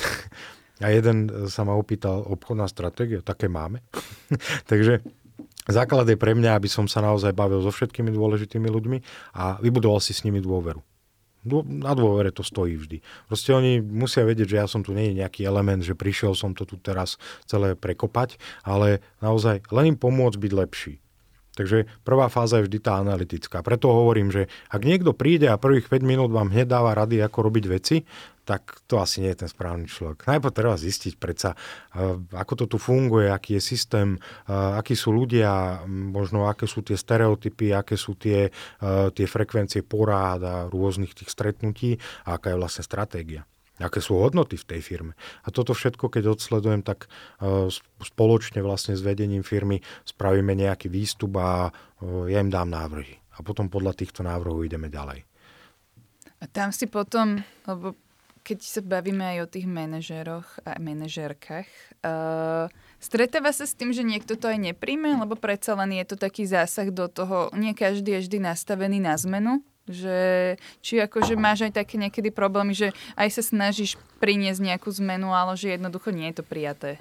A 0.80 0.88
jeden 0.92 1.28
sa 1.46 1.62
ma 1.62 1.76
opýtal, 1.76 2.24
obchodná 2.24 2.64
stratégia, 2.66 3.20
také 3.20 3.52
máme. 3.52 3.84
Takže 4.70 5.04
základ 5.68 6.08
je 6.08 6.16
pre 6.16 6.32
mňa, 6.32 6.56
aby 6.56 6.68
som 6.68 6.88
sa 6.88 7.04
naozaj 7.04 7.36
bavil 7.36 7.60
so 7.60 7.70
všetkými 7.70 8.08
dôležitými 8.10 8.68
ľuďmi 8.68 8.98
a 9.36 9.60
vybudoval 9.60 10.00
si 10.00 10.16
s 10.16 10.24
nimi 10.24 10.40
dôveru. 10.40 10.80
Na 11.80 11.96
dôvere 11.96 12.28
to 12.36 12.44
stojí 12.44 12.76
vždy. 12.76 13.00
Proste 13.24 13.56
oni 13.56 13.80
musia 13.80 14.28
vedieť, 14.28 14.48
že 14.52 14.60
ja 14.60 14.68
som 14.68 14.84
tu 14.84 14.92
nie 14.92 15.08
je 15.08 15.24
nejaký 15.24 15.48
element, 15.48 15.80
že 15.80 15.96
prišiel 15.96 16.36
som 16.36 16.52
to 16.52 16.68
tu 16.68 16.76
teraz 16.76 17.16
celé 17.48 17.72
prekopať, 17.72 18.36
ale 18.60 19.00
naozaj 19.24 19.64
len 19.72 19.96
im 19.96 19.96
pomôcť 19.96 20.36
byť 20.36 20.52
lepší. 20.52 20.94
Takže 21.56 21.88
prvá 22.06 22.30
fáza 22.30 22.60
je 22.60 22.68
vždy 22.68 22.78
tá 22.78 23.00
analytická. 23.02 23.64
Preto 23.64 23.90
hovorím, 23.90 24.30
že 24.30 24.46
ak 24.70 24.86
niekto 24.86 25.16
príde 25.16 25.50
a 25.50 25.58
prvých 25.60 25.90
5 25.90 26.04
minút 26.04 26.30
vám 26.30 26.52
hneď 26.52 26.72
dáva 26.72 26.94
rady, 26.94 27.18
ako 27.24 27.50
robiť 27.50 27.64
veci, 27.66 28.06
tak 28.50 28.82
to 28.90 28.98
asi 28.98 29.22
nie 29.22 29.30
je 29.30 29.46
ten 29.46 29.50
správny 29.50 29.86
človek. 29.86 30.26
Najprv 30.26 30.50
treba 30.50 30.74
zistiť 30.74 31.22
predsa, 31.22 31.54
eh, 31.54 32.18
ako 32.34 32.66
to 32.66 32.74
tu 32.74 32.78
funguje, 32.82 33.30
aký 33.30 33.54
je 33.54 33.62
systém, 33.62 34.18
eh, 34.18 34.50
akí 34.50 34.98
sú 34.98 35.14
ľudia, 35.14 35.86
možno 35.86 36.50
aké 36.50 36.66
sú 36.66 36.82
tie 36.82 36.98
stereotypy, 36.98 37.70
aké 37.70 37.94
sú 37.94 38.18
tie, 38.18 38.50
eh, 38.50 39.06
tie 39.14 39.26
frekvencie 39.30 39.86
porád 39.86 40.40
a 40.42 40.54
rôznych 40.66 41.14
tých 41.14 41.30
stretnutí 41.30 42.02
a 42.26 42.42
aká 42.42 42.50
je 42.50 42.58
vlastne 42.58 42.82
stratégia 42.82 43.46
aké 43.80 43.96
sú 44.04 44.20
hodnoty 44.20 44.60
v 44.60 44.76
tej 44.76 44.84
firme. 44.84 45.16
A 45.40 45.48
toto 45.48 45.72
všetko, 45.72 46.12
keď 46.12 46.36
odsledujem, 46.36 46.84
tak 46.84 47.08
spoločne 48.04 48.60
vlastne 48.60 48.92
s 48.92 49.00
vedením 49.00 49.40
firmy 49.40 49.80
spravíme 50.04 50.52
nejaký 50.52 50.92
výstup 50.92 51.32
a 51.40 51.72
ja 52.28 52.44
im 52.44 52.52
dám 52.52 52.68
návrhy. 52.68 53.16
A 53.16 53.38
potom 53.40 53.72
podľa 53.72 53.96
týchto 53.96 54.20
návrhov 54.20 54.68
ideme 54.68 54.92
ďalej. 54.92 55.24
A 56.40 56.44
tam 56.44 56.76
si 56.76 56.92
potom, 56.92 57.40
lebo 57.64 57.96
keď 58.50 58.66
sa 58.66 58.82
bavíme 58.82 59.22
aj 59.22 59.38
o 59.46 59.50
tých 59.54 59.70
manažeroch 59.70 60.58
a 60.66 60.74
manažerkách, 60.82 61.70
uh, 62.02 62.66
stretáva 62.98 63.54
sa 63.54 63.62
s 63.62 63.78
tým, 63.78 63.94
že 63.94 64.02
niekto 64.02 64.34
to 64.34 64.50
aj 64.50 64.58
nepríjme, 64.58 65.22
lebo 65.22 65.38
predsa 65.38 65.78
len 65.78 65.94
je 65.94 66.02
to 66.10 66.18
taký 66.18 66.50
zásah 66.50 66.90
do 66.90 67.06
toho, 67.06 67.54
nie 67.54 67.78
každý 67.78 68.18
je 68.18 68.26
vždy 68.26 68.42
nastavený 68.42 68.98
na 68.98 69.14
zmenu, 69.14 69.62
že 69.86 70.18
či 70.82 70.98
akože 70.98 71.38
máš 71.38 71.70
aj 71.70 71.78
také 71.78 71.94
niekedy 71.94 72.34
problémy, 72.34 72.74
že 72.74 72.90
aj 73.14 73.38
sa 73.38 73.42
snažíš 73.46 73.94
priniesť 74.18 74.58
nejakú 74.66 74.90
zmenu, 74.98 75.30
ale 75.30 75.54
že 75.54 75.78
jednoducho 75.78 76.10
nie 76.10 76.34
je 76.34 76.42
to 76.42 76.44
prijaté. 76.44 76.98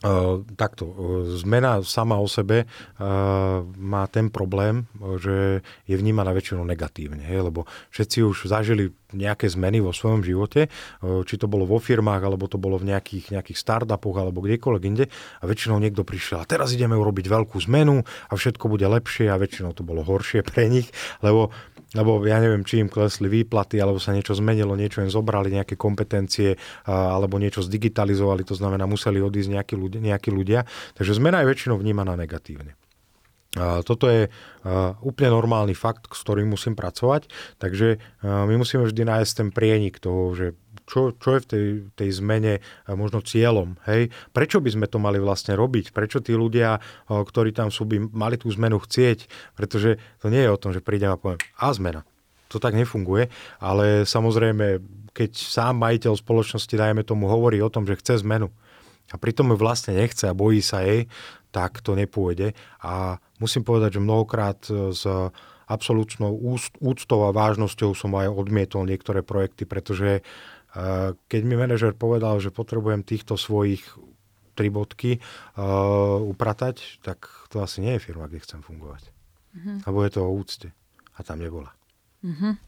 Uh, 0.00 0.48
takto, 0.56 0.96
zmena 1.36 1.84
sama 1.84 2.16
o 2.16 2.24
sebe 2.24 2.64
uh, 2.64 3.60
má 3.76 4.08
ten 4.08 4.32
problém, 4.32 4.88
že 5.20 5.60
je 5.84 5.92
vnímaná 5.92 6.32
väčšinou 6.32 6.64
negatívne, 6.64 7.20
hej, 7.20 7.44
lebo 7.44 7.68
všetci 7.92 8.24
už 8.24 8.48
zažili 8.48 8.96
nejaké 9.12 9.52
zmeny 9.52 9.84
vo 9.84 9.92
svojom 9.92 10.24
živote, 10.24 10.72
uh, 10.72 11.20
či 11.28 11.36
to 11.36 11.52
bolo 11.52 11.68
vo 11.68 11.76
firmách, 11.76 12.22
alebo 12.24 12.48
to 12.48 12.56
bolo 12.56 12.80
v 12.80 12.96
nejakých, 12.96 13.28
nejakých 13.28 13.60
startupoch, 13.60 14.16
alebo 14.16 14.40
kdekoľvek 14.40 14.82
inde 14.88 15.04
a 15.12 15.44
väčšinou 15.44 15.76
niekto 15.76 16.00
prišiel 16.00 16.40
a 16.40 16.48
teraz 16.48 16.72
ideme 16.72 16.96
urobiť 16.96 17.28
veľkú 17.28 17.60
zmenu 17.68 18.00
a 18.00 18.32
všetko 18.32 18.72
bude 18.72 18.88
lepšie 18.88 19.28
a 19.28 19.36
väčšinou 19.36 19.76
to 19.76 19.84
bolo 19.84 20.00
horšie 20.00 20.40
pre 20.48 20.72
nich, 20.72 20.88
lebo 21.20 21.52
lebo 21.94 22.22
ja 22.22 22.38
neviem, 22.38 22.62
či 22.62 22.78
im 22.78 22.88
klesli 22.90 23.26
výplaty, 23.26 23.82
alebo 23.82 23.98
sa 23.98 24.14
niečo 24.14 24.36
zmenilo, 24.36 24.78
niečo 24.78 25.02
im 25.02 25.10
zobrali, 25.10 25.50
nejaké 25.50 25.74
kompetencie, 25.74 26.54
alebo 26.86 27.42
niečo 27.42 27.66
zdigitalizovali, 27.66 28.46
to 28.46 28.54
znamená, 28.54 28.86
museli 28.86 29.18
odísť 29.18 29.50
nejakí 29.58 29.74
ľudia. 29.74 29.98
Nejakí 29.98 30.30
ľudia. 30.30 30.70
Takže 30.94 31.18
zmena 31.18 31.42
je 31.42 31.50
väčšinou 31.50 31.76
vnímaná 31.82 32.14
negatívne. 32.14 32.78
Toto 33.58 34.06
je 34.06 34.30
úplne 35.02 35.30
normálny 35.34 35.74
fakt, 35.74 36.06
s 36.14 36.22
ktorým 36.22 36.54
musím 36.54 36.78
pracovať, 36.78 37.26
takže 37.58 37.98
my 38.22 38.54
musíme 38.54 38.86
vždy 38.86 39.02
nájsť 39.10 39.32
ten 39.34 39.48
prienik 39.50 39.98
toho, 39.98 40.30
že 40.38 40.46
čo, 40.90 41.14
čo 41.14 41.38
je 41.38 41.40
v 41.40 41.46
tej, 41.46 41.64
tej 41.94 42.10
zmene 42.18 42.58
možno 42.90 43.22
cieľom. 43.22 43.78
Hej? 43.86 44.10
Prečo 44.34 44.58
by 44.58 44.74
sme 44.74 44.86
to 44.90 44.98
mali 44.98 45.22
vlastne 45.22 45.54
robiť? 45.54 45.94
Prečo 45.94 46.18
tí 46.18 46.34
ľudia, 46.34 46.82
ktorí 47.06 47.54
tam 47.54 47.70
sú, 47.70 47.86
by 47.86 48.10
mali 48.10 48.34
tú 48.34 48.50
zmenu 48.50 48.82
chcieť? 48.82 49.30
Pretože 49.54 50.02
to 50.18 50.26
nie 50.34 50.42
je 50.42 50.50
o 50.50 50.58
tom, 50.58 50.74
že 50.74 50.82
prídem 50.82 51.14
a 51.14 51.20
poviem, 51.20 51.38
a 51.54 51.70
zmena. 51.70 52.02
To 52.50 52.58
tak 52.58 52.74
nefunguje, 52.74 53.30
ale 53.62 54.02
samozrejme, 54.02 54.82
keď 55.14 55.30
sám 55.38 55.78
majiteľ 55.78 56.18
spoločnosti, 56.18 56.74
dajme 56.74 57.06
tomu, 57.06 57.30
hovorí 57.30 57.62
o 57.62 57.70
tom, 57.70 57.86
že 57.86 57.94
chce 57.94 58.26
zmenu 58.26 58.50
a 59.10 59.18
pritom 59.18 59.54
ju 59.54 59.56
vlastne 59.58 59.94
nechce 59.94 60.26
a 60.26 60.34
bojí 60.34 60.58
sa 60.58 60.82
jej, 60.82 61.06
tak 61.50 61.82
to 61.82 61.94
nepôjde. 61.98 62.54
A 62.82 63.18
musím 63.38 63.66
povedať, 63.66 63.98
že 63.98 64.06
mnohokrát 64.06 64.66
s 64.66 65.02
absolútnou 65.70 66.34
úctou 66.82 67.20
a 67.26 67.34
vážnosťou 67.34 67.94
som 67.94 68.10
aj 68.18 68.34
odmietol 68.34 68.82
niektoré 68.86 69.22
projekty, 69.22 69.66
pretože 69.66 70.26
Keď 71.26 71.40
mi 71.42 71.54
manažer 71.58 71.92
povedal, 71.98 72.38
že 72.38 72.54
potrebujem 72.54 73.02
týchto 73.02 73.34
svojich 73.34 73.82
tri 74.54 74.68
bodky 74.68 75.18
uh, 75.18 76.20
upratať, 76.20 77.00
tak 77.00 77.24
to 77.48 77.64
asi 77.64 77.80
nie 77.80 77.96
je 77.96 78.04
firma, 78.04 78.28
kde 78.28 78.44
chcem 78.44 78.60
fungovať. 78.60 79.08
Uh-huh. 79.56 79.80
Lebo 79.88 79.98
je 80.04 80.10
to 80.12 80.20
o 80.20 80.30
úcte. 80.36 80.68
A 81.16 81.24
tam 81.24 81.40
nebola. 81.40 81.72
Uh-huh. 82.20 82.60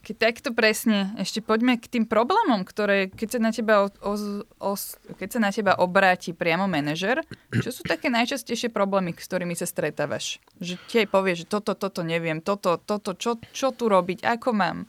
Keď 0.00 0.16
takto 0.16 0.50
presne, 0.56 1.12
ešte 1.20 1.44
poďme 1.44 1.76
k 1.76 1.84
tým 1.84 2.04
problémom, 2.08 2.64
ktoré, 2.64 3.12
keď 3.12 3.36
sa 3.36 3.40
na 3.42 3.50
teba, 3.52 3.84
o, 3.84 3.88
o, 4.00 4.14
o, 4.56 4.72
keď 5.12 5.28
sa 5.28 5.40
na 5.44 5.52
teba 5.52 5.76
obráti 5.76 6.32
priamo 6.32 6.64
manažer, 6.64 7.20
čo 7.52 7.68
sú 7.68 7.84
také 7.84 8.08
najčastejšie 8.08 8.72
problémy, 8.72 9.12
s 9.12 9.28
ktorými 9.28 9.52
sa 9.52 9.68
stretávaš? 9.68 10.40
Že 10.56 10.74
ti 10.88 10.94
aj 11.04 11.08
povie, 11.12 11.36
že 11.36 11.44
toto, 11.44 11.76
toto 11.76 12.00
neviem, 12.00 12.40
toto, 12.40 12.80
toto, 12.80 13.12
čo, 13.12 13.36
čo 13.52 13.76
tu 13.76 13.92
robiť, 13.92 14.24
ako 14.24 14.56
mám? 14.56 14.88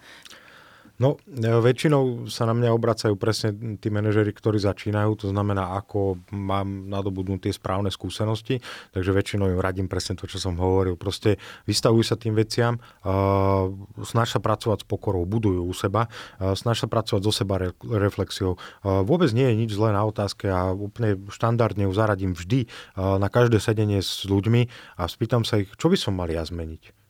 No, 1.02 1.18
e, 1.26 1.50
väčšinou 1.50 2.30
sa 2.30 2.46
na 2.46 2.54
mňa 2.54 2.70
obracajú 2.78 3.18
presne 3.18 3.58
tí 3.82 3.90
manažery, 3.90 4.30
ktorí 4.38 4.62
začínajú, 4.62 5.26
to 5.26 5.28
znamená, 5.34 5.74
ako 5.82 6.22
mám 6.30 6.86
nadobudnúť 6.94 7.50
tie 7.50 7.54
správne 7.58 7.90
skúsenosti, 7.90 8.62
takže 8.94 9.10
väčšinou 9.10 9.50
im 9.50 9.58
radím 9.58 9.90
presne 9.90 10.14
to, 10.14 10.30
čo 10.30 10.38
som 10.38 10.62
hovoril. 10.62 10.94
Proste 11.02 11.42
vystavujú 11.66 12.06
sa 12.06 12.22
tým 12.22 12.38
veciam, 12.38 12.78
uh, 12.78 13.74
snaž 14.06 14.38
sa 14.38 14.40
pracovať 14.44 14.86
s 14.86 14.86
pokorou, 14.86 15.26
budujú 15.26 15.66
u 15.66 15.74
seba, 15.74 16.06
uh, 16.06 16.54
snaž 16.54 16.86
sa 16.86 16.88
pracovať 16.92 17.22
so 17.26 17.34
seba 17.34 17.58
re- 17.58 17.74
reflexiou. 17.82 18.62
Uh, 18.86 19.02
vôbec 19.02 19.34
nie 19.34 19.50
je 19.50 19.58
nič 19.58 19.72
zlé 19.74 19.98
na 19.98 20.06
otázke 20.06 20.54
a 20.54 20.70
úplne 20.70 21.18
štandardne 21.34 21.90
ju 21.90 21.94
zaradím 21.98 22.38
vždy 22.38 22.70
uh, 22.70 23.18
na 23.18 23.34
každé 23.34 23.58
sedenie 23.58 24.06
s 24.06 24.22
ľuďmi 24.30 24.70
a 25.02 25.10
spýtam 25.10 25.42
sa 25.50 25.66
ich, 25.66 25.74
čo 25.82 25.90
by 25.90 25.98
som 25.98 26.14
mal 26.14 26.30
ja 26.30 26.46
zmeniť 26.46 27.01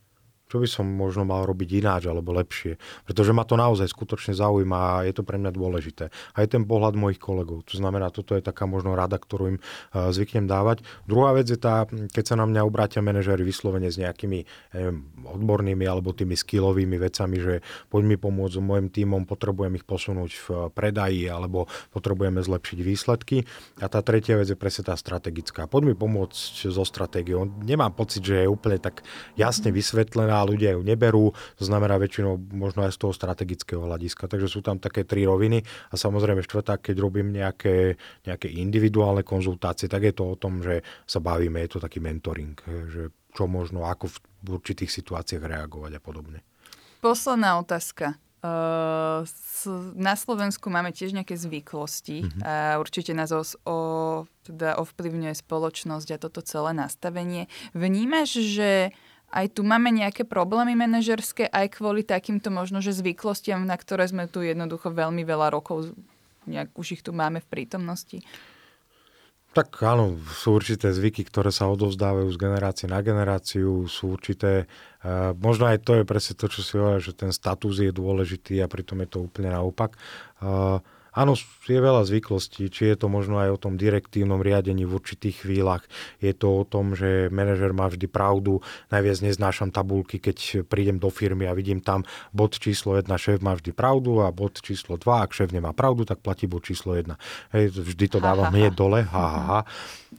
čo 0.52 0.60
by 0.60 0.68
som 0.68 0.84
možno 0.84 1.24
mal 1.24 1.48
robiť 1.48 1.80
ináč 1.80 2.12
alebo 2.12 2.36
lepšie. 2.36 2.76
Pretože 3.08 3.32
ma 3.32 3.48
to 3.48 3.56
naozaj 3.56 3.88
skutočne 3.88 4.36
zaujíma 4.36 4.76
a 4.76 5.08
je 5.08 5.16
to 5.16 5.24
pre 5.24 5.40
mňa 5.40 5.56
dôležité. 5.56 6.12
Aj 6.12 6.46
ten 6.52 6.68
pohľad 6.68 7.00
mojich 7.00 7.24
kolegov. 7.24 7.64
To 7.72 7.80
znamená, 7.80 8.12
toto 8.12 8.36
je 8.36 8.44
taká 8.44 8.68
možno 8.68 8.92
rada, 8.92 9.16
ktorú 9.16 9.56
im 9.56 9.58
uh, 9.64 10.12
zvyknem 10.12 10.52
dávať. 10.52 10.84
Druhá 11.08 11.32
vec 11.32 11.48
je 11.48 11.56
tá, 11.56 11.88
keď 11.88 12.24
sa 12.28 12.36
na 12.36 12.44
mňa 12.44 12.68
obrátia 12.68 13.00
manažery 13.00 13.48
vyslovene 13.48 13.88
s 13.88 13.96
nejakými 13.96 14.44
neviem, 14.76 15.08
odbornými 15.24 15.88
alebo 15.88 16.12
tými 16.12 16.36
skillovými 16.36 17.00
vecami, 17.00 17.38
že 17.40 17.54
poď 17.88 18.04
mi 18.12 18.16
pomôcť 18.20 18.60
s 18.60 18.60
môjim 18.60 18.92
tímom, 18.92 19.24
potrebujem 19.24 19.80
ich 19.80 19.88
posunúť 19.88 20.32
v 20.36 20.48
predaji 20.76 21.32
alebo 21.32 21.72
potrebujeme 21.96 22.44
zlepšiť 22.44 22.78
výsledky. 22.84 23.48
A 23.80 23.88
tá 23.88 24.04
tretia 24.04 24.36
vec 24.36 24.52
je 24.52 24.60
presne 24.60 24.92
tá 24.92 25.00
strategická. 25.00 25.72
Poď 25.72 25.94
mi 25.94 25.96
pomôcť 25.96 26.68
so 26.68 26.84
stratégiou. 26.84 27.48
Nemám 27.64 27.96
pocit, 27.96 28.26
že 28.26 28.44
je 28.44 28.52
úplne 28.52 28.82
tak 28.82 29.06
jasne 29.40 29.72
vysvetlená 29.72 30.41
ľudia 30.44 30.76
ju 30.76 30.82
neberú, 30.82 31.32
to 31.58 31.64
znamená 31.64 31.98
väčšinou 31.98 32.38
možno 32.52 32.86
aj 32.86 32.96
z 32.96 33.00
toho 33.02 33.14
strategického 33.14 33.82
hľadiska. 33.86 34.28
Takže 34.28 34.48
sú 34.50 34.60
tam 34.66 34.78
také 34.78 35.08
tri 35.08 35.26
roviny 35.26 35.64
a 35.92 35.96
samozrejme 35.96 36.44
štvrtá, 36.44 36.78
keď 36.82 36.96
robím 37.00 37.34
nejaké, 37.34 37.96
nejaké 38.26 38.48
individuálne 38.52 39.26
konzultácie, 39.26 39.88
tak 39.88 40.06
je 40.06 40.14
to 40.14 40.34
o 40.34 40.40
tom, 40.40 40.62
že 40.62 40.86
sa 41.06 41.24
bavíme, 41.24 41.62
je 41.64 41.78
to 41.78 41.80
taký 41.80 42.04
mentoring, 42.04 42.58
že 42.90 43.14
čo 43.32 43.48
možno, 43.48 43.88
ako 43.88 44.12
v 44.44 44.50
určitých 44.60 44.92
situáciách 44.92 45.44
reagovať 45.48 45.92
a 45.98 46.02
podobne. 46.04 46.40
Posledná 47.00 47.58
otázka. 47.58 48.20
Uh, 48.42 49.22
na 49.94 50.18
Slovensku 50.18 50.74
máme 50.74 50.90
tiež 50.90 51.14
nejaké 51.14 51.38
zvyklosti 51.38 52.26
mm-hmm. 52.26 52.42
a 52.42 52.82
určite 52.82 53.14
nás 53.14 53.30
o, 53.30 53.46
o, 53.46 53.78
teda 54.42 54.82
ovplyvňuje 54.82 55.38
spoločnosť 55.46 56.08
a 56.10 56.18
toto 56.18 56.42
celé 56.42 56.74
nastavenie. 56.74 57.46
Vnímaš, 57.78 58.42
že 58.42 58.98
aj 59.32 59.56
tu 59.56 59.64
máme 59.64 59.90
nejaké 59.96 60.28
problémy 60.28 60.76
manažerské, 60.76 61.48
aj 61.48 61.80
kvôli 61.80 62.04
takýmto 62.04 62.52
možno, 62.52 62.84
že 62.84 62.92
zvyklostiam, 62.92 63.64
na 63.64 63.80
ktoré 63.80 64.06
sme 64.06 64.28
tu 64.28 64.44
jednoducho 64.44 64.92
veľmi 64.92 65.24
veľa 65.24 65.48
rokov, 65.56 65.96
nejak 66.46 66.76
už 66.76 67.00
ich 67.00 67.02
tu 67.02 67.16
máme 67.16 67.40
v 67.40 67.48
prítomnosti. 67.48 68.20
Tak 69.52 69.84
áno, 69.84 70.16
sú 70.32 70.56
určité 70.56 70.96
zvyky, 70.96 71.28
ktoré 71.28 71.52
sa 71.52 71.68
odovzdávajú 71.68 72.32
z 72.32 72.40
generácie 72.40 72.88
na 72.88 73.04
generáciu, 73.04 73.84
sú 73.92 74.16
určité, 74.16 74.64
uh, 75.04 75.36
možno 75.36 75.68
aj 75.68 75.84
to 75.84 75.92
je 76.00 76.08
presne 76.08 76.40
to, 76.40 76.48
čo 76.48 76.64
si 76.64 76.80
hovorí, 76.80 77.04
že 77.04 77.12
ten 77.12 77.36
status 77.36 77.84
je 77.84 77.92
dôležitý 77.92 78.64
a 78.64 78.72
pritom 78.72 79.04
je 79.04 79.12
to 79.12 79.20
úplne 79.28 79.52
naopak. 79.52 80.00
Uh, 80.40 80.80
Áno, 81.12 81.36
je 81.68 81.80
veľa 81.80 82.08
zvyklostí, 82.08 82.72
či 82.72 82.92
je 82.92 82.96
to 82.96 83.08
možno 83.12 83.40
aj 83.40 83.56
o 83.56 83.62
tom 83.62 83.76
direktívnom 83.76 84.40
riadení 84.40 84.88
v 84.88 84.96
určitých 84.96 85.44
chvíľach. 85.44 85.84
Je 86.24 86.32
to 86.32 86.64
o 86.64 86.68
tom, 86.68 86.96
že 86.96 87.32
manažer 87.32 87.72
má 87.76 87.88
vždy 87.88 88.08
pravdu. 88.08 88.64
Najviac 88.92 89.20
neznášam 89.24 89.72
tabulky, 89.72 90.20
keď 90.20 90.68
prídem 90.68 91.00
do 91.00 91.12
firmy 91.12 91.48
a 91.48 91.56
vidím 91.56 91.84
tam 91.84 92.08
bod 92.36 92.56
číslo 92.56 92.96
1, 92.96 93.08
šéf 93.12 93.40
má 93.44 93.56
vždy 93.56 93.72
pravdu 93.76 94.24
a 94.24 94.32
bod 94.32 94.60
číslo 94.60 94.96
2, 94.96 95.28
ak 95.28 95.36
šéf 95.36 95.52
nemá 95.52 95.76
pravdu, 95.76 96.08
tak 96.08 96.24
platí 96.24 96.48
bod 96.48 96.64
číslo 96.64 96.96
1. 96.96 97.12
Hej, 97.56 97.76
vždy 97.76 98.06
to 98.08 98.20
dávam 98.24 98.52
hneď 98.52 98.72
dole. 98.76 99.04
Ha, 99.04 99.26
ha, 99.28 99.42
ha. 99.44 99.60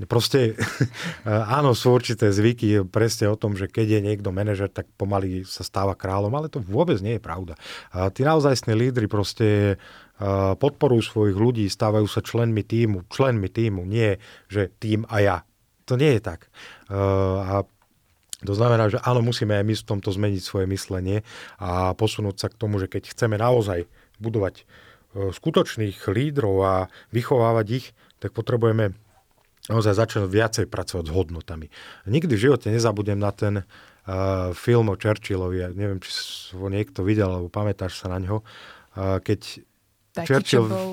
Proste 0.09 0.57
áno, 1.57 1.77
sú 1.77 1.93
určité 1.93 2.33
zvyky 2.33 2.85
presne 2.89 3.29
o 3.29 3.37
tom, 3.37 3.57
že 3.57 3.69
keď 3.69 3.97
je 3.97 4.01
niekto 4.13 4.29
manažer, 4.33 4.73
tak 4.73 4.89
pomaly 4.97 5.45
sa 5.45 5.65
stáva 5.65 5.93
kráľom, 5.93 6.33
ale 6.33 6.49
to 6.49 6.61
vôbec 6.65 7.01
nie 7.05 7.17
je 7.17 7.23
pravda. 7.23 7.57
A 7.93 8.09
tí 8.09 8.25
naozajstní 8.25 8.73
lídry 8.73 9.09
proste 9.09 9.77
podporujú 10.57 11.03
svojich 11.03 11.35
ľudí, 11.35 11.67
stávajú 11.67 12.07
sa 12.07 12.23
členmi 12.23 12.63
týmu, 12.63 13.11
členmi 13.11 13.51
týmu, 13.51 13.83
nie 13.83 14.23
že 14.47 14.71
tým 14.79 15.03
a 15.11 15.17
ja. 15.19 15.37
To 15.91 15.99
nie 15.99 16.15
je 16.15 16.23
tak. 16.23 16.47
A 16.87 17.67
to 18.43 18.53
znamená, 18.59 18.91
že 18.91 18.99
áno, 19.03 19.23
musíme 19.23 19.55
aj 19.55 19.65
my 19.67 19.75
v 19.79 19.87
tomto 19.87 20.11
zmeniť 20.11 20.43
svoje 20.43 20.67
myslenie 20.67 21.23
a 21.63 21.95
posunúť 21.95 22.37
sa 22.43 22.49
k 22.51 22.59
tomu, 22.59 22.83
že 22.83 22.91
keď 22.91 23.15
chceme 23.15 23.39
naozaj 23.39 23.87
budovať 24.19 24.63
e, 24.63 24.65
skutočných 25.31 25.99
lídrov 26.11 26.57
a 26.63 26.75
vychovávať 27.15 27.67
ich, 27.71 27.87
tak 28.19 28.35
potrebujeme 28.35 28.99
naozaj 29.71 29.95
začať 29.95 30.27
viacej 30.27 30.67
pracovať 30.67 31.07
s 31.07 31.15
hodnotami. 31.15 31.71
Nikdy 32.11 32.35
v 32.35 32.45
živote 32.51 32.67
nezabudnem 32.75 33.15
na 33.15 33.31
ten 33.31 33.63
uh, 33.63 34.51
film 34.59 34.91
o 34.91 34.99
Churchillovi, 34.99 35.63
ja 35.63 35.69
neviem, 35.71 36.03
či 36.03 36.11
ho 36.59 36.67
niekto 36.67 37.07
videl, 37.07 37.31
alebo 37.31 37.47
pamätáš 37.47 38.03
sa 38.03 38.11
na 38.11 38.19
ňo, 38.19 38.43
uh, 38.43 39.23
keď 39.23 39.63
taký, 40.13 40.29
Churchill... 40.29 40.69
čo 40.69 40.73
bol 40.73 40.91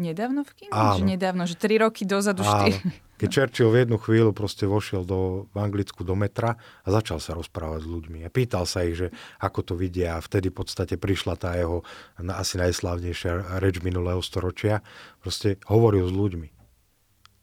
nedávno 0.00 0.46
v 0.46 0.52
kine? 0.56 0.72
Áno. 0.72 0.96
Že 0.96 1.04
nedávno, 1.04 1.42
že 1.44 1.54
3 1.58 1.84
roky 1.84 2.02
dozadu, 2.08 2.46
4. 2.46 3.20
Keď 3.20 3.28
Churchill 3.28 3.68
v 3.68 3.84
jednu 3.84 4.00
chvíľu 4.00 4.32
proste 4.32 4.64
vošiel 4.64 5.04
do, 5.04 5.44
v 5.52 5.56
Anglicku 5.60 6.08
do 6.08 6.16
metra 6.16 6.56
a 6.56 6.88
začal 6.88 7.20
sa 7.20 7.36
rozprávať 7.36 7.84
s 7.84 7.88
ľuďmi. 7.92 8.24
A 8.24 8.32
pýtal 8.32 8.64
sa 8.64 8.80
ich, 8.80 8.96
že 8.96 9.12
ako 9.36 9.60
to 9.60 9.74
vidia 9.76 10.16
a 10.16 10.24
vtedy 10.24 10.48
v 10.48 10.56
podstate 10.56 10.96
prišla 10.96 11.36
tá 11.36 11.52
jeho 11.52 11.84
asi 12.16 12.56
najslávnejšia 12.56 13.60
reč 13.60 13.84
minulého 13.84 14.24
storočia. 14.24 14.80
Proste 15.20 15.60
hovoril 15.68 16.08
s 16.08 16.16
ľuďmi. 16.16 16.48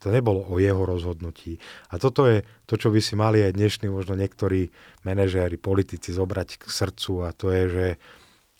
To 0.05 0.13
nebolo 0.13 0.45
o 0.49 0.57
jeho 0.57 0.82
rozhodnutí. 0.82 1.61
A 1.93 2.01
toto 2.01 2.25
je 2.25 2.41
to, 2.65 2.78
čo 2.78 2.89
by 2.89 2.97
si 2.97 3.13
mali 3.13 3.45
aj 3.45 3.53
dnešní 3.53 3.89
možno 3.89 4.17
niektorí 4.17 4.73
manažéri, 5.05 5.61
politici 5.61 6.09
zobrať 6.09 6.57
k 6.57 6.65
srdcu 6.69 7.13
a 7.25 7.30
to 7.34 7.53
je, 7.53 7.63
že 7.69 7.86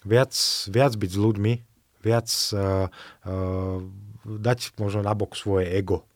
viac, 0.06 0.34
viac 0.70 0.94
byť 0.94 1.10
s 1.14 1.18
ľuďmi, 1.18 1.54
viac 2.08 2.32
uh, 2.56 2.88
uh, 3.28 3.84
dať 4.24 4.80
možno 4.80 5.04
nabok 5.04 5.36
svoje 5.36 5.68
ego. 5.76 6.08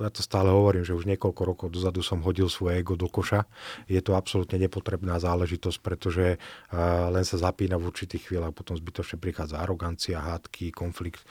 Ja 0.00 0.08
to 0.10 0.24
stále 0.24 0.48
hovorím, 0.48 0.82
že 0.82 0.96
už 0.96 1.06
niekoľko 1.06 1.42
rokov 1.44 1.68
dozadu 1.70 2.00
som 2.00 2.24
hodil 2.24 2.48
svoje 2.50 2.80
ego 2.80 2.96
do 2.98 3.06
koša. 3.06 3.44
Je 3.86 4.00
to 4.00 4.16
absolútne 4.16 4.56
nepotrebná 4.58 5.22
záležitosť, 5.22 5.78
pretože 5.78 6.26
uh, 6.36 7.08
len 7.14 7.22
sa 7.22 7.38
zapína 7.38 7.78
v 7.78 7.94
určitých 7.94 8.26
chvíľach, 8.26 8.56
potom 8.56 8.74
zbytočne 8.74 9.22
prichádza 9.22 9.62
arogancia, 9.62 10.18
hádky, 10.18 10.74
konflikt. 10.74 11.22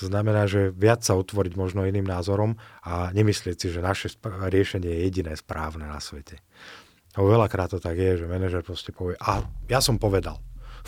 To 0.00 0.08
znamená, 0.08 0.48
že 0.48 0.72
viac 0.72 1.04
sa 1.04 1.12
otvoriť 1.20 1.52
možno 1.52 1.84
iným 1.84 2.08
názorom 2.08 2.56
a 2.80 3.12
nemyslieť 3.12 3.56
si, 3.60 3.68
že 3.68 3.84
naše 3.84 4.08
riešenie 4.24 4.88
je 4.88 5.00
jediné 5.04 5.36
správne 5.36 5.84
na 5.84 6.00
svete. 6.00 6.40
Lebo 7.12 7.36
veľakrát 7.36 7.76
to 7.76 7.78
tak 7.78 8.00
je, 8.00 8.24
že 8.24 8.30
manažer 8.30 8.64
proste 8.64 8.88
povie, 8.88 9.20
a 9.20 9.44
ja 9.68 9.84
som 9.84 10.00
povedal. 10.00 10.40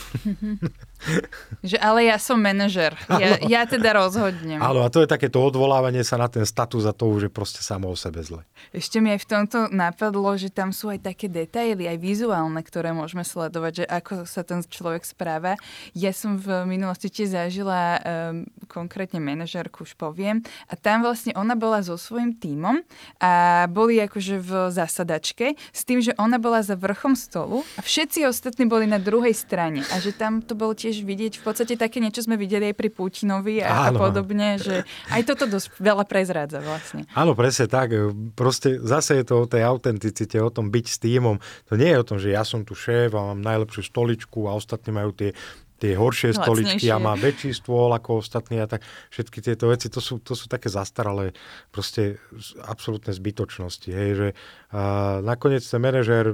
že 1.68 1.76
ale 1.78 2.08
ja 2.08 2.16
som 2.16 2.40
manažer. 2.40 2.96
Ja, 3.08 3.38
ja 3.44 3.62
teda 3.68 3.94
rozhodnem. 3.94 4.58
Áno, 4.58 4.82
a 4.82 4.88
to 4.90 5.04
je 5.04 5.08
takéto 5.08 5.38
odvolávanie 5.40 6.02
sa 6.02 6.18
na 6.18 6.26
ten 6.26 6.42
status 6.48 6.88
a 6.88 6.92
to 6.96 7.08
už 7.08 7.28
je 7.28 7.32
proste 7.32 7.60
samo 7.60 7.92
o 7.92 7.96
sebe 7.96 8.24
zle. 8.24 8.42
Ešte 8.72 8.98
mi 8.98 9.12
aj 9.12 9.20
v 9.22 9.28
tomto 9.28 9.58
napadlo, 9.70 10.34
že 10.34 10.50
tam 10.50 10.72
sú 10.72 10.90
aj 10.90 11.04
také 11.04 11.28
detaily, 11.28 11.86
aj 11.86 11.98
vizuálne, 12.00 12.58
ktoré 12.64 12.90
môžeme 12.96 13.22
sledovať, 13.22 13.84
že 13.84 13.86
ako 13.86 14.12
sa 14.26 14.42
ten 14.42 14.64
človek 14.64 15.04
správa. 15.04 15.60
Ja 15.92 16.10
som 16.10 16.40
v 16.40 16.64
minulosti 16.64 17.12
tiež 17.12 17.36
zažila 17.36 18.00
um, 18.00 18.48
konkrétne 18.66 19.20
manažerku, 19.20 19.84
už 19.84 19.94
poviem, 19.94 20.40
a 20.66 20.74
tam 20.74 21.04
vlastne 21.04 21.36
ona 21.36 21.54
bola 21.54 21.84
so 21.84 22.00
svojím 22.00 22.34
tímom 22.34 22.80
a 23.20 23.64
boli 23.68 24.00
akože 24.00 24.40
v 24.40 24.50
zasadačke 24.72 25.54
s 25.70 25.82
tým, 25.84 26.00
že 26.00 26.16
ona 26.16 26.40
bola 26.40 26.64
za 26.64 26.74
vrchom 26.74 27.12
stolu 27.14 27.62
a 27.76 27.80
všetci 27.84 28.24
ostatní 28.24 28.64
boli 28.64 28.88
na 28.88 28.98
druhej 28.98 29.36
strane 29.36 29.83
a 29.90 30.00
že 30.00 30.14
tam 30.14 30.40
to 30.40 30.56
bolo 30.56 30.72
tiež 30.72 31.04
vidieť, 31.04 31.40
v 31.40 31.44
podstate 31.44 31.74
také 31.76 32.00
niečo 32.00 32.24
sme 32.24 32.38
videli 32.38 32.72
aj 32.72 32.76
pri 32.76 32.88
Putinovi 32.92 33.60
a, 33.60 33.88
a 33.88 33.92
podobne, 33.92 34.56
že 34.56 34.86
aj 35.12 35.22
toto 35.28 35.44
dosť 35.50 35.76
veľa 35.80 36.04
prezrádza 36.08 36.62
vlastne. 36.62 37.04
Áno, 37.12 37.36
presne 37.36 37.68
tak. 37.68 37.92
Proste 38.38 38.80
zase 38.80 39.20
je 39.20 39.24
to 39.26 39.44
o 39.44 39.50
tej 39.50 39.66
autenticite, 39.66 40.36
o 40.40 40.50
tom 40.52 40.72
byť 40.72 40.86
s 40.86 40.96
týmom. 41.02 41.36
To 41.68 41.74
nie 41.74 41.92
je 41.92 42.00
o 42.00 42.06
tom, 42.06 42.18
že 42.22 42.32
ja 42.32 42.46
som 42.46 42.64
tu 42.64 42.72
šéf 42.72 43.12
a 43.12 43.34
mám 43.34 43.40
najlepšiu 43.44 43.82
stoličku 43.84 44.48
a 44.48 44.56
ostatní 44.56 44.94
majú 44.94 45.12
tie 45.12 45.36
tie 45.74 45.98
horšie 45.98 46.32
Lacnejšie. 46.32 46.40
stoličky 46.40 46.86
a 46.88 47.02
má 47.02 47.12
väčší 47.18 47.50
stôl 47.52 47.90
ako 47.92 48.22
ostatní 48.22 48.62
a 48.62 48.70
tak 48.70 48.80
všetky 49.10 49.42
tieto 49.42 49.68
veci, 49.68 49.90
to 49.90 49.98
sú, 49.98 50.22
to 50.22 50.32
sú 50.38 50.46
také 50.46 50.70
zastaralé 50.70 51.34
proste 51.74 52.16
absolútne 52.62 53.10
zbytočnosti. 53.10 53.90
Hej, 53.90 54.10
že 54.16 54.28
a 54.72 55.20
nakoniec 55.20 55.66
ten 55.66 55.82
manažér 55.82 56.32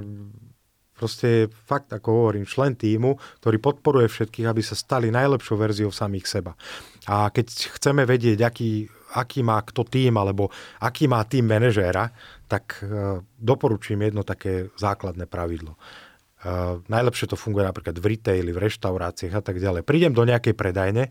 proste 1.01 1.49
fakt, 1.65 1.89
ako 1.89 2.07
hovorím, 2.13 2.45
člen 2.45 2.77
týmu, 2.77 3.17
ktorý 3.41 3.57
podporuje 3.57 4.05
všetkých, 4.05 4.45
aby 4.45 4.61
sa 4.61 4.77
stali 4.77 5.09
najlepšou 5.09 5.57
verziou 5.57 5.89
samých 5.89 6.29
seba. 6.29 6.53
A 7.09 7.33
keď 7.33 7.73
chceme 7.81 8.05
vedieť, 8.05 8.45
aký, 8.45 8.85
aký 9.17 9.41
má 9.41 9.57
kto 9.65 9.81
tým, 9.81 10.13
alebo 10.21 10.53
aký 10.77 11.09
má 11.09 11.25
tým 11.25 11.49
manažéra, 11.49 12.13
tak 12.45 12.77
uh, 12.85 13.17
doporučím 13.41 14.05
jedno 14.05 14.21
také 14.21 14.69
základné 14.77 15.25
pravidlo. 15.25 15.73
Uh, 16.41 16.85
najlepšie 16.85 17.33
to 17.33 17.37
funguje 17.37 17.65
napríklad 17.65 17.97
v 17.97 18.05
retaili, 18.13 18.53
v 18.53 18.61
reštauráciách 18.69 19.33
a 19.33 19.41
tak 19.41 19.57
ďalej. 19.57 19.81
Prídem 19.81 20.13
do 20.13 20.21
nejakej 20.21 20.53
predajne 20.53 21.09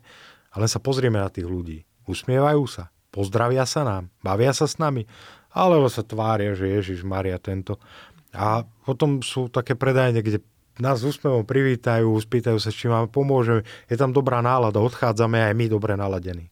a 0.51 0.55
len 0.55 0.70
sa 0.70 0.78
pozrieme 0.78 1.18
na 1.18 1.26
tých 1.26 1.51
ľudí. 1.51 1.82
Usmievajú 2.07 2.62
sa, 2.70 2.95
pozdravia 3.11 3.66
sa 3.66 3.82
nám, 3.82 4.14
bavia 4.22 4.55
sa 4.55 4.70
s 4.70 4.78
nami, 4.78 5.07
alebo 5.51 5.91
sa 5.91 6.07
tvária, 6.07 6.55
že 6.55 6.70
Ježiš 6.70 7.03
Maria 7.03 7.34
tento. 7.43 7.82
A 8.31 8.62
potom 8.87 9.22
sú 9.26 9.51
také 9.51 9.74
predajne, 9.74 10.22
kde 10.22 10.39
nás 10.78 11.03
s 11.03 11.07
úsmevom 11.07 11.43
privítajú, 11.45 12.09
spýtajú 12.14 12.57
sa, 12.62 12.70
či 12.70 12.87
vám 12.87 13.11
pomôžeme. 13.11 13.66
Je 13.91 13.97
tam 13.99 14.14
dobrá 14.14 14.41
nálada, 14.41 14.81
odchádzame 14.81 15.51
aj 15.51 15.55
my 15.55 15.66
dobre 15.66 15.99
naladení. 15.99 16.49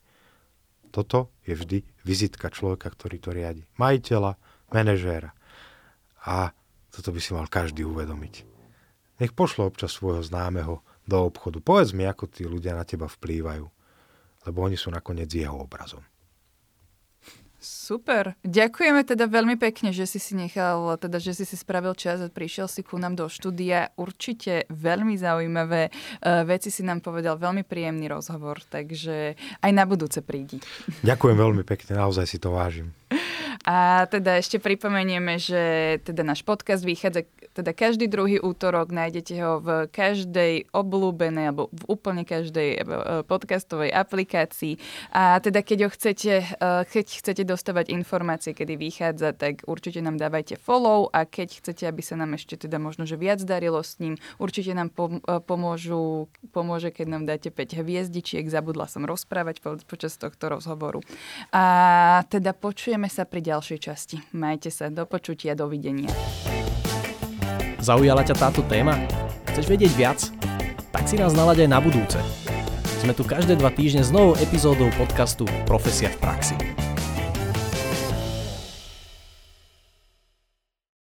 Toto 0.90 1.30
je 1.46 1.54
vždy 1.54 1.78
vizitka 2.02 2.50
človeka, 2.50 2.90
ktorý 2.90 3.16
to 3.22 3.30
riadi. 3.30 3.62
Majiteľa, 3.78 4.34
manažéra. 4.74 5.30
A 6.26 6.52
toto 6.90 7.14
by 7.14 7.20
si 7.22 7.30
mal 7.32 7.46
každý 7.46 7.86
uvedomiť. 7.86 8.34
Nech 9.22 9.32
pošle 9.34 9.66
občas 9.66 9.94
svojho 9.94 10.22
známeho 10.24 10.82
do 11.08 11.18
obchodu. 11.24 11.62
Povedz 11.62 11.94
mi, 11.94 12.04
ako 12.04 12.28
tí 12.28 12.44
ľudia 12.44 12.74
na 12.74 12.84
teba 12.84 13.06
vplývajú. 13.06 13.66
Lebo 14.46 14.58
oni 14.64 14.76
sú 14.76 14.92
nakoniec 14.92 15.28
jeho 15.28 15.56
obrazom. 15.64 16.02
Super. 17.58 18.38
Ďakujeme 18.46 19.02
teda 19.02 19.26
veľmi 19.26 19.58
pekne, 19.58 19.90
že 19.90 20.06
si 20.06 20.22
si 20.22 20.38
nechal, 20.38 20.94
teda, 20.94 21.18
že 21.18 21.34
si 21.34 21.42
si 21.42 21.58
spravil 21.58 21.98
čas 21.98 22.22
a 22.22 22.30
prišiel 22.30 22.70
si 22.70 22.86
ku 22.86 22.94
nám 23.02 23.18
do 23.18 23.26
štúdia. 23.26 23.90
Určite 23.98 24.70
veľmi 24.70 25.18
zaujímavé 25.18 25.90
uh, 25.90 26.46
veci 26.46 26.70
si 26.70 26.86
nám 26.86 27.02
povedal, 27.02 27.34
veľmi 27.34 27.66
príjemný 27.66 28.06
rozhovor, 28.06 28.62
takže 28.62 29.34
aj 29.58 29.70
na 29.74 29.84
budúce 29.90 30.22
prídi. 30.22 30.62
Ďakujem 31.02 31.34
veľmi 31.34 31.62
pekne, 31.66 31.98
naozaj 31.98 32.30
si 32.30 32.38
to 32.38 32.54
vážim. 32.54 32.94
A 33.68 34.08
teda 34.08 34.40
ešte 34.40 34.56
pripomenieme, 34.56 35.36
že 35.36 36.00
teda 36.00 36.24
náš 36.24 36.40
podcast 36.40 36.80
vychádza 36.88 37.28
teda 37.52 37.74
každý 37.74 38.06
druhý 38.06 38.38
útorok, 38.38 38.94
nájdete 38.94 39.34
ho 39.42 39.58
v 39.58 39.68
každej 39.90 40.70
obľúbenej 40.70 41.50
alebo 41.50 41.66
v 41.74 41.82
úplne 41.90 42.22
každej 42.22 42.68
e, 42.70 42.80
podcastovej 43.26 43.90
aplikácii. 43.90 44.78
A 45.10 45.42
teda 45.42 45.66
keď 45.66 45.78
ho 45.84 45.90
chcete, 45.90 46.46
e, 46.46 46.86
keď 46.86 47.06
chcete 47.18 47.42
dostávať 47.42 47.90
informácie, 47.90 48.54
kedy 48.54 48.78
vychádza, 48.78 49.34
tak 49.34 49.66
určite 49.66 49.98
nám 49.98 50.22
dávajte 50.22 50.54
follow 50.54 51.10
a 51.10 51.26
keď 51.26 51.58
chcete, 51.58 51.82
aby 51.90 51.98
sa 51.98 52.14
nám 52.14 52.38
ešte 52.38 52.54
teda 52.54 52.78
možno, 52.78 53.10
že 53.10 53.18
viac 53.18 53.42
darilo 53.42 53.82
s 53.82 53.98
ním, 53.98 54.14
určite 54.38 54.70
nám 54.78 54.94
e, 54.94 55.42
pomôžu, 55.42 56.30
pomôže, 56.54 56.94
keď 56.94 57.06
nám 57.10 57.26
dáte 57.26 57.50
5 57.50 57.82
hviezdičiek, 57.82 58.46
zabudla 58.46 58.86
som 58.86 59.02
rozprávať 59.02 59.66
po- 59.66 59.82
počas 59.82 60.14
tohto 60.14 60.46
rozhovoru. 60.46 61.02
A 61.50 62.22
teda 62.30 62.54
počujeme 62.54 63.10
sa 63.10 63.26
pri 63.26 63.42
ďalšej 63.58 63.78
časti. 63.82 64.16
Majte 64.38 64.70
sa, 64.70 64.86
do 64.86 65.02
počutia, 65.02 65.58
dovidenia. 65.58 66.06
Zaujala 67.82 68.22
ťa 68.22 68.38
táto 68.38 68.62
téma? 68.70 68.94
Chceš 69.50 69.66
vedieť 69.66 69.92
viac? 69.98 70.18
Tak 70.94 71.10
si 71.10 71.18
nás 71.18 71.34
nalaď 71.34 71.66
aj 71.66 71.70
na 71.74 71.82
budúce. 71.82 72.22
Sme 73.02 73.10
tu 73.18 73.26
každé 73.26 73.58
dva 73.58 73.74
týždne 73.74 74.06
s 74.06 74.14
novou 74.14 74.38
epizódou 74.38 74.94
podcastu 74.94 75.42
Profesia 75.66 76.06
v 76.06 76.18
praxi. 76.22 76.54